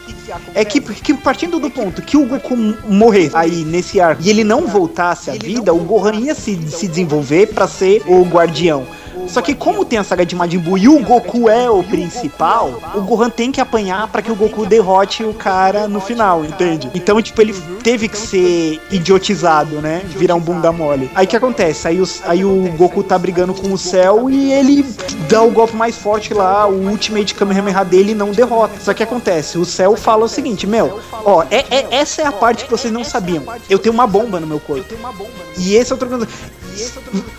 [0.55, 2.55] É que, que partindo do ponto que o Goku
[2.87, 6.87] morrer aí nesse arco e ele não voltasse à vida, o Gohan ia se, se
[6.87, 8.87] desenvolver pra ser o guardião.
[9.27, 12.81] Só que como tem a saga de Majin Buu e o Goku é o principal,
[12.95, 16.91] o Gohan tem que apanhar pra que o Goku derrote o cara no final, entende?
[16.95, 20.03] Então, tipo, ele teve que ser idiotizado, né?
[20.07, 21.11] Virar um bunda mole.
[21.15, 21.87] Aí que acontece?
[21.89, 24.85] Aí, aí o Goku tá brigando com o Cell e ele
[25.29, 28.75] dá o golpe mais forte lá, o Ultimate Kamehameha dele não derrota.
[28.81, 32.33] Só que acontece, o Cell fala o seguinte, meu, ó, é, é- essa é a
[32.33, 33.45] parte que vocês não sabiam.
[33.69, 34.85] Eu tenho uma bomba no meu corpo.
[35.57, 36.27] E esse é o trocando.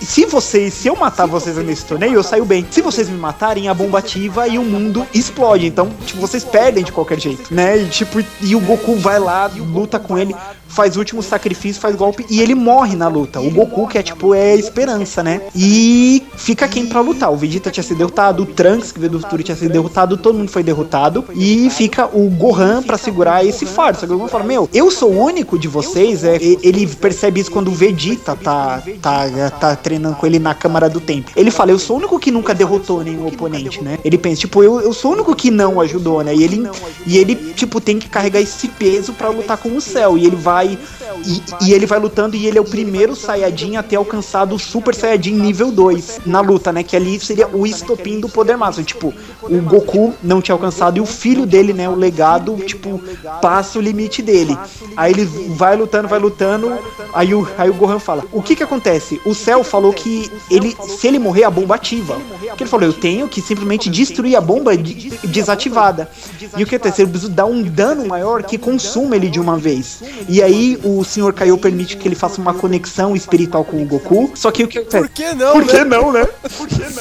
[0.02, 2.66] Se vocês, se eu matar vocês nesse torneio, eu saio bem.
[2.70, 5.66] Se vocês me matarem, a bomba ativa e o mundo explode.
[5.66, 7.78] Então, tipo, vocês perdem de qualquer jeito, né?
[7.78, 10.36] E tipo, e o Goku vai lá, luta com ele,
[10.68, 13.40] faz o último sacrifício, faz golpe e ele morre na luta.
[13.40, 15.42] O Goku, que é tipo, é esperança, né?
[15.56, 17.32] E fica quem pra lutar?
[17.32, 20.38] O Vegeta tinha sido derrotado, o Trunks, que veio do futuro, tinha sido derrotado, todo
[20.38, 21.26] mundo foi derrotado.
[21.36, 24.00] E fica o Gohan pra segurar esse fardo.
[24.00, 26.24] Só que o Gohan fala: Meu, eu sou o único de vocês.
[26.24, 29.29] É, ele percebe isso quando o Vegeta tá, tá,
[29.60, 31.32] tá treinando com ele na Câmara do Tempo.
[31.36, 34.00] Ele fala: Eu sou o único que nunca derrotou nenhum oponente, né?
[34.04, 36.34] Ele pensa: Tipo, eu, eu sou o único que não ajudou, né?
[36.36, 36.70] E ele,
[37.06, 40.18] e ele tipo, tem que carregar esse peso pra lutar com o céu.
[40.18, 40.78] E ele vai.
[41.26, 44.60] E, e ele vai lutando e ele é o primeiro Saiyajin a ter alcançado o
[44.60, 46.84] Super Saiyajin nível 2 na luta, né?
[46.84, 48.86] Que ali seria o estopim do poder máximo.
[48.86, 51.90] Tipo, o Goku não tinha alcançado e o filho dele, né?
[51.90, 53.02] O legado, tipo,
[53.42, 54.58] passa o limite dele.
[54.96, 56.78] Aí ele vai lutando, vai lutando.
[57.14, 59.19] Aí o, aí o Gohan fala: O que que acontece?
[59.26, 62.18] O Cell falou que ele, se ele morrer, a bomba ativa.
[62.58, 66.10] Que ele falou: Eu tenho que simplesmente destruir a bomba de- desativada.
[66.58, 67.02] E o que acontece?
[67.02, 70.02] Eu preciso dar um dano maior que consuma ele de uma vez.
[70.28, 71.34] E aí o Sr.
[71.34, 74.32] Kaiô permite que ele faça uma conexão espiritual com o Goku.
[74.36, 75.00] Só que o que acontece?
[75.10, 75.84] Por que não, Por que né?
[75.86, 76.28] não, né?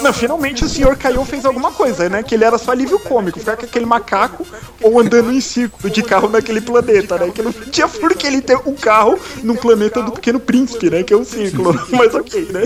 [0.02, 0.96] Não, finalmente o Sr.
[0.96, 2.22] Kaiô fez alguma coisa, né?
[2.22, 4.46] Que ele era só alívio cômico, ficar com aquele macaco
[4.82, 7.30] ou andando em círculo de carro naquele planeta, né?
[7.34, 11.02] Que não tinha por que ele ter um carro num planeta do Pequeno Príncipe, né?
[11.02, 11.78] Que é um círculo.
[11.98, 12.62] Mas ok, né?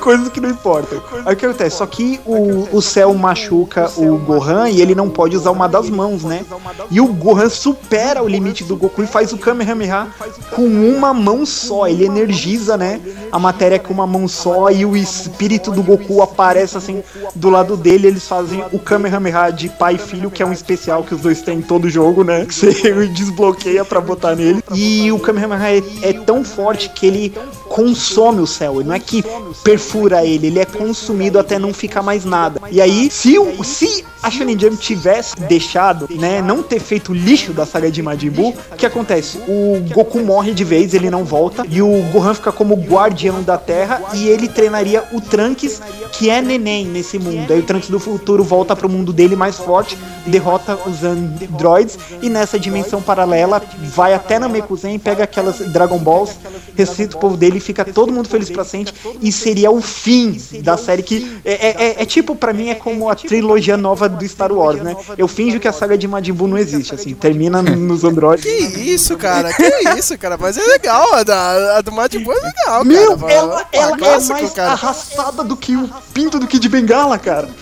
[0.00, 1.00] Coisas que não importam.
[1.24, 1.76] Aí o que acontece?
[1.76, 5.88] Só que o, o Cell machuca o Gohan e ele não pode usar uma das
[5.88, 6.44] mãos, né?
[6.90, 10.08] E o Gohan supera o limite do Goku e faz o Kamehameha
[10.50, 11.86] com uma mão só.
[11.86, 13.00] Ele energiza, né?
[13.30, 17.02] A matéria com uma mão só e o espírito do Goku aparece assim
[17.34, 18.08] do lado dele.
[18.08, 21.42] Eles fazem o Kamehameha de pai e filho, que é um especial que os dois
[21.42, 22.44] têm em todo jogo, né?
[22.44, 24.62] Que você desbloqueia pra botar nele.
[24.74, 27.34] E o Kamehameha é, é tão forte que ele
[27.76, 28.82] consome o céu.
[28.82, 29.22] Não é que
[29.62, 32.58] perfura ele, ele é consumido até não ficar mais nada.
[32.70, 37.14] E aí, se, o, se a Shonen Jump tivesse deixado, né, não ter feito o
[37.14, 39.38] lixo da saga de Majin Buu, o que acontece?
[39.46, 43.58] O Goku morre de vez, ele não volta, e o Gohan fica como guardião da
[43.58, 45.82] Terra, e ele treinaria o Trunks,
[46.12, 47.52] que é neném nesse mundo.
[47.52, 52.30] Aí o Trunks do futuro volta pro mundo dele mais forte, derrota os androids, e
[52.30, 53.62] nessa dimensão paralela
[53.94, 56.36] vai até Namekusen, pega aquelas Dragon Balls,
[56.74, 60.76] ressuscita o povo dele, fica todo mundo feliz pra sempre, e seria o fim da
[60.76, 64.26] série que é, é- é- é tipo, pra mim, é como a trilogia nova do
[64.28, 64.96] Star Wars, né?
[65.18, 68.44] Eu finjo que a saga de Majin Buu não existe, assim, termina nos androides.
[68.44, 69.52] Que isso, cara?
[69.52, 70.36] Que isso, cara?
[70.38, 73.32] Mas é legal, a, da, a do Majin Buu é legal, Meu, cara.
[73.32, 74.72] ela, Pô, ela é mais cara.
[74.72, 77.48] arrastada do que o pinto do Kid Bengala, cara.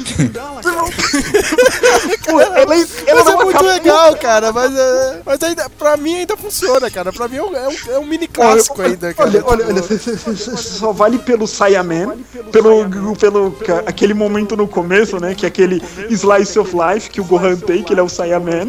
[2.25, 4.53] Pô, ela, ela Mas é muito legal, cara.
[4.53, 7.13] Mas, é, mas ainda, pra mim ainda funciona, cara.
[7.13, 9.29] Pra mim é um, é um, é mini clássico ainda, cara.
[9.29, 9.83] Olha, olha, olha,
[10.57, 12.17] só vale pelo Saiyaman,
[12.53, 17.21] pelo, pelo ca- aquele momento no começo, né, que é aquele Slice of Life que
[17.21, 18.69] o Gohan tem, que ele é o Saiyaman,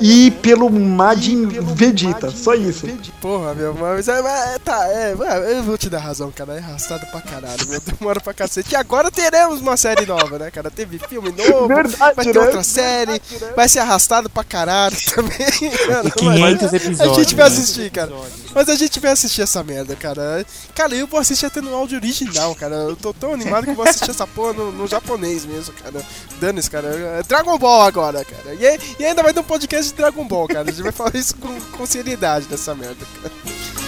[0.00, 2.86] e pelo Majin Vegeta, só isso.
[3.20, 6.54] Porra, meu, mas é, mas, tá, é, é, eu vou te dar razão, cara.
[6.54, 7.80] É arrastado pra caralho, meu.
[7.98, 8.72] Demora pra cacete.
[8.72, 10.70] E agora teremos uma série nova, né, cara?
[10.70, 12.40] Teve filme novo, Verdade, vai ter né?
[12.40, 13.20] outra série,
[13.54, 15.70] vai ser arrastado pra caralho também.
[15.86, 17.54] Cara, 500 mas episódios, A gente vai né?
[17.56, 18.12] assistir, cara.
[18.54, 20.45] Mas a gente vai assistir essa merda, cara.
[20.74, 22.74] Cara, eu vou assistir até no áudio original, cara.
[22.74, 26.04] Eu tô tão animado que eu vou assistir essa porra no, no japonês mesmo, cara.
[26.38, 26.88] Dane-se, cara.
[26.88, 28.54] É Dragon Ball agora, cara.
[28.54, 30.68] E, e ainda vai ter um podcast de Dragon Ball, cara.
[30.68, 33.85] A gente vai falar isso com, com seriedade dessa merda, cara.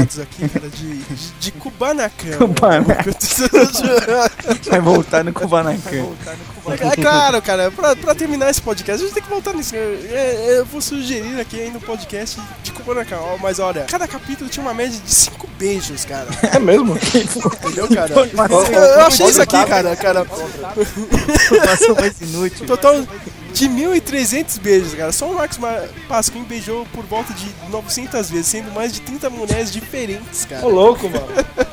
[0.00, 2.38] Dados aqui, cara, de, de, de Kubanacan.
[2.38, 3.04] Kubanacan.
[4.70, 6.06] Vai voltar no Kubanacan.
[6.80, 9.74] É claro, cara, pra, pra terminar esse podcast, a gente tem que voltar nisso.
[9.74, 13.16] É, eu vou sugerir aqui ainda um podcast de Kubanacan.
[13.18, 16.28] Ó, Mas olha, cada capítulo tinha uma média de 5 beijos, cara.
[16.52, 16.96] É mesmo?
[16.96, 18.12] Entendeu, cara?
[18.14, 20.26] Eu, eu achei isso aqui, cara, cara.
[20.26, 22.66] Informação mais inútil.
[22.66, 22.94] Total
[23.52, 25.12] de 1.300 beijos, cara.
[25.12, 29.28] Só o Max Ma- Pasquim beijou por volta de 900 vezes, sendo mais de 30
[29.30, 30.64] mulheres diferentes, cara.
[30.66, 31.26] Ô, louco, mano.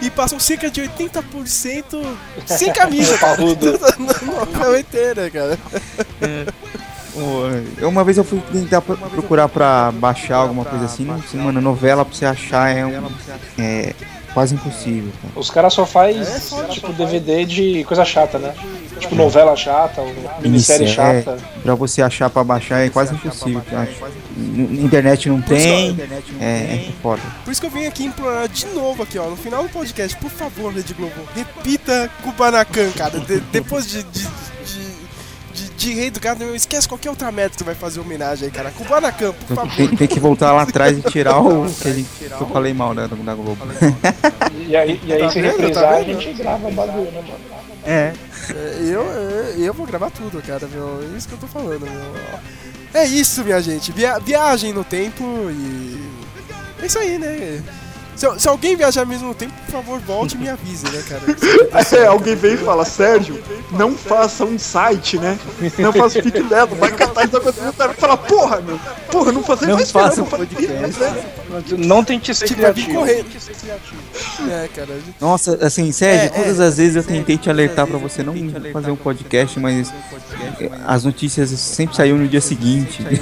[0.00, 2.02] E passam cerca de 80%
[2.46, 3.36] sem camisa, cara.
[3.36, 3.78] Parrudo.
[4.00, 5.58] Na noveteira, cara.
[7.14, 11.60] Ô, Uma vez eu fui tentar pro- procurar pra baixar alguma coisa assim, assim, mano,
[11.60, 13.10] novela pra você achar é, um,
[13.58, 13.92] é
[14.34, 15.10] quase impossível.
[15.22, 15.32] Cara.
[15.36, 18.54] Os caras só faz tipo DVD de coisa chata, né?
[18.98, 20.06] Tipo novela chata, ou
[20.42, 20.50] minissérie
[20.86, 21.38] Minissérie, chata.
[21.62, 23.62] Pra você achar pra baixar é quase impossível.
[23.72, 23.92] eu acho.
[24.36, 25.96] N- Na internet não tem,
[26.40, 27.22] é, é foda.
[27.44, 30.16] Por isso que eu vim aqui implorar de novo aqui, ó, no final do podcast,
[30.18, 33.18] por favor, Rede Globo, repita Kubanacan, cara.
[33.20, 34.26] De- depois de, de,
[35.80, 38.00] de, de, de Rei do Gado, meu, esquece qualquer outra meta que tu vai fazer
[38.00, 38.70] homenagem aí, cara.
[38.70, 39.76] Kubanacan, por Então favor.
[39.76, 42.72] tem, tem que voltar lá atrás e tirar o que, a gente, que eu falei
[42.74, 43.58] mal né, da, Globo.
[44.68, 45.56] E aí, e aí Tá se vendo?
[45.56, 47.60] reprisar, Tá a gente grava bagulho, né, mano?
[47.84, 48.12] É.
[48.50, 51.00] É, Eu, eu, eu vou gravar tudo, cara, meu.
[51.14, 52.14] É isso que eu tô falando, meu.
[52.92, 53.92] É isso, minha gente.
[53.92, 56.00] Via- viagem no tempo e.
[56.82, 57.62] É isso aí, né?
[58.20, 61.22] Se, se alguém viajar mesmo no tempo, por favor, volte e me avise, né, cara?
[61.96, 65.38] É, alguém vem e fala, Sérgio, não faça um site, né?
[65.78, 67.72] Não faça fique lendo, vai catar isso acontecendo.
[67.72, 68.78] Vai falar, porra, meu,
[69.10, 71.00] porra, não fazer Não mais faça um podcast.
[71.78, 72.94] Não tente ser Tipo, vir criativo.
[72.94, 73.26] correndo.
[74.50, 74.98] É, cara.
[75.20, 78.34] Nossa, assim, Sérgio, É, todas as vezes eu tentei te alertar pra você não
[78.72, 79.92] fazer um podcast, mas
[80.86, 83.04] as notícias sempre saíam no dia seguinte.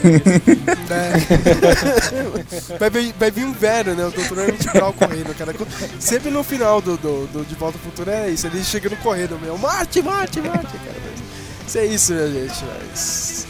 [0.90, 1.12] É.
[2.78, 4.06] vai, vir, vai vir um velho, né?
[4.06, 4.38] O Dr.
[4.40, 5.54] Emmett Brown correndo, cara.
[6.00, 9.38] Sempre no final do, do, do De Volta ao Futuro é isso, ele chegando correndo,
[9.38, 9.58] meu.
[9.58, 10.96] Mate, mate, mate, cara.
[11.04, 12.64] Mas Isso é isso, minha gente.
[12.90, 13.46] Mas...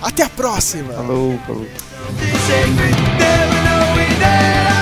[0.00, 0.92] Até a próxima!
[0.92, 1.66] Falou, falou.
[4.26, 4.75] Yeah.